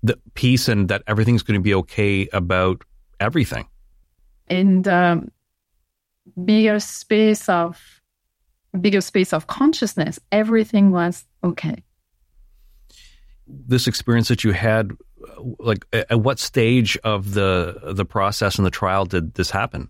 the 0.03 0.19
peace 0.33 0.67
and 0.67 0.89
that 0.89 1.03
everything's 1.07 1.43
going 1.43 1.59
to 1.59 1.63
be 1.63 1.73
okay 1.73 2.27
about 2.31 2.83
everything. 3.19 3.67
And 4.47 4.87
um, 4.87 5.31
bigger 6.43 6.79
space 6.79 7.49
of 7.49 8.01
bigger 8.79 9.01
space 9.01 9.33
of 9.33 9.47
consciousness, 9.47 10.19
everything 10.31 10.91
was 10.91 11.25
okay. 11.43 11.83
This 13.47 13.87
experience 13.87 14.27
that 14.27 14.43
you 14.43 14.51
had, 14.51 14.91
like 15.59 15.85
at 15.93 16.19
what 16.19 16.37
stage 16.37 16.97
of 17.03 17.33
the 17.33 17.93
the 17.93 18.05
process 18.05 18.57
and 18.57 18.65
the 18.65 18.71
trial 18.71 19.05
did 19.05 19.33
this 19.35 19.49
happen? 19.49 19.89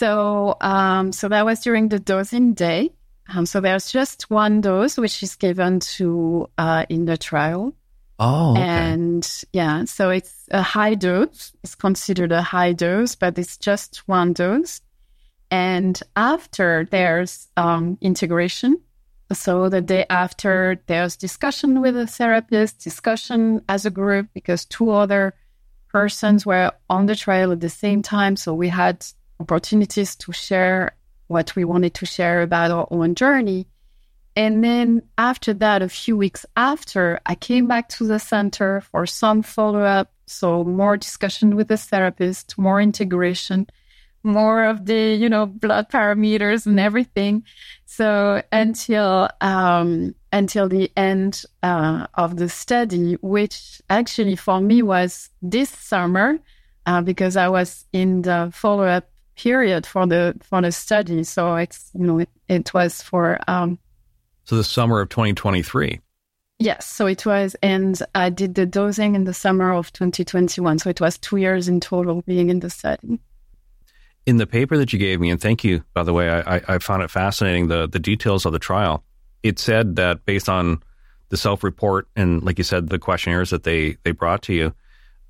So, 0.00 0.56
um, 0.62 1.12
so 1.12 1.28
that 1.28 1.44
was 1.44 1.60
during 1.60 1.90
the 1.90 1.98
dosing 1.98 2.54
day. 2.54 2.94
Um, 3.28 3.44
so 3.44 3.60
there's 3.60 3.92
just 3.92 4.30
one 4.30 4.62
dose 4.62 4.96
which 4.96 5.22
is 5.22 5.36
given 5.36 5.80
to 5.98 6.48
uh, 6.56 6.86
in 6.88 7.04
the 7.04 7.18
trial. 7.18 7.74
Oh, 8.18 8.52
okay. 8.52 8.62
And 8.62 9.44
yeah, 9.52 9.84
so 9.84 10.08
it's 10.08 10.48
a 10.50 10.62
high 10.62 10.94
dose. 10.94 11.52
It's 11.62 11.74
considered 11.74 12.32
a 12.32 12.40
high 12.40 12.72
dose, 12.72 13.14
but 13.14 13.38
it's 13.38 13.58
just 13.58 14.08
one 14.08 14.32
dose. 14.32 14.80
And 15.50 16.00
after 16.16 16.88
there's 16.90 17.48
um, 17.58 17.98
integration. 18.00 18.80
So 19.34 19.68
the 19.68 19.82
day 19.82 20.06
after 20.08 20.80
there's 20.86 21.16
discussion 21.16 21.82
with 21.82 21.94
a 21.94 22.06
therapist, 22.06 22.82
discussion 22.82 23.62
as 23.68 23.84
a 23.84 23.90
group 23.90 24.28
because 24.32 24.64
two 24.64 24.92
other 24.92 25.34
persons 25.92 26.46
were 26.46 26.72
on 26.88 27.04
the 27.04 27.14
trial 27.14 27.52
at 27.52 27.60
the 27.60 27.68
same 27.68 28.00
time. 28.00 28.36
So 28.36 28.54
we 28.54 28.68
had 28.68 29.04
opportunities 29.40 30.14
to 30.16 30.32
share 30.32 30.92
what 31.26 31.56
we 31.56 31.64
wanted 31.64 31.94
to 31.94 32.06
share 32.06 32.42
about 32.42 32.70
our 32.70 32.86
own 32.90 33.14
journey. 33.14 33.66
And 34.36 34.62
then 34.62 35.02
after 35.18 35.52
that, 35.54 35.82
a 35.82 35.88
few 35.88 36.16
weeks 36.16 36.46
after, 36.56 37.20
I 37.26 37.34
came 37.34 37.66
back 37.66 37.88
to 37.90 38.06
the 38.06 38.18
center 38.18 38.80
for 38.80 39.06
some 39.06 39.42
follow 39.42 39.82
up. 39.82 40.12
So 40.26 40.62
more 40.64 40.96
discussion 40.96 41.56
with 41.56 41.68
the 41.68 41.76
therapist, 41.76 42.56
more 42.56 42.80
integration, 42.80 43.66
more 44.22 44.64
of 44.64 44.86
the, 44.86 45.14
you 45.14 45.28
know, 45.28 45.46
blood 45.46 45.90
parameters 45.90 46.66
and 46.66 46.78
everything. 46.78 47.44
So 47.86 48.42
until, 48.52 49.28
um, 49.40 50.14
until 50.32 50.68
the 50.68 50.92
end 50.96 51.44
uh, 51.62 52.06
of 52.14 52.36
the 52.36 52.48
study, 52.48 53.14
which 53.14 53.82
actually 53.90 54.36
for 54.36 54.60
me 54.60 54.82
was 54.82 55.30
this 55.42 55.70
summer, 55.70 56.38
uh, 56.86 57.00
because 57.02 57.36
I 57.36 57.48
was 57.48 57.86
in 57.92 58.22
the 58.22 58.50
follow 58.54 58.84
up 58.84 59.09
period 59.42 59.86
for 59.86 60.06
the 60.06 60.34
for 60.42 60.60
the 60.60 60.70
study. 60.70 61.24
So 61.24 61.56
it's 61.56 61.90
you 61.94 62.06
know 62.06 62.18
it, 62.18 62.28
it 62.48 62.74
was 62.74 63.02
for 63.02 63.38
um, 63.48 63.78
so 64.44 64.56
the 64.56 64.64
summer 64.64 65.00
of 65.00 65.08
2023. 65.08 66.00
Yes, 66.58 66.86
so 66.86 67.06
it 67.06 67.24
was, 67.24 67.56
and 67.62 67.98
I 68.14 68.28
did 68.28 68.54
the 68.54 68.66
dosing 68.66 69.14
in 69.14 69.24
the 69.24 69.32
summer 69.32 69.72
of 69.72 69.90
2021. 69.94 70.78
So 70.78 70.90
it 70.90 71.00
was 71.00 71.16
two 71.16 71.38
years 71.38 71.68
in 71.68 71.80
total 71.80 72.20
being 72.26 72.50
in 72.50 72.60
the 72.60 72.68
study. 72.68 73.18
In 74.26 74.36
the 74.36 74.46
paper 74.46 74.76
that 74.76 74.92
you 74.92 74.98
gave 74.98 75.20
me, 75.20 75.30
and 75.30 75.40
thank 75.40 75.64
you, 75.64 75.82
by 75.94 76.02
the 76.02 76.12
way, 76.12 76.28
I, 76.28 76.60
I 76.68 76.78
found 76.78 77.02
it 77.02 77.10
fascinating 77.10 77.68
the 77.68 77.88
the 77.88 77.98
details 77.98 78.44
of 78.44 78.52
the 78.52 78.58
trial. 78.58 79.02
It 79.42 79.58
said 79.58 79.96
that 79.96 80.26
based 80.26 80.50
on 80.50 80.82
the 81.30 81.38
self 81.38 81.64
report 81.64 82.08
and, 82.14 82.42
like 82.42 82.58
you 82.58 82.64
said, 82.64 82.90
the 82.90 82.98
questionnaires 82.98 83.50
that 83.50 83.62
they 83.62 83.96
they 84.02 84.12
brought 84.12 84.42
to 84.42 84.52
you, 84.52 84.74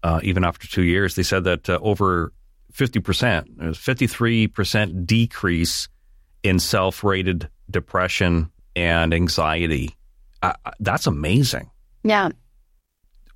uh, 0.03 0.19
even 0.25 0.43
after 0.43 0.67
two 0.67 0.83
years, 0.83 1.15
they 1.15 1.23
said 1.23 1.45
that 1.45 1.71
uh, 1.71 1.79
over 1.81 2.33
50%, 2.73 3.59
53% 3.59 5.07
decrease 5.07 5.89
in 6.43 6.59
self 6.59 7.05
rated 7.05 7.49
depression 7.71 8.51
and 8.77 9.13
anxiety. 9.15 9.97
Uh, 10.43 10.53
that's 10.81 11.07
amazing. 11.07 11.71
Yeah. 12.03 12.31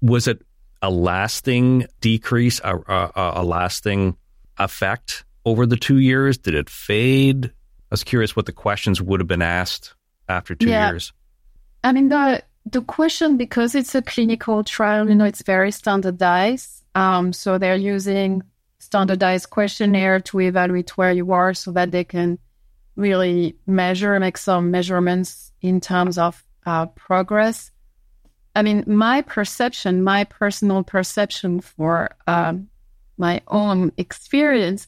Was 0.00 0.26
it 0.26 0.42
a 0.82 0.90
lasting 0.90 1.86
decrease, 2.00 2.60
a, 2.64 2.76
a, 2.76 3.32
a 3.36 3.44
lasting 3.44 4.16
effect 4.58 5.24
over 5.44 5.66
the 5.66 5.76
two 5.76 5.98
years? 5.98 6.38
Did 6.38 6.54
it 6.54 6.70
fade? 6.70 7.46
I 7.46 7.50
was 7.90 8.04
curious 8.04 8.34
what 8.34 8.46
the 8.46 8.52
questions 8.52 9.00
would 9.00 9.20
have 9.20 9.28
been 9.28 9.42
asked 9.42 9.94
after 10.28 10.54
two 10.54 10.68
yeah. 10.68 10.90
years. 10.90 11.12
I 11.82 11.92
mean, 11.92 12.08
the 12.08 12.42
the 12.66 12.80
question 12.80 13.36
because 13.36 13.74
it's 13.74 13.94
a 13.94 14.02
clinical 14.02 14.64
trial, 14.64 15.08
you 15.08 15.14
know, 15.14 15.26
it's 15.26 15.42
very 15.42 15.70
standardized. 15.70 16.82
Um, 16.94 17.32
so 17.32 17.58
they're 17.58 17.76
using 17.76 18.42
standardized 18.84 19.50
questionnaire 19.50 20.20
to 20.20 20.40
evaluate 20.40 20.96
where 20.96 21.12
you 21.12 21.32
are, 21.32 21.54
so 21.54 21.72
that 21.72 21.90
they 21.90 22.04
can 22.04 22.38
really 22.96 23.56
measure, 23.66 24.20
make 24.20 24.38
some 24.38 24.70
measurements 24.70 25.52
in 25.60 25.80
terms 25.80 26.18
of 26.18 26.44
uh, 26.66 26.86
progress. 26.86 27.70
I 28.54 28.62
mean, 28.62 28.84
my 28.86 29.22
perception, 29.22 30.04
my 30.04 30.24
personal 30.24 30.84
perception 30.84 31.60
for 31.60 32.14
um, 32.26 32.68
my 33.18 33.40
own 33.48 33.90
experience 33.96 34.86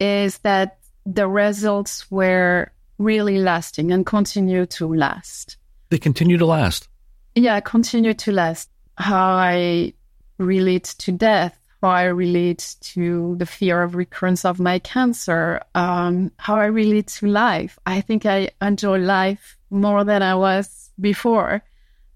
is 0.00 0.38
that 0.38 0.78
the 1.04 1.28
results 1.28 2.10
were 2.10 2.72
really 2.98 3.38
lasting 3.38 3.92
and 3.92 4.06
continue 4.06 4.64
to 4.66 4.86
last. 4.86 5.58
They 5.90 5.98
continue 5.98 6.38
to 6.38 6.46
last. 6.46 6.88
Yeah, 7.34 7.60
continue 7.60 8.14
to 8.14 8.32
last. 8.32 8.70
How 8.96 9.34
I 9.36 9.92
relate 10.38 10.94
to 10.98 11.12
death, 11.12 11.58
how 11.84 11.90
I 11.90 12.04
relate 12.04 12.76
to 12.80 13.36
the 13.36 13.44
fear 13.44 13.82
of 13.82 13.94
recurrence 13.94 14.46
of 14.46 14.58
my 14.58 14.78
cancer, 14.78 15.60
um, 15.74 16.32
how 16.38 16.56
I 16.56 16.64
relate 16.64 17.08
to 17.18 17.26
life. 17.26 17.78
I 17.84 18.00
think 18.00 18.24
I 18.24 18.52
enjoy 18.62 18.98
life 19.00 19.58
more 19.68 20.02
than 20.02 20.22
I 20.22 20.34
was 20.34 20.90
before. 20.98 21.62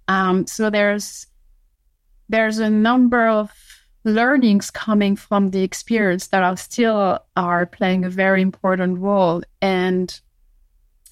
Um, 0.09 0.47
so 0.47 0.71
there's 0.71 1.27
there's 2.31 2.59
a 2.59 2.71
number 2.71 3.29
of 3.29 3.53
learnings 4.05 4.71
coming 4.71 5.17
from 5.17 5.51
the 5.51 5.63
experience 5.63 6.29
that 6.29 6.43
are 6.43 6.57
still 6.57 7.19
are 7.37 7.67
playing 7.67 8.07
a 8.07 8.11
very 8.11 8.41
important 8.41 8.99
role. 8.99 9.43
And 9.61 10.19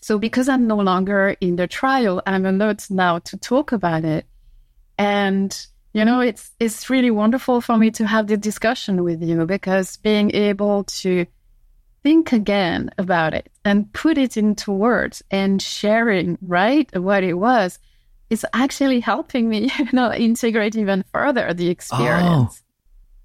so 0.01 0.19
because 0.19 0.49
I'm 0.49 0.67
no 0.67 0.77
longer 0.77 1.37
in 1.43 1.57
the 1.57 1.67
trial, 1.67 2.23
I'm 2.27 2.47
allowed 2.47 2.83
now 2.89 3.19
to 3.19 3.37
talk 3.37 3.73
about 3.73 4.07
it. 4.07 4.25
And 4.97 5.55
you 5.97 6.05
know, 6.05 6.21
it's 6.21 6.51
it's 6.61 6.91
really 6.91 7.11
wonderful 7.11 7.63
for 7.63 7.79
me 7.79 7.91
to 7.93 8.07
have 8.07 8.27
this 8.27 8.39
discussion 8.39 9.03
with 9.03 9.23
you 9.23 9.47
because 9.47 9.97
being 9.97 10.31
able 10.35 10.85
to 10.85 11.25
think 12.03 12.35
again 12.35 12.91
about 12.99 13.33
it 13.33 13.51
and 13.65 13.91
put 13.95 14.19
it 14.19 14.37
into 14.37 14.73
words 14.73 15.23
and 15.31 15.63
sharing 15.63 16.37
right 16.43 16.95
what 16.95 17.25
it 17.25 17.33
was 17.33 17.79
is 18.29 18.45
actually 18.53 19.01
helping 19.01 19.49
me, 19.49 19.71
you 19.79 19.89
know, 19.95 20.13
integrate 20.13 20.77
even 20.77 21.03
further 21.15 21.55
the 21.55 21.69
experience. 21.69 22.61
Oh. 22.61 22.63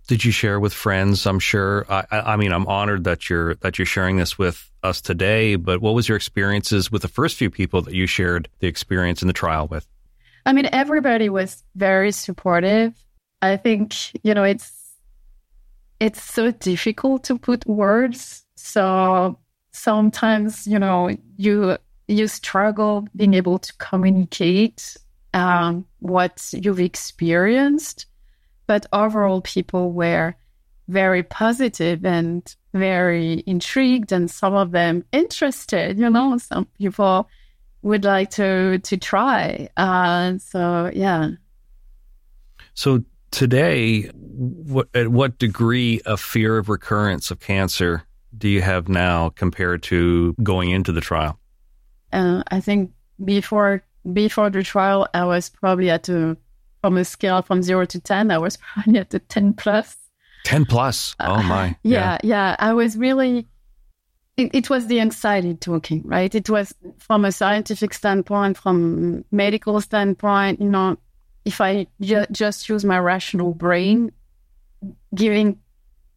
Did 0.07 0.23
you 0.23 0.31
share 0.31 0.57
with 0.57 0.73
friends? 0.73 1.25
I'm 1.27 1.39
sure. 1.39 1.85
I, 1.89 2.05
I 2.09 2.35
mean, 2.37 2.53
I'm 2.53 2.67
honored 2.67 3.03
that 3.03 3.29
you're 3.29 3.55
that 3.55 3.79
you're 3.79 3.85
sharing 3.85 4.15
this 4.15 4.37
with 4.37 4.71
us 4.81 5.01
today. 5.01 5.57
But 5.57 5.81
what 5.81 5.93
was 5.93 6.07
your 6.07 6.15
experiences 6.15 6.89
with 6.89 7.01
the 7.01 7.09
first 7.09 7.35
few 7.35 7.49
people 7.49 7.81
that 7.81 7.93
you 7.93 8.07
shared 8.07 8.47
the 8.59 8.67
experience 8.67 9.21
in 9.21 9.27
the 9.27 9.33
trial 9.33 9.67
with? 9.67 9.85
I 10.45 10.53
mean, 10.53 10.69
everybody 10.71 11.29
was 11.29 11.63
very 11.75 12.11
supportive. 12.11 12.93
I 13.41 13.57
think 13.57 13.95
you 14.23 14.33
know 14.33 14.43
it's 14.43 14.71
it's 15.99 16.21
so 16.21 16.51
difficult 16.51 17.23
to 17.25 17.37
put 17.37 17.65
words. 17.65 18.43
So 18.55 19.39
sometimes 19.71 20.67
you 20.67 20.79
know 20.79 21.15
you 21.37 21.77
you 22.07 22.27
struggle 22.27 23.07
being 23.15 23.33
able 23.33 23.59
to 23.59 23.73
communicate 23.77 24.97
um, 25.33 25.85
what 25.99 26.49
you've 26.53 26.79
experienced. 26.79 28.05
But 28.67 28.85
overall, 28.93 29.41
people 29.41 29.91
were 29.91 30.35
very 30.87 31.23
positive 31.23 32.05
and 32.05 32.55
very 32.73 33.43
intrigued, 33.45 34.11
and 34.11 34.29
some 34.29 34.53
of 34.53 34.71
them 34.71 35.03
interested. 35.11 35.97
You 35.97 36.09
know, 36.09 36.37
some 36.37 36.67
people 36.77 37.27
would 37.81 38.03
like 38.03 38.31
to 38.31 38.79
to 38.79 38.97
try. 38.97 39.69
Uh, 39.77 40.37
so 40.37 40.91
yeah. 40.93 41.31
So 42.73 43.03
today, 43.31 44.03
what, 44.03 44.87
at 44.93 45.09
what 45.09 45.37
degree 45.39 46.01
of 46.05 46.19
fear 46.19 46.57
of 46.57 46.69
recurrence 46.69 47.31
of 47.31 47.39
cancer 47.39 48.03
do 48.37 48.47
you 48.47 48.61
have 48.61 48.87
now 48.87 49.29
compared 49.29 49.83
to 49.83 50.33
going 50.41 50.71
into 50.71 50.91
the 50.91 51.01
trial? 51.01 51.39
Uh, 52.13 52.43
I 52.49 52.59
think 52.59 52.91
before 53.23 53.83
before 54.13 54.49
the 54.49 54.63
trial, 54.63 55.07
I 55.13 55.25
was 55.25 55.49
probably 55.49 55.89
at 55.89 56.09
a 56.09 56.37
from 56.81 56.97
a 56.97 57.05
scale 57.05 57.41
from 57.41 57.61
zero 57.61 57.85
to 57.85 57.99
ten. 57.99 58.31
I 58.31 58.37
was 58.37 58.57
probably 58.73 58.99
at 58.99 59.13
a 59.13 59.19
ten 59.19 59.53
plus. 59.53 59.97
Ten 60.43 60.65
plus. 60.65 61.15
Oh 61.19 61.43
my. 61.43 61.69
Uh, 61.69 61.73
yeah, 61.83 61.93
yeah, 61.93 62.17
yeah. 62.23 62.55
I 62.59 62.73
was 62.73 62.97
really. 62.97 63.47
It, 64.41 64.55
it, 64.55 64.69
was 64.69 64.87
the 64.87 64.99
anxiety 64.99 65.53
talking, 65.53 66.01
right? 66.05 66.33
It 66.33 66.49
was 66.49 66.73
from 66.97 67.25
a 67.25 67.31
scientific 67.31 67.93
standpoint, 67.93 68.57
from 68.57 69.23
medical 69.31 69.79
standpoint. 69.81 70.59
You 70.59 70.69
know, 70.69 70.97
if 71.45 71.61
I 71.61 71.87
ju- 72.01 72.25
just 72.31 72.67
use 72.67 72.83
my 72.83 72.97
rational 72.97 73.53
brain, 73.53 74.11
giving 75.13 75.59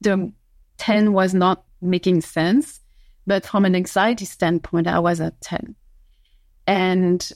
the 0.01 0.33
ten 0.79 1.12
was 1.12 1.35
not 1.35 1.64
making 1.83 2.22
sense. 2.22 2.81
But 3.27 3.47
from 3.47 3.64
an 3.64 3.75
anxiety 3.75 4.25
standpoint, 4.25 4.87
I 4.87 4.99
was 4.99 5.20
at 5.20 5.41
ten. 5.41 5.75
And 6.66 7.31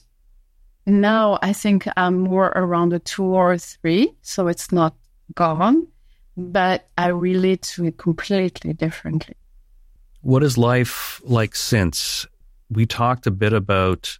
now 0.86 1.38
I 1.42 1.52
think 1.52 1.86
I'm 1.96 2.20
more 2.20 2.46
around 2.56 2.92
a 2.94 2.98
two 2.98 3.24
or 3.24 3.58
three, 3.58 4.14
so 4.22 4.48
it's 4.48 4.72
not 4.72 4.94
gone, 5.34 5.86
but 6.36 6.88
I 6.96 7.08
relate 7.08 7.62
to 7.74 7.84
it 7.84 7.98
completely 7.98 8.72
differently. 8.72 9.34
What 10.28 10.42
is 10.42 10.58
life 10.58 11.22
like 11.24 11.56
since? 11.56 12.26
We 12.68 12.84
talked 12.84 13.26
a 13.26 13.30
bit 13.30 13.54
about 13.54 14.18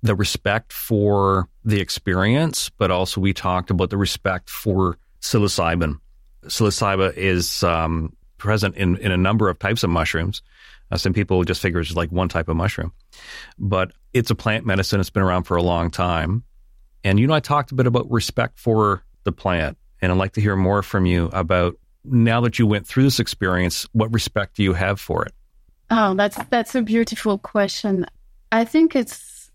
the 0.00 0.14
respect 0.14 0.72
for 0.72 1.48
the 1.64 1.80
experience, 1.80 2.70
but 2.70 2.92
also 2.92 3.20
we 3.20 3.32
talked 3.32 3.68
about 3.68 3.90
the 3.90 3.96
respect 3.96 4.48
for 4.48 4.98
psilocybin. 5.20 5.98
Psilocybin 6.44 7.16
is 7.16 7.64
um, 7.64 8.14
present 8.38 8.76
in, 8.76 8.98
in 8.98 9.10
a 9.10 9.16
number 9.16 9.48
of 9.48 9.58
types 9.58 9.82
of 9.82 9.90
mushrooms. 9.90 10.42
Uh, 10.92 10.96
some 10.96 11.12
people 11.12 11.42
just 11.42 11.60
figure 11.60 11.80
it's 11.80 11.96
like 11.96 12.12
one 12.12 12.28
type 12.28 12.46
of 12.48 12.56
mushroom, 12.56 12.92
but 13.58 13.90
it's 14.12 14.30
a 14.30 14.36
plant 14.36 14.64
medicine. 14.64 15.00
It's 15.00 15.10
been 15.10 15.24
around 15.24 15.42
for 15.42 15.56
a 15.56 15.62
long 15.64 15.90
time. 15.90 16.44
And 17.02 17.18
you 17.18 17.26
know, 17.26 17.34
I 17.34 17.40
talked 17.40 17.72
a 17.72 17.74
bit 17.74 17.88
about 17.88 18.08
respect 18.08 18.60
for 18.60 19.02
the 19.24 19.32
plant, 19.32 19.76
and 20.00 20.12
I'd 20.12 20.18
like 20.18 20.34
to 20.34 20.40
hear 20.40 20.54
more 20.54 20.84
from 20.84 21.04
you 21.04 21.30
about 21.32 21.76
now 22.04 22.40
that 22.40 22.58
you 22.58 22.66
went 22.66 22.86
through 22.86 23.04
this 23.04 23.20
experience, 23.20 23.86
what 23.92 24.12
respect 24.12 24.56
do 24.56 24.62
you 24.62 24.72
have 24.72 25.00
for 25.00 25.24
it? 25.24 25.32
Oh, 25.90 26.14
that's 26.14 26.38
that's 26.50 26.74
a 26.74 26.82
beautiful 26.82 27.38
question. 27.38 28.06
I 28.50 28.64
think 28.64 28.96
it's 28.96 29.50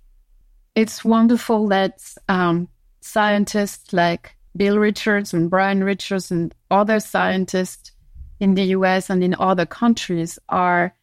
it's 0.76 1.04
wonderful 1.04 1.68
that 1.70 2.02
um, 2.30 2.68
scientists 3.02 3.94
like 3.94 4.36
Bill 4.56 4.78
Richards 4.78 5.34
and 5.34 5.50
Brian 5.50 5.84
Richards 5.84 6.32
and 6.32 6.54
other 6.70 7.00
scientists 7.00 7.92
in 8.40 8.54
the 8.54 8.64
US 8.78 9.10
and 9.10 9.24
in 9.24 9.36
other 9.40 9.66
countries 9.66 10.38
are 10.50 10.94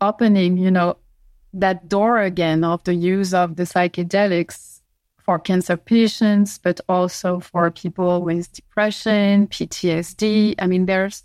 opening, 0.00 0.58
you 0.58 0.70
know, 0.70 0.96
that 1.54 1.88
door 1.88 2.20
again 2.20 2.64
of 2.64 2.84
the 2.84 2.94
use 2.94 3.32
of 3.32 3.56
the 3.56 3.62
psychedelics 3.64 4.71
for 5.24 5.38
cancer 5.38 5.76
patients, 5.76 6.58
but 6.58 6.80
also 6.88 7.40
for 7.40 7.70
people 7.70 8.22
with 8.22 8.52
depression, 8.52 9.46
PTSD. 9.46 10.54
I 10.58 10.66
mean, 10.66 10.86
there's 10.86 11.22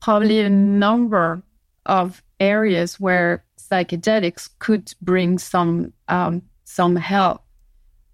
probably 0.00 0.40
a 0.40 0.50
number 0.50 1.42
of 1.84 2.22
areas 2.40 2.98
where 2.98 3.44
psychedelics 3.58 4.48
could 4.58 4.92
bring 5.00 5.38
some 5.38 5.92
um, 6.08 6.42
some 6.64 6.96
help 6.96 7.42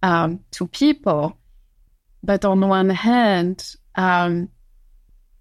um, 0.02 0.40
to 0.52 0.66
people. 0.66 1.36
But 2.22 2.44
on 2.44 2.60
one 2.68 2.90
hand, 2.90 3.74
um, 3.96 4.48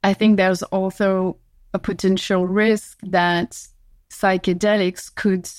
I 0.03 0.13
think 0.13 0.37
there's 0.37 0.63
also 0.63 1.37
a 1.73 1.79
potential 1.79 2.47
risk 2.47 2.97
that 3.03 3.51
psychedelics 4.11 5.13
could 5.13 5.49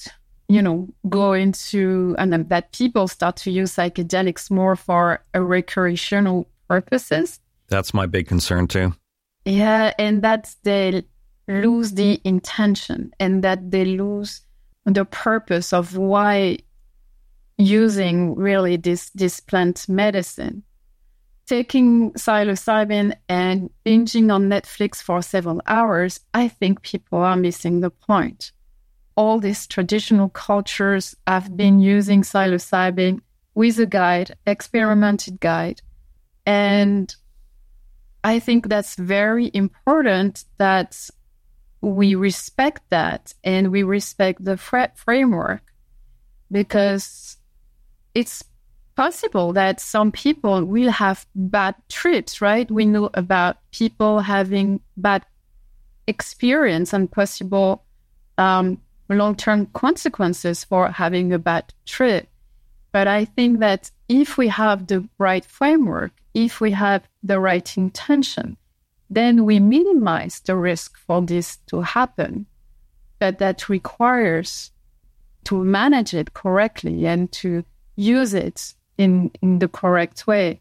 you 0.48 0.60
know, 0.62 0.88
go 1.08 1.32
into 1.32 2.14
and 2.18 2.32
then 2.32 2.46
that 2.48 2.72
people 2.72 3.08
start 3.08 3.36
to 3.36 3.50
use 3.50 3.74
psychedelics 3.74 4.50
more 4.50 4.76
for 4.76 5.22
recreational 5.34 6.48
purposes. 6.68 7.40
That's 7.68 7.94
my 7.94 8.06
big 8.06 8.26
concern 8.26 8.66
too. 8.66 8.94
Yeah, 9.44 9.92
and 9.98 10.22
that 10.22 10.54
they 10.62 11.04
lose 11.48 11.92
the 11.92 12.20
intention 12.24 13.12
and 13.18 13.42
that 13.44 13.70
they 13.70 13.84
lose 13.84 14.42
the 14.84 15.04
purpose 15.04 15.72
of 15.72 15.96
why 15.96 16.58
using 17.58 18.34
really 18.34 18.76
this 18.76 19.10
this 19.10 19.40
plant 19.40 19.88
medicine. 19.88 20.62
Taking 21.46 22.12
psilocybin 22.12 23.14
and 23.28 23.68
binging 23.84 24.32
on 24.32 24.48
Netflix 24.48 25.02
for 25.02 25.20
several 25.22 25.60
hours, 25.66 26.20
I 26.32 26.48
think 26.48 26.82
people 26.82 27.18
are 27.18 27.36
missing 27.36 27.80
the 27.80 27.90
point 27.90 28.52
all 29.16 29.38
these 29.38 29.66
traditional 29.66 30.28
cultures 30.28 31.14
have 31.26 31.56
been 31.56 31.80
using 31.80 32.22
psilocybin 32.22 33.20
with 33.54 33.78
a 33.78 33.86
guide, 33.86 34.34
experimented 34.46 35.40
guide. 35.40 35.82
And 36.46 37.14
I 38.24 38.38
think 38.38 38.68
that's 38.68 38.96
very 38.96 39.50
important 39.52 40.44
that 40.58 41.10
we 41.80 42.14
respect 42.14 42.82
that 42.90 43.34
and 43.42 43.72
we 43.72 43.82
respect 43.82 44.44
the 44.44 44.56
framework 44.56 45.62
because 46.50 47.36
it's 48.14 48.44
possible 48.94 49.52
that 49.54 49.80
some 49.80 50.12
people 50.12 50.64
will 50.64 50.90
have 50.90 51.26
bad 51.34 51.74
trips, 51.88 52.40
right? 52.40 52.70
We 52.70 52.86
know 52.86 53.10
about 53.14 53.56
people 53.72 54.20
having 54.20 54.80
bad 54.96 55.24
experience 56.06 56.92
and 56.92 57.10
possible 57.10 57.84
um, 58.38 58.80
long 59.08 59.36
term 59.36 59.66
consequences 59.66 60.64
for 60.64 60.90
having 60.90 61.32
a 61.32 61.38
bad 61.38 61.72
trip. 61.86 62.28
But 62.92 63.08
I 63.08 63.24
think 63.24 63.60
that 63.60 63.90
if 64.08 64.36
we 64.36 64.48
have 64.48 64.86
the 64.86 65.08
right 65.18 65.44
framework, 65.44 66.12
if 66.34 66.60
we 66.60 66.70
have 66.72 67.02
the 67.22 67.40
right 67.40 67.76
intention, 67.76 68.56
then 69.08 69.44
we 69.44 69.58
minimize 69.60 70.40
the 70.40 70.56
risk 70.56 70.98
for 70.98 71.22
this 71.22 71.56
to 71.68 71.80
happen. 71.80 72.46
But 73.18 73.38
that 73.38 73.68
requires 73.68 74.70
to 75.44 75.64
manage 75.64 76.14
it 76.14 76.34
correctly 76.34 77.06
and 77.06 77.30
to 77.32 77.64
use 77.96 78.34
it 78.34 78.74
in, 78.98 79.30
in 79.40 79.58
the 79.58 79.68
correct 79.68 80.26
way. 80.26 80.60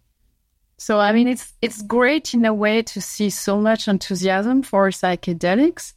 So 0.77 0.99
I 0.99 1.11
mean 1.11 1.27
it's 1.27 1.53
it's 1.61 1.83
great 1.83 2.33
in 2.33 2.43
a 2.43 2.55
way 2.55 2.81
to 2.81 3.01
see 3.01 3.29
so 3.29 3.61
much 3.61 3.87
enthusiasm 3.87 4.63
for 4.63 4.89
psychedelics, 4.89 5.93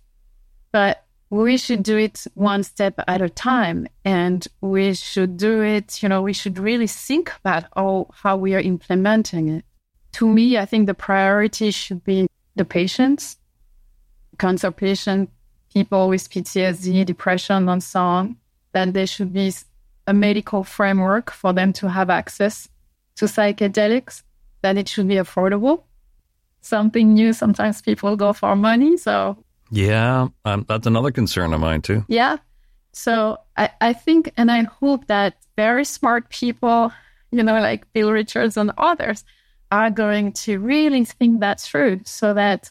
but 0.72 1.03
we 1.30 1.56
should 1.56 1.82
do 1.82 1.96
it 1.96 2.24
one 2.34 2.62
step 2.62 2.94
at 3.08 3.22
a 3.22 3.28
time 3.28 3.88
and 4.04 4.46
we 4.60 4.94
should 4.94 5.36
do 5.36 5.62
it, 5.62 6.02
you 6.02 6.08
know, 6.08 6.22
we 6.22 6.32
should 6.32 6.58
really 6.58 6.86
think 6.86 7.32
about 7.40 7.64
how, 7.74 8.08
how 8.12 8.36
we 8.36 8.54
are 8.54 8.60
implementing 8.60 9.48
it. 9.48 9.64
To 10.12 10.28
me, 10.28 10.58
I 10.58 10.64
think 10.64 10.86
the 10.86 10.94
priority 10.94 11.70
should 11.70 12.04
be 12.04 12.28
the 12.54 12.64
patients, 12.64 13.36
cancer 14.38 14.70
patients, 14.70 15.32
people 15.72 16.08
with 16.08 16.30
PTSD, 16.30 17.04
depression, 17.04 17.68
and 17.68 17.82
so 17.82 18.00
on, 18.00 18.36
that 18.72 18.92
there 18.92 19.06
should 19.06 19.32
be 19.32 19.52
a 20.06 20.14
medical 20.14 20.62
framework 20.62 21.30
for 21.30 21.52
them 21.52 21.72
to 21.74 21.88
have 21.88 22.10
access 22.10 22.68
to 23.16 23.24
psychedelics, 23.24 24.22
that 24.62 24.76
it 24.76 24.88
should 24.88 25.08
be 25.08 25.16
affordable. 25.16 25.82
Something 26.60 27.12
new, 27.14 27.32
sometimes 27.32 27.82
people 27.82 28.16
go 28.16 28.32
for 28.32 28.54
money. 28.54 28.96
So 28.96 29.43
yeah, 29.74 30.28
um, 30.44 30.64
that's 30.68 30.86
another 30.86 31.10
concern 31.10 31.52
of 31.52 31.58
mine 31.58 31.82
too. 31.82 32.04
Yeah. 32.06 32.36
So 32.92 33.38
I, 33.56 33.70
I 33.80 33.92
think 33.92 34.32
and 34.36 34.48
I 34.48 34.62
hope 34.62 35.08
that 35.08 35.34
very 35.56 35.84
smart 35.84 36.28
people, 36.28 36.92
you 37.32 37.42
know, 37.42 37.58
like 37.60 37.92
Bill 37.92 38.12
Richards 38.12 38.56
and 38.56 38.70
others, 38.78 39.24
are 39.72 39.90
going 39.90 40.32
to 40.32 40.60
really 40.60 41.04
think 41.04 41.40
that 41.40 41.60
through 41.60 42.02
so 42.04 42.34
that 42.34 42.70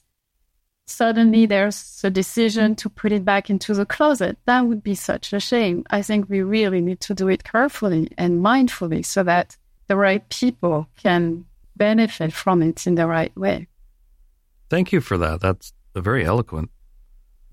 suddenly 0.85 1.45
there's 1.45 1.99
a 2.05 2.09
decision 2.09 2.73
to 2.75 2.89
put 2.89 3.11
it 3.11 3.25
back 3.25 3.49
into 3.49 3.73
the 3.73 3.85
closet. 3.85 4.37
That 4.45 4.61
would 4.61 4.81
be 4.81 4.95
such 4.95 5.33
a 5.33 5.41
shame. 5.41 5.83
I 5.89 6.03
think 6.03 6.29
we 6.29 6.41
really 6.41 6.79
need 6.79 7.01
to 7.01 7.13
do 7.13 7.27
it 7.27 7.43
carefully 7.43 8.11
and 8.17 8.41
mindfully 8.41 9.05
so 9.05 9.23
that 9.23 9.57
the 9.89 9.97
right 9.97 10.27
people 10.29 10.87
can 10.95 11.43
benefit 11.75 12.31
from 12.31 12.61
it 12.61 12.87
in 12.87 12.95
the 12.95 13.07
right 13.07 13.35
way. 13.35 13.67
Thank 14.69 14.93
you 14.93 15.01
for 15.01 15.17
that. 15.17 15.41
That's 15.41 15.73
very 15.93 16.23
eloquent. 16.23 16.69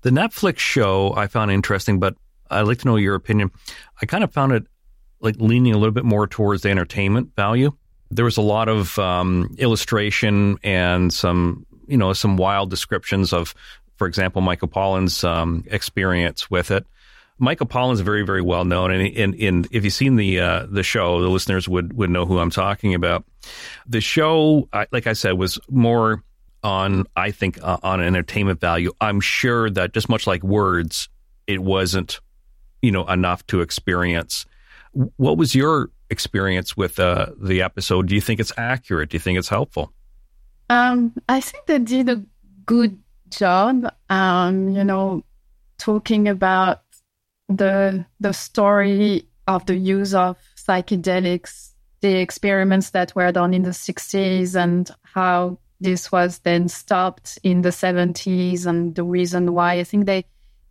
The 0.01 0.09
Netflix 0.09 0.59
show 0.59 1.13
I 1.15 1.27
found 1.27 1.51
interesting, 1.51 1.99
but 1.99 2.15
I'd 2.49 2.61
like 2.61 2.79
to 2.79 2.87
know 2.87 2.95
your 2.95 3.15
opinion. 3.15 3.51
I 4.01 4.05
kind 4.05 4.23
of 4.23 4.33
found 4.33 4.51
it 4.51 4.63
like 5.19 5.35
leaning 5.37 5.73
a 5.73 5.77
little 5.77 5.93
bit 5.93 6.05
more 6.05 6.27
towards 6.27 6.63
the 6.63 6.69
entertainment 6.69 7.35
value. 7.35 7.71
There 8.09 8.25
was 8.25 8.37
a 8.37 8.41
lot 8.41 8.67
of 8.67 8.97
um, 8.99 9.55
illustration 9.57 10.57
and 10.63 11.13
some, 11.13 11.65
you 11.87 11.97
know, 11.97 12.13
some 12.13 12.35
wild 12.35 12.69
descriptions 12.69 13.31
of, 13.31 13.53
for 13.97 14.07
example, 14.07 14.41
Michael 14.41 14.67
Pollan's 14.67 15.23
um, 15.23 15.63
experience 15.67 16.49
with 16.49 16.71
it. 16.71 16.85
Michael 17.37 17.67
Pollan's 17.67 18.01
very, 18.01 18.23
very 18.23 18.41
well 18.41 18.65
known, 18.65 18.91
and, 18.91 19.33
and 19.35 19.67
if 19.71 19.83
you've 19.83 19.93
seen 19.93 20.15
the 20.15 20.39
uh, 20.39 20.67
the 20.69 20.83
show, 20.83 21.21
the 21.21 21.27
listeners 21.27 21.67
would 21.67 21.93
would 21.93 22.11
know 22.11 22.25
who 22.25 22.37
I'm 22.37 22.51
talking 22.51 22.93
about. 22.93 23.25
The 23.87 23.99
show, 23.99 24.69
like 24.91 25.07
I 25.07 25.13
said, 25.13 25.39
was 25.39 25.57
more 25.67 26.23
on, 26.63 27.05
I 27.15 27.31
think, 27.31 27.61
uh, 27.61 27.77
on 27.83 28.01
entertainment 28.01 28.59
value. 28.59 28.91
I'm 29.01 29.19
sure 29.19 29.69
that 29.69 29.93
just 29.93 30.09
much 30.09 30.27
like 30.27 30.43
words, 30.43 31.09
it 31.47 31.59
wasn't, 31.59 32.19
you 32.81 32.91
know, 32.91 33.07
enough 33.07 33.45
to 33.47 33.61
experience. 33.61 34.45
What 34.93 35.37
was 35.37 35.55
your 35.55 35.89
experience 36.09 36.75
with 36.75 36.99
uh, 36.99 37.27
the 37.41 37.61
episode? 37.61 38.07
Do 38.07 38.15
you 38.15 38.21
think 38.21 38.39
it's 38.39 38.53
accurate? 38.57 39.09
Do 39.09 39.15
you 39.15 39.19
think 39.19 39.39
it's 39.39 39.49
helpful? 39.49 39.93
Um, 40.69 41.13
I 41.27 41.41
think 41.41 41.65
they 41.65 41.79
did 41.79 42.09
a 42.09 42.23
good 42.65 42.97
job. 43.29 43.91
Um, 44.09 44.69
you 44.69 44.83
know, 44.83 45.23
talking 45.77 46.27
about 46.27 46.81
the 47.49 48.05
the 48.19 48.31
story 48.31 49.25
of 49.47 49.65
the 49.65 49.75
use 49.75 50.13
of 50.13 50.37
psychedelics, 50.55 51.71
the 52.01 52.15
experiments 52.15 52.91
that 52.91 53.15
were 53.15 53.31
done 53.31 53.53
in 53.53 53.63
the 53.63 53.71
60s, 53.71 54.55
and 54.55 54.89
how 55.03 55.57
this 55.81 56.11
was 56.11 56.39
then 56.39 56.69
stopped 56.69 57.39
in 57.43 57.63
the 57.63 57.69
70s 57.69 58.65
and 58.65 58.95
the 58.95 59.03
reason 59.03 59.53
why. 59.53 59.73
I 59.73 59.83
think 59.83 60.05
they 60.05 60.25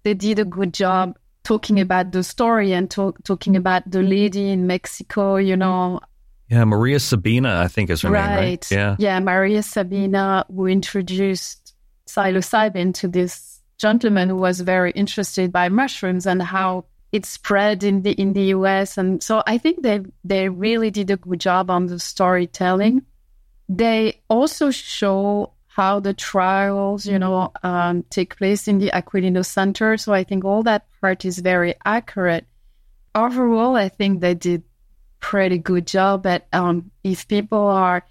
they 0.04 0.14
did 0.14 0.38
a 0.38 0.44
good 0.44 0.72
job 0.72 1.18
talking 1.42 1.80
about 1.80 2.12
the 2.12 2.22
story 2.22 2.72
and 2.72 2.90
talk, 2.90 3.22
talking 3.24 3.56
about 3.56 3.90
the 3.90 4.02
lady 4.02 4.50
in 4.50 4.66
mexico 4.66 5.36
you 5.36 5.56
know. 5.56 6.00
Yeah 6.48 6.64
maria 6.64 7.00
sabina 7.00 7.61
i 7.61 7.68
think 7.68 7.90
is 7.90 8.02
her 8.02 8.11
right. 8.11 8.28
name 8.28 8.38
right? 8.38 8.70
Yeah. 8.70 8.96
Yeah 8.98 9.20
maria 9.20 9.62
sabina 9.62 10.44
who 10.48 10.66
introduced 10.66 11.74
psilocybin 12.06 12.94
to 12.94 13.08
this 13.08 13.61
gentleman 13.78 14.28
who 14.28 14.36
was 14.36 14.61
very 14.61 14.90
interested 14.92 15.52
by 15.52 15.68
mushrooms 15.68 16.26
and 16.26 16.42
how 16.42 16.84
it 17.12 17.24
spread 17.24 17.82
in 17.82 18.02
the 18.02 18.12
in 18.12 18.32
the 18.32 18.48
us 18.48 18.98
and 18.98 19.22
so 19.22 19.42
i 19.46 19.58
think 19.58 19.82
they 19.82 20.00
they 20.22 20.48
really 20.48 20.90
did 20.90 21.11
a 21.11 21.16
good 21.16 21.40
job 21.40 21.70
on 21.70 21.86
the 21.86 21.98
storytelling 21.98 23.02
they 23.70 24.20
also 24.28 24.72
show 24.72 25.52
how 25.68 26.00
the 26.00 26.12
trials, 26.12 27.06
you 27.06 27.20
know, 27.20 27.52
um, 27.62 28.02
take 28.10 28.36
place 28.36 28.66
in 28.66 28.78
the 28.78 28.90
Aquilino 28.90 29.46
Center. 29.46 29.96
So 29.96 30.12
I 30.12 30.24
think 30.24 30.44
all 30.44 30.64
that 30.64 30.86
part 31.00 31.24
is 31.24 31.38
very 31.38 31.76
accurate. 31.84 32.46
Overall, 33.14 33.76
I 33.76 33.88
think 33.88 34.20
they 34.20 34.34
did 34.34 34.64
pretty 35.20 35.58
good 35.58 35.86
job. 35.86 36.24
But 36.24 36.48
um, 36.52 36.90
if 37.04 37.28
people 37.28 37.68
are 37.68 38.04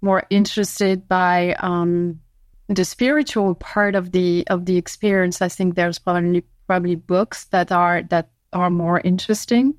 more 0.00 0.22
interested 0.30 1.08
by 1.08 1.54
um, 1.54 2.20
the 2.68 2.84
spiritual 2.84 3.56
part 3.56 3.96
of 3.96 4.12
the 4.12 4.46
of 4.46 4.64
the 4.64 4.76
experience, 4.76 5.42
I 5.42 5.48
think 5.48 5.74
there's 5.74 5.98
probably 5.98 6.44
probably 6.68 6.94
books 6.94 7.46
that 7.46 7.72
are 7.72 8.04
that 8.04 8.30
are 8.52 8.70
more 8.70 9.00
interesting. 9.00 9.74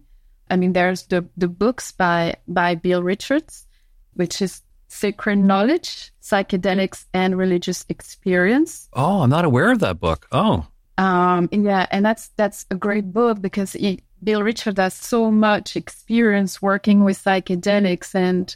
I 0.50 0.58
mean, 0.58 0.74
there's 0.74 1.08
the 1.08 1.26
the 1.38 1.48
books 1.48 1.94
by 1.94 2.36
by 2.50 2.76
Bill 2.76 3.02
Richards, 3.02 3.66
which 4.14 4.42
is 4.42 4.62
Sacred 4.92 5.38
Knowledge, 5.38 6.12
Psychedelics 6.22 7.06
and 7.14 7.38
Religious 7.38 7.86
Experience. 7.88 8.90
Oh, 8.92 9.22
I'm 9.22 9.30
not 9.30 9.46
aware 9.46 9.72
of 9.72 9.80
that 9.80 10.02
book. 10.02 10.28
Oh. 10.34 10.68
Um, 10.98 11.48
yeah, 11.52 11.88
and 11.92 12.06
that's 12.06 12.28
that's 12.36 12.66
a 12.70 12.76
great 12.76 13.14
book 13.14 13.42
because 13.42 13.72
he, 13.72 14.02
Bill 14.22 14.44
Richard 14.44 14.78
has 14.78 14.94
so 14.94 15.32
much 15.32 15.78
experience 15.78 16.62
working 16.62 17.06
with 17.06 17.24
psychedelics, 17.24 18.14
and 18.14 18.54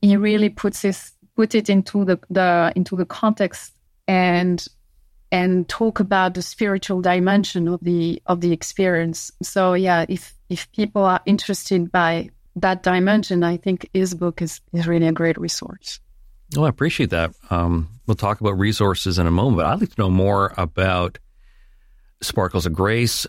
he 0.00 0.16
really 0.16 0.48
puts 0.48 0.80
his 0.80 1.12
put 1.36 1.54
it 1.54 1.68
into 1.68 2.04
the, 2.06 2.18
the 2.30 2.72
into 2.74 2.96
the 2.96 3.04
context 3.04 3.74
and 4.08 4.66
and 5.30 5.68
talk 5.68 6.00
about 6.00 6.32
the 6.32 6.42
spiritual 6.42 7.02
dimension 7.02 7.68
of 7.68 7.80
the 7.82 8.22
of 8.24 8.40
the 8.40 8.52
experience. 8.52 9.30
So 9.42 9.74
yeah, 9.74 10.06
if 10.08 10.34
if 10.48 10.72
people 10.72 11.04
are 11.04 11.20
interested 11.26 11.92
by 11.92 12.30
that 12.60 12.82
dimension, 12.82 13.42
I 13.42 13.56
think 13.56 13.88
his 13.92 14.14
book 14.14 14.42
is, 14.42 14.60
is 14.72 14.86
really 14.86 15.06
a 15.06 15.12
great 15.12 15.38
resource. 15.38 16.00
Well, 16.56 16.64
I 16.64 16.68
appreciate 16.68 17.10
that. 17.10 17.34
Um, 17.50 17.88
we'll 18.06 18.14
talk 18.14 18.40
about 18.40 18.58
resources 18.58 19.18
in 19.18 19.26
a 19.26 19.30
moment, 19.30 19.58
but 19.58 19.66
I'd 19.66 19.80
like 19.80 19.94
to 19.94 20.00
know 20.00 20.10
more 20.10 20.54
about 20.56 21.18
Sparkles 22.20 22.66
of 22.66 22.72
Grace. 22.72 23.26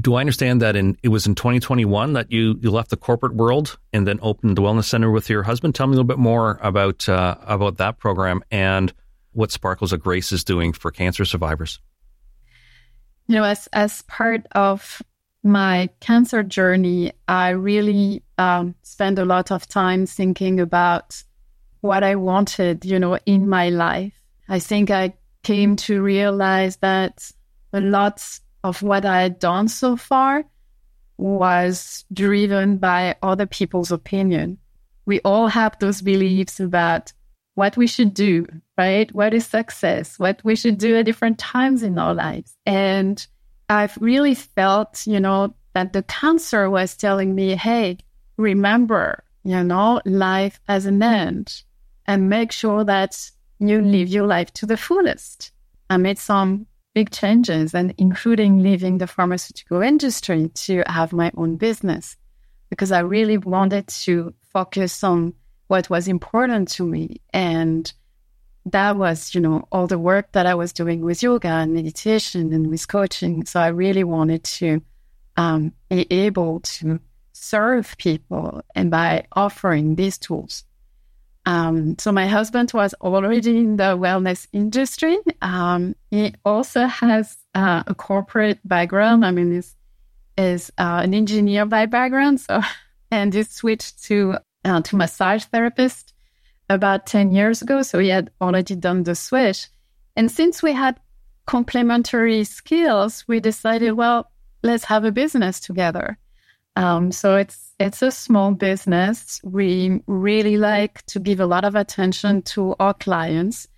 Do 0.00 0.16
I 0.16 0.20
understand 0.20 0.60
that 0.62 0.74
in 0.74 0.98
it 1.04 1.08
was 1.08 1.26
in 1.28 1.36
2021 1.36 2.14
that 2.14 2.32
you, 2.32 2.58
you 2.60 2.70
left 2.72 2.90
the 2.90 2.96
corporate 2.96 3.34
world 3.34 3.78
and 3.92 4.06
then 4.06 4.18
opened 4.20 4.56
the 4.56 4.62
wellness 4.62 4.84
center 4.84 5.12
with 5.12 5.30
your 5.30 5.44
husband? 5.44 5.76
Tell 5.76 5.86
me 5.86 5.92
a 5.92 5.96
little 5.96 6.04
bit 6.04 6.18
more 6.18 6.58
about 6.60 7.08
uh, 7.08 7.36
about 7.42 7.76
that 7.76 7.98
program 7.98 8.42
and 8.50 8.92
what 9.32 9.52
Sparkles 9.52 9.92
of 9.92 10.00
Grace 10.00 10.32
is 10.32 10.42
doing 10.42 10.72
for 10.72 10.90
cancer 10.90 11.24
survivors. 11.24 11.78
You 13.28 13.36
know, 13.36 13.44
as 13.44 13.68
as 13.72 14.02
part 14.02 14.44
of 14.52 15.00
my 15.46 15.88
cancer 16.00 16.42
journey, 16.42 17.12
I 17.28 17.50
really 17.50 18.22
um, 18.36 18.74
spent 18.82 19.18
a 19.18 19.24
lot 19.24 19.50
of 19.50 19.66
time 19.68 20.04
thinking 20.04 20.60
about 20.60 21.22
what 21.80 22.02
I 22.02 22.16
wanted, 22.16 22.84
you 22.84 22.98
know, 22.98 23.18
in 23.24 23.48
my 23.48 23.70
life. 23.70 24.12
I 24.48 24.58
think 24.58 24.90
I 24.90 25.14
came 25.42 25.76
to 25.76 26.02
realize 26.02 26.76
that 26.78 27.30
a 27.72 27.80
lot 27.80 28.22
of 28.64 28.82
what 28.82 29.04
I 29.04 29.22
had 29.22 29.38
done 29.38 29.68
so 29.68 29.96
far 29.96 30.44
was 31.18 32.04
driven 32.12 32.78
by 32.78 33.16
other 33.22 33.46
people's 33.46 33.92
opinion. 33.92 34.58
We 35.06 35.20
all 35.20 35.48
have 35.48 35.78
those 35.78 36.02
beliefs 36.02 36.60
about 36.60 37.12
what 37.54 37.76
we 37.76 37.86
should 37.86 38.12
do, 38.12 38.46
right? 38.76 39.12
What 39.14 39.32
is 39.32 39.46
success? 39.46 40.18
What 40.18 40.42
we 40.44 40.56
should 40.56 40.78
do 40.78 40.96
at 40.96 41.06
different 41.06 41.38
times 41.38 41.82
in 41.82 41.98
our 41.98 42.12
lives. 42.12 42.56
And 42.66 43.26
I've 43.68 43.96
really 44.00 44.34
felt, 44.34 45.06
you 45.06 45.20
know, 45.20 45.54
that 45.74 45.92
the 45.92 46.02
cancer 46.04 46.70
was 46.70 46.96
telling 46.96 47.34
me, 47.34 47.54
hey, 47.54 47.98
remember, 48.36 49.24
you 49.44 49.62
know, 49.62 50.00
life 50.04 50.60
has 50.68 50.86
an 50.86 51.02
end 51.02 51.62
and 52.06 52.28
make 52.28 52.52
sure 52.52 52.84
that 52.84 53.30
you 53.58 53.80
live 53.80 54.08
your 54.08 54.26
life 54.26 54.52
to 54.54 54.66
the 54.66 54.76
fullest. 54.76 55.52
I 55.90 55.96
made 55.96 56.18
some 56.18 56.66
big 56.94 57.10
changes 57.10 57.74
and 57.74 57.94
including 57.98 58.62
leaving 58.62 58.98
the 58.98 59.06
pharmaceutical 59.06 59.82
industry 59.82 60.48
to 60.54 60.82
have 60.86 61.12
my 61.12 61.30
own 61.36 61.56
business 61.56 62.16
because 62.70 62.90
I 62.90 63.00
really 63.00 63.38
wanted 63.38 63.86
to 63.88 64.32
focus 64.52 65.04
on 65.04 65.34
what 65.66 65.90
was 65.90 66.08
important 66.08 66.68
to 66.72 66.86
me. 66.86 67.20
And 67.32 67.92
that 68.66 68.96
was, 68.96 69.34
you 69.34 69.40
know, 69.40 69.66
all 69.70 69.86
the 69.86 69.98
work 69.98 70.32
that 70.32 70.46
I 70.46 70.54
was 70.54 70.72
doing 70.72 71.00
with 71.00 71.22
yoga 71.22 71.48
and 71.48 71.72
meditation 71.72 72.52
and 72.52 72.68
with 72.68 72.88
coaching. 72.88 73.46
So 73.46 73.60
I 73.60 73.68
really 73.68 74.04
wanted 74.04 74.44
to 74.44 74.82
um, 75.36 75.72
be 75.88 76.06
able 76.12 76.60
to 76.60 77.00
serve 77.32 77.96
people 77.98 78.62
and 78.74 78.90
by 78.90 79.26
offering 79.32 79.94
these 79.94 80.18
tools. 80.18 80.64
Um, 81.44 81.96
so 81.98 82.10
my 82.10 82.26
husband 82.26 82.72
was 82.74 82.92
already 82.94 83.58
in 83.58 83.76
the 83.76 83.96
wellness 83.96 84.48
industry. 84.52 85.16
Um, 85.42 85.94
he 86.10 86.34
also 86.44 86.86
has 86.86 87.36
uh, 87.54 87.84
a 87.86 87.94
corporate 87.94 88.58
background. 88.64 89.24
I 89.24 89.30
mean, 89.30 89.52
he's 89.52 89.76
is 90.36 90.70
uh, 90.76 91.00
an 91.02 91.14
engineer 91.14 91.64
by 91.64 91.86
background. 91.86 92.40
So, 92.40 92.60
and 93.10 93.32
he 93.32 93.42
switched 93.44 94.02
to 94.04 94.38
uh, 94.64 94.82
to 94.82 94.96
massage 94.96 95.44
therapist 95.44 96.12
about 96.68 97.06
ten 97.06 97.32
years 97.32 97.62
ago. 97.62 97.82
So 97.82 97.98
he 97.98 98.08
had 98.08 98.30
already 98.40 98.76
done 98.76 99.02
the 99.02 99.14
switch. 99.14 99.68
And 100.16 100.30
since 100.30 100.62
we 100.62 100.72
had 100.72 100.98
complementary 101.46 102.44
skills, 102.44 103.24
we 103.28 103.40
decided, 103.40 103.92
well, 103.92 104.30
let's 104.62 104.84
have 104.84 105.04
a 105.04 105.12
business 105.12 105.60
together. 105.60 106.18
Um, 106.76 107.12
so 107.12 107.36
it's 107.36 107.72
it's 107.78 108.02
a 108.02 108.10
small 108.10 108.52
business. 108.52 109.40
We 109.44 110.00
really 110.06 110.56
like 110.56 111.04
to 111.06 111.20
give 111.20 111.40
a 111.40 111.46
lot 111.46 111.64
of 111.64 111.74
attention 111.74 112.42
to 112.42 112.74
our 112.78 112.94
clients. 112.94 113.68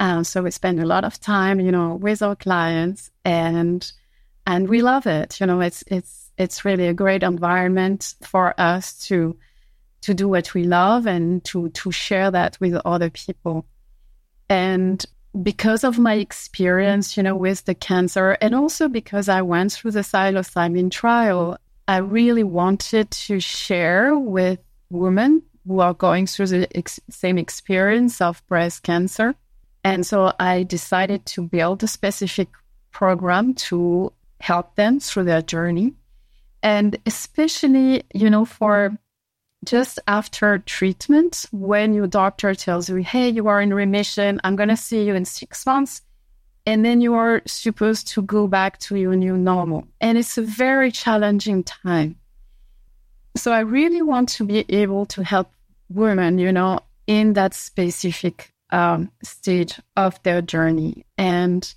Um, 0.00 0.24
so 0.24 0.42
we 0.42 0.50
spend 0.50 0.80
a 0.80 0.86
lot 0.86 1.04
of 1.04 1.20
time, 1.20 1.60
you 1.60 1.72
know, 1.72 1.94
with 1.94 2.22
our 2.22 2.36
clients, 2.36 3.10
and 3.24 3.90
and 4.46 4.68
we 4.68 4.82
love 4.82 5.06
it. 5.06 5.40
You 5.40 5.46
know, 5.46 5.60
it's 5.60 5.82
it's 5.86 6.30
it's 6.36 6.64
really 6.64 6.88
a 6.88 6.94
great 6.94 7.22
environment 7.22 8.14
for 8.22 8.54
us 8.60 9.06
to 9.06 9.36
to 10.04 10.14
do 10.14 10.28
what 10.28 10.54
we 10.54 10.64
love 10.64 11.06
and 11.06 11.42
to 11.44 11.68
to 11.70 11.90
share 11.90 12.30
that 12.30 12.58
with 12.60 12.74
other 12.84 13.10
people. 13.10 13.66
And 14.48 15.04
because 15.42 15.82
of 15.82 15.98
my 15.98 16.14
experience, 16.14 17.16
you 17.16 17.22
know, 17.22 17.34
with 17.34 17.64
the 17.64 17.74
cancer, 17.74 18.36
and 18.40 18.54
also 18.54 18.88
because 18.88 19.28
I 19.28 19.42
went 19.42 19.72
through 19.72 19.92
the 19.92 20.00
psilocybin 20.00 20.90
trial, 20.90 21.58
I 21.88 21.98
really 21.98 22.44
wanted 22.44 23.10
to 23.10 23.40
share 23.40 24.16
with 24.16 24.58
women 24.90 25.42
who 25.66 25.80
are 25.80 25.94
going 25.94 26.26
through 26.26 26.46
the 26.48 26.76
ex- 26.76 27.00
same 27.10 27.38
experience 27.38 28.20
of 28.20 28.46
breast 28.46 28.82
cancer. 28.82 29.34
And 29.82 30.06
so 30.06 30.32
I 30.38 30.62
decided 30.62 31.26
to 31.26 31.42
build 31.42 31.82
a 31.82 31.88
specific 31.88 32.48
program 32.90 33.54
to 33.54 34.12
help 34.40 34.76
them 34.76 35.00
through 35.00 35.24
their 35.24 35.42
journey. 35.42 35.94
And 36.62 36.96
especially, 37.06 38.04
you 38.14 38.30
know, 38.30 38.44
for 38.44 38.96
just 39.66 39.98
after 40.06 40.58
treatment, 40.58 41.46
when 41.52 41.94
your 41.94 42.06
doctor 42.06 42.54
tells 42.54 42.88
you, 42.88 42.96
hey, 42.96 43.28
you 43.28 43.48
are 43.48 43.60
in 43.60 43.72
remission, 43.72 44.40
I'm 44.44 44.56
going 44.56 44.68
to 44.68 44.76
see 44.76 45.04
you 45.04 45.14
in 45.14 45.24
six 45.24 45.66
months 45.66 46.02
and 46.66 46.84
then 46.84 47.00
you 47.00 47.14
are 47.14 47.42
supposed 47.46 48.08
to 48.08 48.22
go 48.22 48.46
back 48.46 48.78
to 48.80 48.96
your 48.96 49.14
new 49.14 49.36
normal. 49.36 49.86
And 50.00 50.16
it's 50.16 50.38
a 50.38 50.42
very 50.42 50.90
challenging 50.90 51.62
time. 51.62 52.16
So 53.36 53.52
I 53.52 53.60
really 53.60 54.02
want 54.02 54.28
to 54.30 54.44
be 54.44 54.64
able 54.68 55.06
to 55.06 55.22
help 55.22 55.50
women, 55.90 56.38
you 56.38 56.52
know, 56.52 56.80
in 57.06 57.34
that 57.34 57.52
specific 57.52 58.52
um, 58.70 59.10
stage 59.22 59.78
of 59.96 60.22
their 60.22 60.40
journey. 60.40 61.04
And 61.18 61.72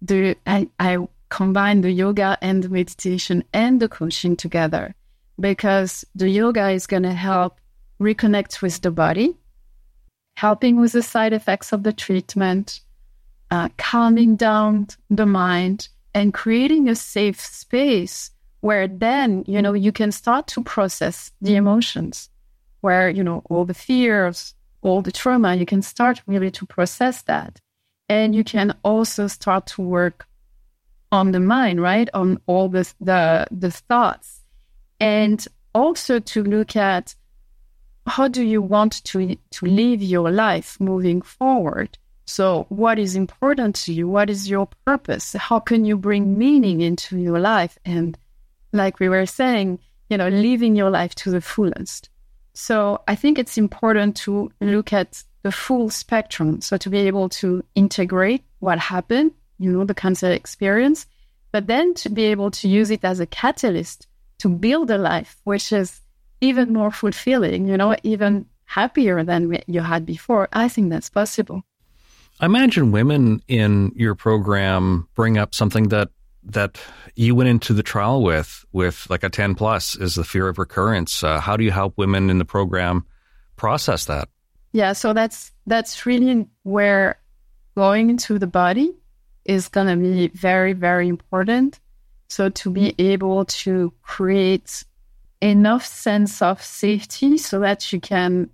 the 0.00 0.36
I, 0.46 0.68
I 0.78 0.98
combine 1.28 1.80
the 1.80 1.90
yoga 1.90 2.38
and 2.40 2.62
the 2.62 2.68
meditation 2.68 3.42
and 3.52 3.80
the 3.80 3.88
coaching 3.88 4.36
together 4.36 4.94
because 5.40 6.04
the 6.14 6.28
yoga 6.28 6.70
is 6.70 6.86
going 6.86 7.02
to 7.02 7.12
help 7.12 7.60
reconnect 8.00 8.62
with 8.62 8.80
the 8.80 8.90
body, 8.90 9.36
helping 10.36 10.80
with 10.80 10.92
the 10.92 11.02
side 11.02 11.32
effects 11.32 11.72
of 11.72 11.82
the 11.82 11.92
treatment, 11.92 12.80
uh, 13.50 13.68
calming 13.76 14.36
down 14.36 14.86
the 15.08 15.26
mind 15.26 15.88
and 16.14 16.34
creating 16.34 16.88
a 16.88 16.94
safe 16.94 17.40
space 17.40 18.30
where 18.60 18.86
then, 18.86 19.44
you 19.46 19.62
know, 19.62 19.72
you 19.72 19.92
can 19.92 20.12
start 20.12 20.46
to 20.46 20.62
process 20.62 21.32
the 21.40 21.56
emotions, 21.56 22.28
where, 22.82 23.08
you 23.08 23.24
know, 23.24 23.42
all 23.48 23.64
the 23.64 23.74
fears, 23.74 24.54
all 24.82 25.02
the 25.02 25.12
trauma, 25.12 25.54
you 25.54 25.66
can 25.66 25.82
start 25.82 26.22
really 26.26 26.50
to 26.50 26.66
process 26.66 27.22
that. 27.22 27.60
And 28.08 28.34
you 28.34 28.44
can 28.44 28.74
also 28.82 29.28
start 29.28 29.66
to 29.68 29.82
work 29.82 30.26
on 31.12 31.32
the 31.32 31.40
mind, 31.40 31.80
right? 31.80 32.08
On 32.12 32.40
all 32.46 32.68
the, 32.68 32.92
the, 33.00 33.46
the 33.50 33.70
thoughts. 33.70 34.39
Mm-hmm. 35.00 35.08
And 35.08 35.48
also 35.74 36.18
to 36.18 36.42
look 36.42 36.76
at 36.76 37.14
how 38.06 38.28
do 38.28 38.42
you 38.42 38.62
want 38.62 39.04
to, 39.04 39.36
to 39.50 39.66
live 39.66 40.02
your 40.02 40.30
life 40.30 40.80
moving 40.80 41.22
forward? 41.22 41.98
So, 42.26 42.66
what 42.68 42.98
is 42.98 43.16
important 43.16 43.74
to 43.84 43.92
you? 43.92 44.08
What 44.08 44.30
is 44.30 44.48
your 44.48 44.68
purpose? 44.86 45.32
How 45.32 45.58
can 45.58 45.84
you 45.84 45.96
bring 45.96 46.38
meaning 46.38 46.80
into 46.80 47.18
your 47.18 47.40
life? 47.40 47.76
And, 47.84 48.16
like 48.72 49.00
we 49.00 49.08
were 49.08 49.26
saying, 49.26 49.80
you 50.08 50.16
know, 50.16 50.28
living 50.28 50.76
your 50.76 50.90
life 50.90 51.14
to 51.16 51.30
the 51.30 51.40
fullest. 51.40 52.08
So, 52.54 53.02
I 53.08 53.16
think 53.16 53.38
it's 53.38 53.58
important 53.58 54.16
to 54.18 54.52
look 54.60 54.92
at 54.92 55.24
the 55.42 55.50
full 55.50 55.90
spectrum. 55.90 56.60
So, 56.60 56.76
to 56.76 56.88
be 56.88 56.98
able 56.98 57.28
to 57.40 57.64
integrate 57.74 58.44
what 58.60 58.78
happened, 58.78 59.32
you 59.58 59.72
know, 59.72 59.84
the 59.84 59.94
cancer 59.94 60.30
experience, 60.30 61.06
but 61.50 61.66
then 61.66 61.94
to 61.94 62.08
be 62.08 62.24
able 62.26 62.52
to 62.52 62.68
use 62.68 62.90
it 62.90 63.04
as 63.04 63.18
a 63.18 63.26
catalyst 63.26 64.06
to 64.40 64.48
build 64.48 64.90
a 64.90 64.98
life 64.98 65.40
which 65.44 65.72
is 65.72 66.00
even 66.40 66.72
more 66.72 66.90
fulfilling, 66.90 67.68
you 67.68 67.76
know, 67.76 67.94
even 68.02 68.46
happier 68.64 69.22
than 69.24 69.58
you 69.66 69.80
had 69.80 70.06
before. 70.06 70.48
I 70.52 70.68
think 70.68 70.90
that's 70.90 71.10
possible. 71.10 71.62
I 72.40 72.46
imagine 72.46 72.92
women 72.92 73.42
in 73.48 73.92
your 73.94 74.14
program 74.14 75.08
bring 75.14 75.36
up 75.36 75.54
something 75.54 75.88
that 75.88 76.08
that 76.42 76.80
you 77.14 77.34
went 77.34 77.50
into 77.50 77.74
the 77.74 77.82
trial 77.82 78.22
with, 78.22 78.64
with 78.72 79.06
like 79.10 79.22
a 79.22 79.28
10 79.28 79.54
plus, 79.56 79.94
is 79.96 80.14
the 80.14 80.24
fear 80.24 80.48
of 80.48 80.58
recurrence. 80.58 81.22
Uh, 81.22 81.38
how 81.38 81.54
do 81.54 81.64
you 81.64 81.70
help 81.70 81.98
women 81.98 82.30
in 82.30 82.38
the 82.38 82.46
program 82.46 83.04
process 83.56 84.06
that? 84.06 84.28
Yeah, 84.72 84.94
so 84.94 85.12
that's 85.12 85.52
that's 85.66 86.06
really 86.06 86.46
where 86.62 87.20
going 87.76 88.08
into 88.08 88.38
the 88.38 88.46
body 88.46 88.92
is 89.44 89.68
going 89.68 89.88
to 89.88 89.96
be 89.96 90.28
very 90.28 90.72
very 90.72 91.08
important. 91.08 91.78
So 92.30 92.48
to 92.48 92.70
be 92.70 92.94
able 92.98 93.44
to 93.44 93.92
create 94.02 94.84
enough 95.40 95.84
sense 95.84 96.40
of 96.40 96.62
safety 96.62 97.36
so 97.36 97.58
that 97.60 97.92
you 97.92 98.00
can 98.00 98.50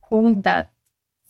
hold 0.00 0.44
that 0.44 0.70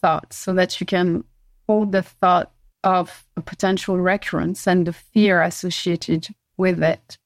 thought, 0.03 0.33
so 0.33 0.53
that 0.55 0.79
you 0.79 0.87
can 0.87 1.25
hold 1.67 1.93
the 1.93 2.03
thought 2.03 2.53
of 2.85 3.27
a 3.37 3.41
potential 3.41 3.99
recurrence 3.99 4.67
and 4.67 4.87
the 4.87 4.93
fear 4.93 5.43
associated 5.43 6.29
with 6.59 6.83
it. 6.83 7.19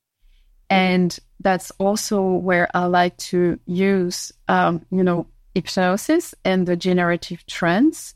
And 0.71 1.19
that's 1.41 1.73
also 1.73 2.23
where 2.23 2.69
I 2.75 2.87
like 2.87 3.17
to 3.19 3.59
use, 3.67 4.33
um, 4.49 4.87
you 4.91 5.03
know, 5.03 5.27
hypnosis 5.55 6.35
and 6.45 6.67
the 6.67 6.77
generative 6.77 7.45
trance 7.47 8.15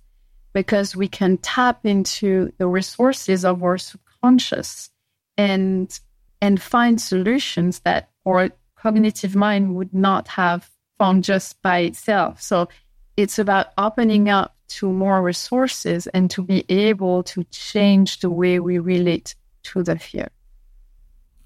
because 0.52 0.96
we 0.96 1.08
can 1.08 1.36
tap 1.38 1.84
into 1.84 2.52
the 2.58 2.66
resources 2.66 3.44
of 3.44 3.62
our 3.62 3.78
subconscious 3.78 4.90
and 5.36 5.98
and 6.40 6.60
find 6.60 7.00
solutions 7.00 7.80
that 7.80 8.10
our 8.26 8.50
cognitive 8.76 9.34
mind 9.34 9.74
would 9.74 9.92
not 9.92 10.28
have 10.28 10.70
found 10.98 11.24
just 11.24 11.60
by 11.62 11.80
itself. 11.80 12.40
So 12.40 12.68
it's 13.16 13.38
about 13.38 13.68
opening 13.76 14.28
up 14.28 14.54
to 14.68 14.92
more 14.92 15.22
resources 15.22 16.06
and 16.08 16.30
to 16.30 16.42
be 16.42 16.64
able 16.68 17.22
to 17.24 17.44
change 17.44 18.20
the 18.20 18.30
way 18.30 18.60
we 18.60 18.78
relate 18.78 19.34
to 19.64 19.82
the 19.82 19.98
fear. 19.98 20.28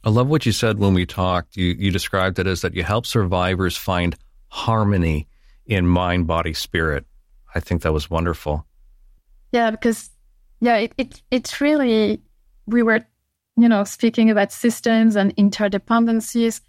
I 0.04 0.10
love 0.10 0.28
what 0.28 0.44
you 0.44 0.52
said 0.52 0.78
when 0.78 0.94
we 0.94 1.06
talked. 1.06 1.56
You, 1.56 1.66
you 1.78 1.90
described 1.90 2.38
it 2.38 2.46
as 2.46 2.62
that 2.62 2.74
you 2.74 2.82
help 2.82 3.06
survivors 3.06 3.76
find 3.76 4.16
harmony 4.48 5.28
in 5.64 5.86
mind, 5.86 6.26
body, 6.26 6.52
spirit. 6.52 7.06
I 7.54 7.60
think 7.60 7.82
that 7.82 7.92
was 7.92 8.10
wonderful. 8.10 8.66
Yeah, 9.52 9.70
because 9.70 10.10
yeah, 10.60 10.76
it, 10.76 10.92
it 10.98 11.22
it's 11.30 11.60
really 11.60 12.20
we 12.66 12.82
were 12.82 13.06
you 13.56 13.68
know, 13.68 13.84
speaking 13.84 14.30
about 14.30 14.52
systems 14.52 15.16
and 15.16 15.34
interdependencies, 15.36 16.60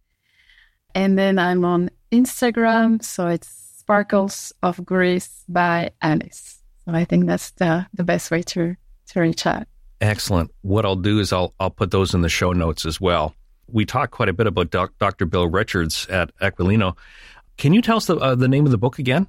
And 0.95 1.17
then 1.17 1.37
I'm 1.39 1.65
on 1.65 1.89
Instagram. 2.11 3.03
So 3.03 3.27
it's 3.27 3.47
Sparkles 3.47 4.53
of 4.61 4.85
Grace 4.85 5.43
by 5.47 5.91
Alice. 6.01 6.61
So 6.85 6.93
I 6.93 7.05
think 7.05 7.25
that's 7.25 7.51
the, 7.51 7.87
the 7.93 8.03
best 8.03 8.31
way 8.31 8.43
to, 8.43 8.75
to 9.07 9.19
reach 9.19 9.45
out. 9.45 9.67
Excellent. 10.01 10.51
What 10.61 10.85
I'll 10.85 10.95
do 10.95 11.19
is 11.19 11.33
I'll, 11.33 11.53
I'll 11.59 11.69
put 11.69 11.91
those 11.91 12.13
in 12.13 12.21
the 12.21 12.29
show 12.29 12.53
notes 12.53 12.85
as 12.85 13.01
well. 13.01 13.33
We 13.67 13.85
talked 13.85 14.11
quite 14.11 14.29
a 14.29 14.33
bit 14.33 14.47
about 14.47 14.69
doc, 14.69 14.93
Dr. 14.99 15.25
Bill 15.25 15.47
Richards 15.47 16.07
at 16.07 16.35
Aquilino. 16.37 16.95
Can 17.57 17.73
you 17.73 17.81
tell 17.81 17.97
us 17.97 18.05
the, 18.05 18.15
uh, 18.17 18.35
the 18.35 18.47
name 18.47 18.65
of 18.65 18.71
the 18.71 18.77
book 18.77 18.99
again? 18.99 19.27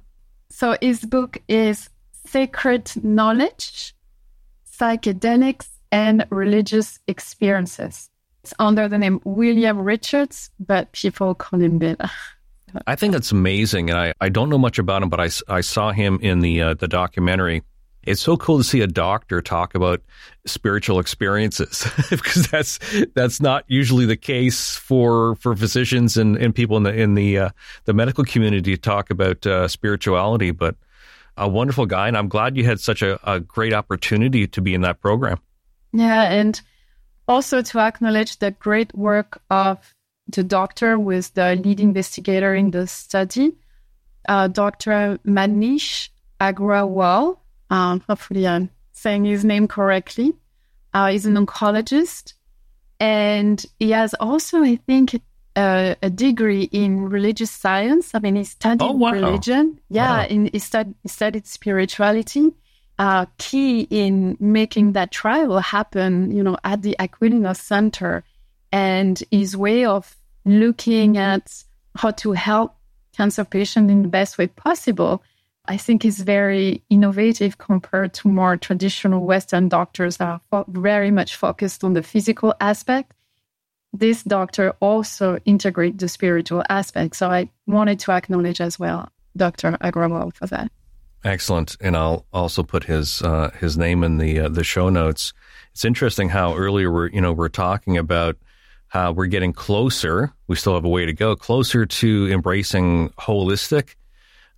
So 0.49 0.77
his 0.79 1.01
book 1.01 1.37
is 1.47 1.89
Sacred 2.25 2.91
Knowledge, 3.03 3.95
Psychedelics, 4.71 5.67
and 5.91 6.25
Religious 6.29 6.99
Experiences. 7.07 8.10
It's 8.43 8.53
under 8.57 8.87
the 8.87 8.97
name 8.97 9.21
William 9.23 9.79
Richards, 9.79 10.49
but 10.59 10.91
people 10.93 11.35
call 11.35 11.61
him 11.61 11.77
Bill. 11.77 11.97
I 12.87 12.95
think 12.95 13.15
it's 13.15 13.31
amazing, 13.31 13.89
and 13.89 13.99
I, 13.99 14.13
I 14.21 14.29
don't 14.29 14.49
know 14.49 14.57
much 14.57 14.79
about 14.79 15.03
him, 15.03 15.09
but 15.09 15.19
I, 15.19 15.29
I 15.47 15.61
saw 15.61 15.91
him 15.91 16.19
in 16.21 16.39
the 16.39 16.61
uh, 16.61 16.73
the 16.73 16.87
documentary. 16.87 17.63
It's 18.03 18.21
so 18.21 18.35
cool 18.35 18.57
to 18.57 18.63
see 18.63 18.81
a 18.81 18.87
doctor 18.87 19.41
talk 19.41 19.75
about 19.75 20.01
spiritual 20.45 20.99
experiences 20.99 21.85
because 22.09 22.47
that's 22.47 22.79
that's 23.13 23.41
not 23.41 23.65
usually 23.67 24.05
the 24.05 24.17
case 24.17 24.75
for 24.75 25.35
for 25.35 25.55
physicians 25.55 26.17
and, 26.17 26.37
and 26.37 26.55
people 26.55 26.77
in 26.77 26.83
the 26.83 26.93
in 26.93 27.13
the 27.13 27.37
uh, 27.37 27.49
the 27.85 27.93
medical 27.93 28.23
community 28.23 28.75
to 28.75 28.81
talk 28.81 29.11
about 29.11 29.45
uh, 29.45 29.67
spirituality. 29.67 30.51
But 30.51 30.75
a 31.37 31.47
wonderful 31.47 31.85
guy, 31.85 32.07
and 32.07 32.17
I'm 32.17 32.27
glad 32.27 32.57
you 32.57 32.63
had 32.63 32.79
such 32.79 33.01
a, 33.01 33.19
a 33.29 33.39
great 33.39 33.73
opportunity 33.73 34.47
to 34.47 34.61
be 34.61 34.73
in 34.73 34.81
that 34.81 34.99
program. 34.99 35.39
Yeah, 35.93 36.23
and 36.31 36.59
also 37.27 37.61
to 37.61 37.79
acknowledge 37.79 38.37
the 38.37 38.51
great 38.51 38.93
work 38.95 39.41
of 39.49 39.93
the 40.27 40.43
doctor 40.43 40.97
with 40.97 41.33
the 41.33 41.55
lead 41.55 41.79
investigator 41.79 42.55
in 42.55 42.71
the 42.71 42.87
study, 42.87 43.53
uh, 44.27 44.47
Dr. 44.47 45.19
Manish 45.25 46.09
Agrawal. 46.39 47.37
Um, 47.69 48.01
hopefully, 48.07 48.47
I'm 48.47 48.69
saying 48.91 49.25
his 49.25 49.45
name 49.45 49.67
correctly. 49.67 50.33
Uh, 50.93 51.11
he's 51.11 51.25
an 51.25 51.35
oncologist, 51.35 52.33
and 52.99 53.63
he 53.79 53.91
has 53.91 54.13
also, 54.15 54.61
I 54.61 54.75
think, 54.75 55.21
uh, 55.55 55.95
a 56.01 56.09
degree 56.09 56.63
in 56.63 57.09
religious 57.09 57.51
science. 57.51 58.13
I 58.13 58.19
mean, 58.19 58.35
he 58.35 58.43
studied 58.43 58.83
oh, 58.83 58.91
wow. 58.91 59.11
religion. 59.11 59.79
Yeah, 59.89 60.19
wow. 60.19 60.27
in, 60.27 60.49
he, 60.51 60.59
stud- 60.59 60.95
he 61.01 61.09
studied 61.09 61.47
spirituality 61.47 62.51
uh, 63.01 63.25
key 63.39 63.87
in 63.89 64.37
making 64.39 64.91
that 64.91 65.09
trial 65.09 65.57
happen, 65.57 66.29
you 66.29 66.43
know, 66.43 66.55
at 66.63 66.83
the 66.83 66.95
Aquilino 66.99 67.57
Center. 67.57 68.23
And 68.71 69.21
his 69.31 69.57
way 69.57 69.85
of 69.85 70.15
looking 70.45 71.17
at 71.17 71.63
how 71.95 72.11
to 72.11 72.33
help 72.33 72.75
cancer 73.17 73.43
patients 73.43 73.91
in 73.91 74.03
the 74.03 74.07
best 74.07 74.37
way 74.37 74.45
possible, 74.45 75.23
I 75.65 75.77
think 75.77 76.05
is 76.05 76.19
very 76.19 76.83
innovative 76.91 77.57
compared 77.57 78.13
to 78.15 78.27
more 78.27 78.55
traditional 78.55 79.25
Western 79.25 79.67
doctors 79.67 80.17
that 80.17 80.27
are 80.27 80.41
fo- 80.51 80.65
very 80.71 81.09
much 81.09 81.35
focused 81.35 81.83
on 81.83 81.93
the 81.93 82.03
physical 82.03 82.53
aspect. 82.61 83.13
This 83.91 84.21
doctor 84.21 84.75
also 84.79 85.39
integrate 85.45 85.97
the 85.97 86.07
spiritual 86.07 86.63
aspect. 86.69 87.15
So 87.15 87.31
I 87.31 87.49
wanted 87.65 87.97
to 88.01 88.11
acknowledge 88.11 88.61
as 88.61 88.77
well 88.77 89.09
Dr. 89.35 89.71
Agrawal 89.81 90.35
for 90.35 90.45
that. 90.45 90.71
Excellent, 91.23 91.77
and 91.79 91.95
I'll 91.95 92.25
also 92.33 92.63
put 92.63 92.83
his 92.85 93.21
uh, 93.21 93.51
his 93.59 93.77
name 93.77 94.03
in 94.03 94.17
the 94.17 94.41
uh, 94.41 94.49
the 94.49 94.63
show 94.63 94.89
notes. 94.89 95.33
It's 95.71 95.85
interesting 95.85 96.29
how 96.29 96.55
earlier 96.55 96.91
we're 96.91 97.09
you 97.09 97.21
know 97.21 97.31
we're 97.31 97.49
talking 97.49 97.97
about 97.97 98.37
how 98.87 99.11
we're 99.11 99.27
getting 99.27 99.53
closer. 99.53 100.33
We 100.47 100.55
still 100.55 100.73
have 100.73 100.83
a 100.83 100.89
way 100.89 101.05
to 101.05 101.13
go 101.13 101.35
closer 101.35 101.85
to 101.85 102.29
embracing 102.31 103.09
holistic 103.11 103.95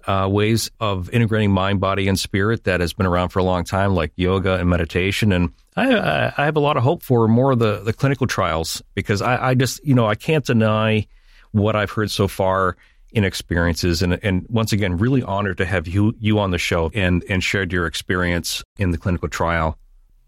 uh, 0.08 0.28
ways 0.32 0.72
of 0.80 1.10
integrating 1.12 1.52
mind, 1.52 1.80
body, 1.80 2.08
and 2.08 2.20
spirit 2.20 2.64
that 2.64 2.80
has 2.80 2.94
been 2.94 3.06
around 3.06 3.30
for 3.30 3.40
a 3.40 3.44
long 3.44 3.64
time, 3.64 3.94
like 3.94 4.12
yoga 4.16 4.56
and 4.56 4.70
meditation. 4.70 5.32
And 5.32 5.52
I, 5.76 6.32
I 6.38 6.46
have 6.46 6.56
a 6.56 6.62
lot 6.62 6.78
of 6.78 6.84
hope 6.84 7.04
for 7.04 7.28
more 7.28 7.52
of 7.52 7.60
the 7.60 7.80
the 7.80 7.94
clinical 7.94 8.28
trials 8.28 8.82
because 8.96 9.22
I, 9.22 9.50
I 9.50 9.54
just 9.54 9.86
you 9.86 9.96
know 9.96 10.06
I 10.06 10.16
can't 10.16 10.46
deny 10.46 11.08
what 11.52 11.76
I've 11.76 11.92
heard 11.92 12.10
so 12.10 12.28
far 12.28 12.78
in 13.14 13.24
experiences. 13.24 14.02
And, 14.02 14.20
and 14.24 14.46
once 14.50 14.74
again, 14.74 14.98
really 14.98 15.24
honored 15.24 15.58
to 15.58 15.66
have 15.66 15.88
you, 15.88 16.14
you 16.20 16.40
on 16.40 16.52
the 16.52 16.58
show 16.58 16.92
and, 16.94 17.24
and 17.30 17.44
shared 17.44 17.72
your 17.72 17.86
experience 17.86 18.64
in 18.78 18.92
the 18.92 18.98
clinical 18.98 19.30
trial. 19.30 19.78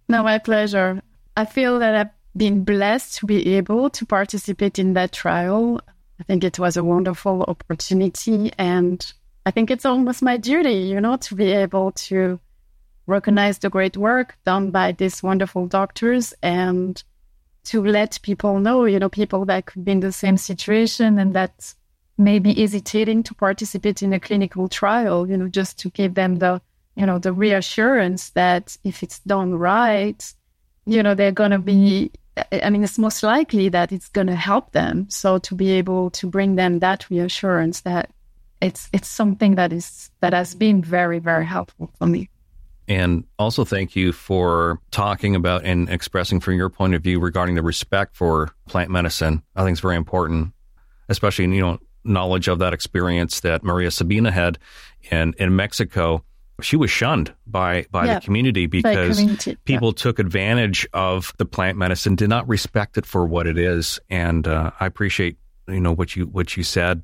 No, 0.08 0.24
my 0.24 0.38
pleasure. 0.38 1.02
I 1.36 1.46
feel 1.46 1.80
that 1.80 1.96
I've 1.96 2.38
been 2.38 2.64
blessed 2.64 3.18
to 3.20 3.26
be 3.26 3.56
able 3.56 3.90
to 3.90 4.06
participate 4.06 4.80
in 4.80 4.94
that 4.94 5.12
trial. 5.12 5.82
I 6.20 6.24
think 6.24 6.44
it 6.44 6.60
was 6.60 6.78
a 6.78 6.84
wonderful 6.84 7.44
opportunity. 7.44 8.52
And 8.58 9.06
I 9.46 9.52
think 9.52 9.72
it's 9.72 9.86
almost 9.86 10.22
my 10.22 10.38
duty, 10.38 10.74
you 10.74 11.02
know, 11.02 11.18
to 11.18 11.36
be 11.36 11.52
able 11.52 11.92
to 11.92 12.40
recognize 13.08 13.60
the 13.60 13.70
great 13.70 13.98
work 13.98 14.38
done 14.46 14.72
by 14.72 14.92
these 14.92 15.22
wonderful 15.22 15.68
doctors 15.68 16.34
and 16.42 17.04
to 17.66 17.84
let 17.84 18.20
people 18.22 18.60
know, 18.60 18.86
you 18.86 19.00
know, 19.00 19.10
people 19.10 19.46
that 19.46 19.66
could 19.66 19.86
be 19.86 19.92
in 19.92 20.00
the 20.00 20.12
same 20.12 20.38
situation 20.38 21.20
and 21.20 21.34
that 21.34 21.74
maybe 22.18 22.54
hesitating 22.54 23.24
to 23.24 23.34
participate 23.34 24.02
in 24.02 24.14
a 24.14 24.20
clinical 24.20 24.68
trial, 24.68 25.30
you 25.30 25.38
know, 25.38 25.48
just 25.48 25.78
to 25.80 25.90
give 25.90 26.14
them 26.14 26.38
the, 26.38 26.62
you 26.96 27.06
know, 27.06 27.20
the 27.20 27.34
reassurance 27.34 28.30
that 28.32 28.78
if 28.84 29.04
it's 29.04 29.20
done 29.20 29.54
right, 29.54 30.34
you 30.86 31.04
know, 31.04 31.14
they're 31.14 31.32
going 31.32 31.52
to 31.52 31.60
be, 31.60 32.12
I 32.52 32.70
mean, 32.70 32.84
it's 32.84 32.98
most 32.98 33.24
likely 33.24 33.70
that 33.70 33.92
it's 33.92 34.10
going 34.10 34.28
to 34.28 34.36
help 34.36 34.72
them. 34.72 35.10
So 35.10 35.38
to 35.40 35.56
be 35.56 35.72
able 35.72 36.10
to 36.12 36.28
bring 36.28 36.56
them 36.56 36.80
that 36.80 37.10
reassurance 37.10 37.82
that 37.82 38.12
it's, 38.62 38.90
it's 38.94 39.08
something 39.08 39.56
that 39.56 39.74
is, 39.74 40.10
that 40.22 40.34
has 40.34 40.56
been 40.56 40.82
very, 40.82 41.20
very 41.20 41.46
helpful 41.46 41.92
for 41.98 42.08
me. 42.08 42.30
And 42.88 43.24
also, 43.40 43.66
thank 43.66 43.96
you 43.96 44.12
for 44.12 44.80
talking 44.92 45.36
about 45.36 45.66
and 45.66 45.90
expressing 45.90 46.40
from 46.40 46.54
your 46.54 46.70
point 46.70 46.94
of 46.94 47.02
view 47.02 47.20
regarding 47.20 47.56
the 47.56 47.64
respect 47.64 48.16
for 48.16 48.52
plant 48.68 48.92
medicine. 48.92 49.42
I 49.56 49.64
think 49.64 49.74
it's 49.74 49.82
very 49.82 49.96
important, 49.96 50.54
especially, 51.10 51.46
you 51.46 51.62
know, 51.62 51.80
knowledge 52.06 52.48
of 52.48 52.60
that 52.60 52.74
experience 52.74 53.42
that 53.42 53.64
Maria 53.64 53.92
Sabina 53.92 54.32
had 54.32 54.58
in, 55.12 55.34
in 55.38 55.56
Mexico. 55.56 56.24
She 56.62 56.78
was 56.78 56.90
shunned 56.90 57.34
by, 57.46 57.86
by 57.92 58.06
yeah, 58.06 58.20
the 58.20 58.26
community 58.26 58.66
because 58.66 59.18
community, 59.18 59.58
people 59.66 59.90
yeah. 59.90 60.04
took 60.04 60.20
advantage 60.20 60.88
of 60.94 61.34
the 61.38 61.46
plant 61.46 61.78
medicine, 61.78 62.16
did 62.16 62.30
not 62.30 62.48
respect 62.48 62.98
it 62.98 63.06
for 63.06 63.26
what 63.26 63.46
it 63.46 63.58
is. 63.58 64.00
And 64.10 64.48
uh, 64.48 64.72
I 64.80 64.86
appreciate 64.86 65.38
you 65.68 65.80
know 65.80 65.94
what 65.94 66.16
you 66.16 66.26
what 66.26 66.56
you 66.56 66.64
said. 66.64 67.02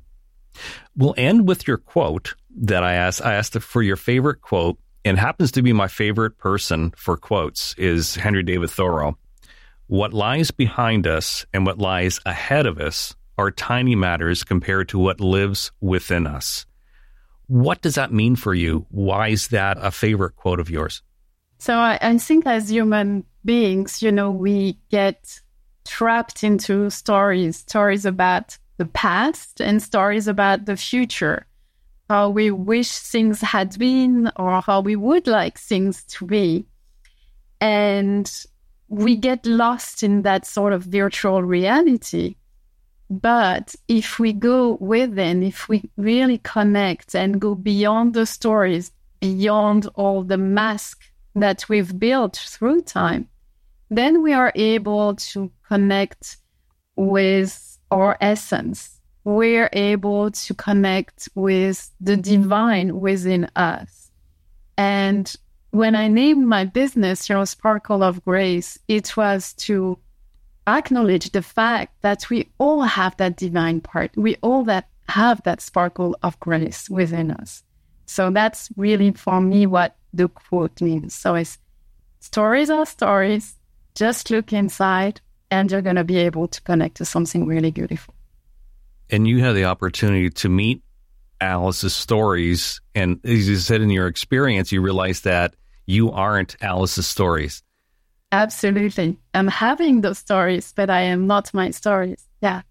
We'll 0.96 1.14
end 1.16 1.48
with 1.48 1.66
your 1.66 1.78
quote 1.78 2.34
that 2.56 2.82
I 2.82 2.94
asked. 2.94 3.24
I 3.24 3.34
asked 3.34 3.58
for 3.58 3.82
your 3.82 3.96
favorite 3.96 4.40
quote, 4.40 4.78
and 5.04 5.18
happens 5.18 5.52
to 5.52 5.62
be 5.62 5.72
my 5.72 5.88
favorite 5.88 6.38
person 6.38 6.92
for 6.96 7.16
quotes 7.16 7.74
is 7.78 8.14
Henry 8.14 8.42
David 8.42 8.70
Thoreau. 8.70 9.16
What 9.86 10.12
lies 10.12 10.50
behind 10.50 11.06
us 11.06 11.44
and 11.52 11.66
what 11.66 11.78
lies 11.78 12.20
ahead 12.24 12.66
of 12.66 12.78
us 12.78 13.14
are 13.38 13.50
tiny 13.50 13.94
matters 13.94 14.44
compared 14.44 14.88
to 14.90 14.98
what 14.98 15.20
lives 15.20 15.72
within 15.80 16.26
us. 16.26 16.66
What 17.46 17.82
does 17.82 17.96
that 17.96 18.12
mean 18.12 18.36
for 18.36 18.54
you? 18.54 18.86
Why 18.90 19.28
is 19.28 19.48
that 19.48 19.78
a 19.80 19.90
favorite 19.90 20.36
quote 20.36 20.60
of 20.60 20.70
yours? 20.70 21.02
So 21.58 21.76
I, 21.76 21.98
I 22.00 22.18
think 22.18 22.46
as 22.46 22.70
human 22.70 23.24
beings, 23.44 24.02
you 24.02 24.12
know, 24.12 24.30
we 24.30 24.78
get 24.90 25.40
trapped 25.84 26.44
into 26.44 26.90
stories, 26.90 27.58
stories 27.58 28.04
about 28.04 28.58
the 28.78 28.86
past 28.86 29.60
and 29.60 29.82
stories 29.82 30.28
about 30.28 30.64
the 30.64 30.76
future, 30.76 31.46
how 32.08 32.30
we 32.30 32.50
wish 32.50 32.90
things 32.90 33.40
had 33.40 33.78
been 33.78 34.30
or 34.36 34.60
how 34.60 34.80
we 34.80 34.96
would 34.96 35.26
like 35.26 35.58
things 35.58 36.04
to 36.04 36.26
be. 36.26 36.66
And 37.60 38.30
we 38.88 39.16
get 39.16 39.46
lost 39.46 40.02
in 40.02 40.22
that 40.22 40.46
sort 40.46 40.72
of 40.72 40.82
virtual 40.82 41.42
reality. 41.42 42.36
But 43.20 43.74
if 43.88 44.18
we 44.18 44.32
go 44.32 44.78
within, 44.80 45.42
if 45.42 45.68
we 45.68 45.90
really 45.98 46.38
connect 46.38 47.14
and 47.14 47.38
go 47.38 47.54
beyond 47.54 48.14
the 48.14 48.24
stories, 48.24 48.90
beyond 49.20 49.86
all 49.96 50.22
the 50.22 50.38
masks 50.38 51.10
that 51.34 51.68
we've 51.68 51.98
built 51.98 52.36
through 52.36 52.80
time, 52.82 53.28
then 53.90 54.22
we 54.22 54.32
are 54.32 54.50
able 54.54 55.14
to 55.16 55.52
connect 55.68 56.38
with 56.96 57.78
our 57.90 58.16
essence. 58.22 58.98
We're 59.24 59.68
able 59.74 60.30
to 60.30 60.54
connect 60.54 61.28
with 61.34 61.90
the 62.00 62.16
divine 62.16 62.98
within 62.98 63.50
us. 63.54 64.10
And 64.78 65.30
when 65.70 65.94
I 65.94 66.08
named 66.08 66.46
my 66.46 66.64
business, 66.64 67.28
you 67.28 67.34
know, 67.34 67.44
Sparkle 67.44 68.02
of 68.02 68.24
Grace, 68.24 68.78
it 68.88 69.18
was 69.18 69.52
to 69.54 69.98
acknowledge 70.66 71.30
the 71.30 71.42
fact 71.42 72.00
that 72.02 72.28
we 72.30 72.48
all 72.58 72.82
have 72.82 73.16
that 73.16 73.36
divine 73.36 73.80
part. 73.80 74.10
We 74.16 74.36
all 74.42 74.64
that 74.64 74.88
have 75.08 75.42
that 75.44 75.60
sparkle 75.60 76.16
of 76.22 76.38
grace 76.40 76.88
within 76.88 77.30
us. 77.30 77.62
So 78.06 78.30
that's 78.30 78.68
really 78.76 79.12
for 79.12 79.40
me 79.40 79.66
what 79.66 79.96
the 80.12 80.28
quote 80.28 80.80
means. 80.80 81.14
So 81.14 81.34
it's 81.34 81.58
stories 82.20 82.70
are 82.70 82.86
stories. 82.86 83.56
Just 83.94 84.30
look 84.30 84.52
inside 84.52 85.20
and 85.50 85.70
you're 85.70 85.82
going 85.82 85.96
to 85.96 86.04
be 86.04 86.18
able 86.18 86.48
to 86.48 86.60
connect 86.62 86.96
to 86.96 87.04
something 87.04 87.46
really 87.46 87.70
beautiful. 87.70 88.14
And 89.10 89.28
you 89.28 89.40
had 89.40 89.54
the 89.54 89.64
opportunity 89.64 90.30
to 90.30 90.48
meet 90.48 90.82
Alice's 91.40 91.94
stories. 91.94 92.80
And 92.94 93.20
as 93.24 93.48
you 93.48 93.56
said 93.56 93.82
in 93.82 93.90
your 93.90 94.06
experience, 94.06 94.72
you 94.72 94.80
realized 94.80 95.24
that 95.24 95.54
you 95.84 96.10
aren't 96.12 96.56
Alice's 96.62 97.06
stories. 97.06 97.62
Absolutely. 98.32 99.18
I'm 99.34 99.48
having 99.48 100.00
those 100.00 100.18
stories, 100.18 100.72
but 100.74 100.88
I 100.88 101.02
am 101.02 101.26
not 101.26 101.52
my 101.52 101.70
stories. 101.70 102.26
Yeah. 102.40 102.62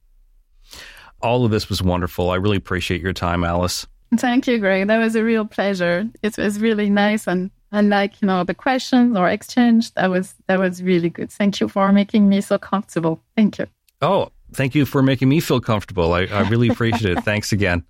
All 1.22 1.46
of 1.46 1.52
this 1.52 1.70
was 1.70 1.84
wonderful. 1.84 2.32
I 2.32 2.36
really 2.36 2.58
appreciate 2.58 3.00
your 3.00 3.14
time, 3.14 3.44
Alice. 3.44 3.86
Thank 4.18 4.48
you, 4.48 4.58
Greg. 4.58 4.88
That 4.88 4.98
was 4.98 5.16
a 5.16 5.24
real 5.24 5.46
pleasure. 5.46 6.10
It 6.24 6.36
was 6.38 6.60
really 6.60 6.90
nice 6.90 7.28
and 7.28 7.52
and 7.72 7.90
like 7.90 8.22
you 8.22 8.26
know 8.26 8.44
the 8.44 8.54
questions 8.54 9.16
or 9.16 9.30
exchange 9.30 9.94
that 9.94 10.10
was 10.10 10.36
that 10.48 10.60
was 10.60 10.84
really 10.84 11.10
good 11.10 11.32
thank 11.32 11.60
you 11.60 11.68
for 11.68 11.92
making 11.92 12.28
me 12.28 12.42
so 12.42 12.58
comfortable 12.58 13.24
thank 13.36 13.58
you 13.58 13.66
oh 14.02 14.30
thank 14.54 14.76
you 14.76 14.86
for 14.86 15.02
making 15.02 15.30
me 15.30 15.40
feel 15.40 15.62
comfortable 15.62 16.14
i, 16.14 16.24
I 16.26 16.48
really 16.50 16.68
appreciate 16.68 17.18
it 17.18 17.24
thanks 17.24 17.52
again 17.52 17.86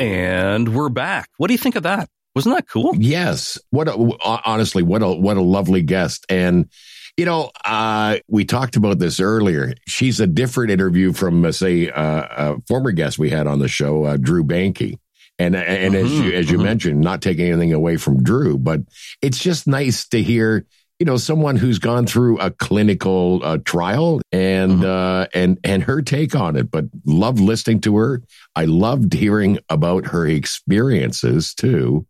and 0.00 0.74
we're 0.74 0.88
back 0.88 1.28
what 1.36 1.46
do 1.46 1.54
you 1.54 1.58
think 1.58 1.76
of 1.76 1.84
that 1.84 2.08
wasn't 2.34 2.54
that 2.54 2.68
cool 2.68 2.94
yes 2.96 3.58
what 3.70 3.88
a, 3.88 3.92
honestly 4.44 4.82
what 4.82 5.02
a 5.02 5.08
what 5.08 5.36
a 5.36 5.42
lovely 5.42 5.82
guest 5.82 6.24
and 6.28 6.68
you 7.16 7.26
know, 7.26 7.50
uh, 7.64 8.18
we 8.28 8.44
talked 8.44 8.76
about 8.76 8.98
this 8.98 9.20
earlier. 9.20 9.74
She's 9.86 10.18
a 10.20 10.26
different 10.26 10.70
interview 10.70 11.12
from, 11.12 11.44
uh, 11.44 11.52
say, 11.52 11.90
uh, 11.90 12.54
a 12.54 12.60
former 12.66 12.90
guest 12.92 13.18
we 13.18 13.30
had 13.30 13.46
on 13.46 13.58
the 13.58 13.68
show, 13.68 14.04
uh, 14.04 14.16
Drew 14.16 14.44
Banky. 14.44 14.98
And 15.38 15.56
and 15.56 15.94
mm-hmm, 15.94 16.04
as 16.04 16.12
you 16.12 16.32
as 16.32 16.50
you 16.50 16.58
mm-hmm. 16.58 16.64
mentioned, 16.64 17.00
not 17.00 17.22
taking 17.22 17.48
anything 17.48 17.72
away 17.72 17.96
from 17.96 18.22
Drew, 18.22 18.58
but 18.58 18.80
it's 19.22 19.38
just 19.38 19.66
nice 19.66 20.06
to 20.08 20.22
hear 20.22 20.66
you 20.98 21.06
know 21.06 21.16
someone 21.16 21.56
who's 21.56 21.80
gone 21.80 22.06
through 22.06 22.38
a 22.38 22.50
clinical 22.50 23.40
uh, 23.42 23.58
trial 23.64 24.20
and 24.30 24.82
mm-hmm. 24.82 24.84
uh, 24.84 25.26
and 25.34 25.58
and 25.64 25.82
her 25.82 26.00
take 26.00 26.36
on 26.36 26.54
it 26.54 26.70
but 26.70 26.84
loved 27.04 27.40
listening 27.40 27.80
to 27.80 27.96
her 27.96 28.22
i 28.54 28.66
loved 28.66 29.12
hearing 29.12 29.58
about 29.68 30.06
her 30.06 30.28
experiences 30.28 31.54
too 31.54 32.06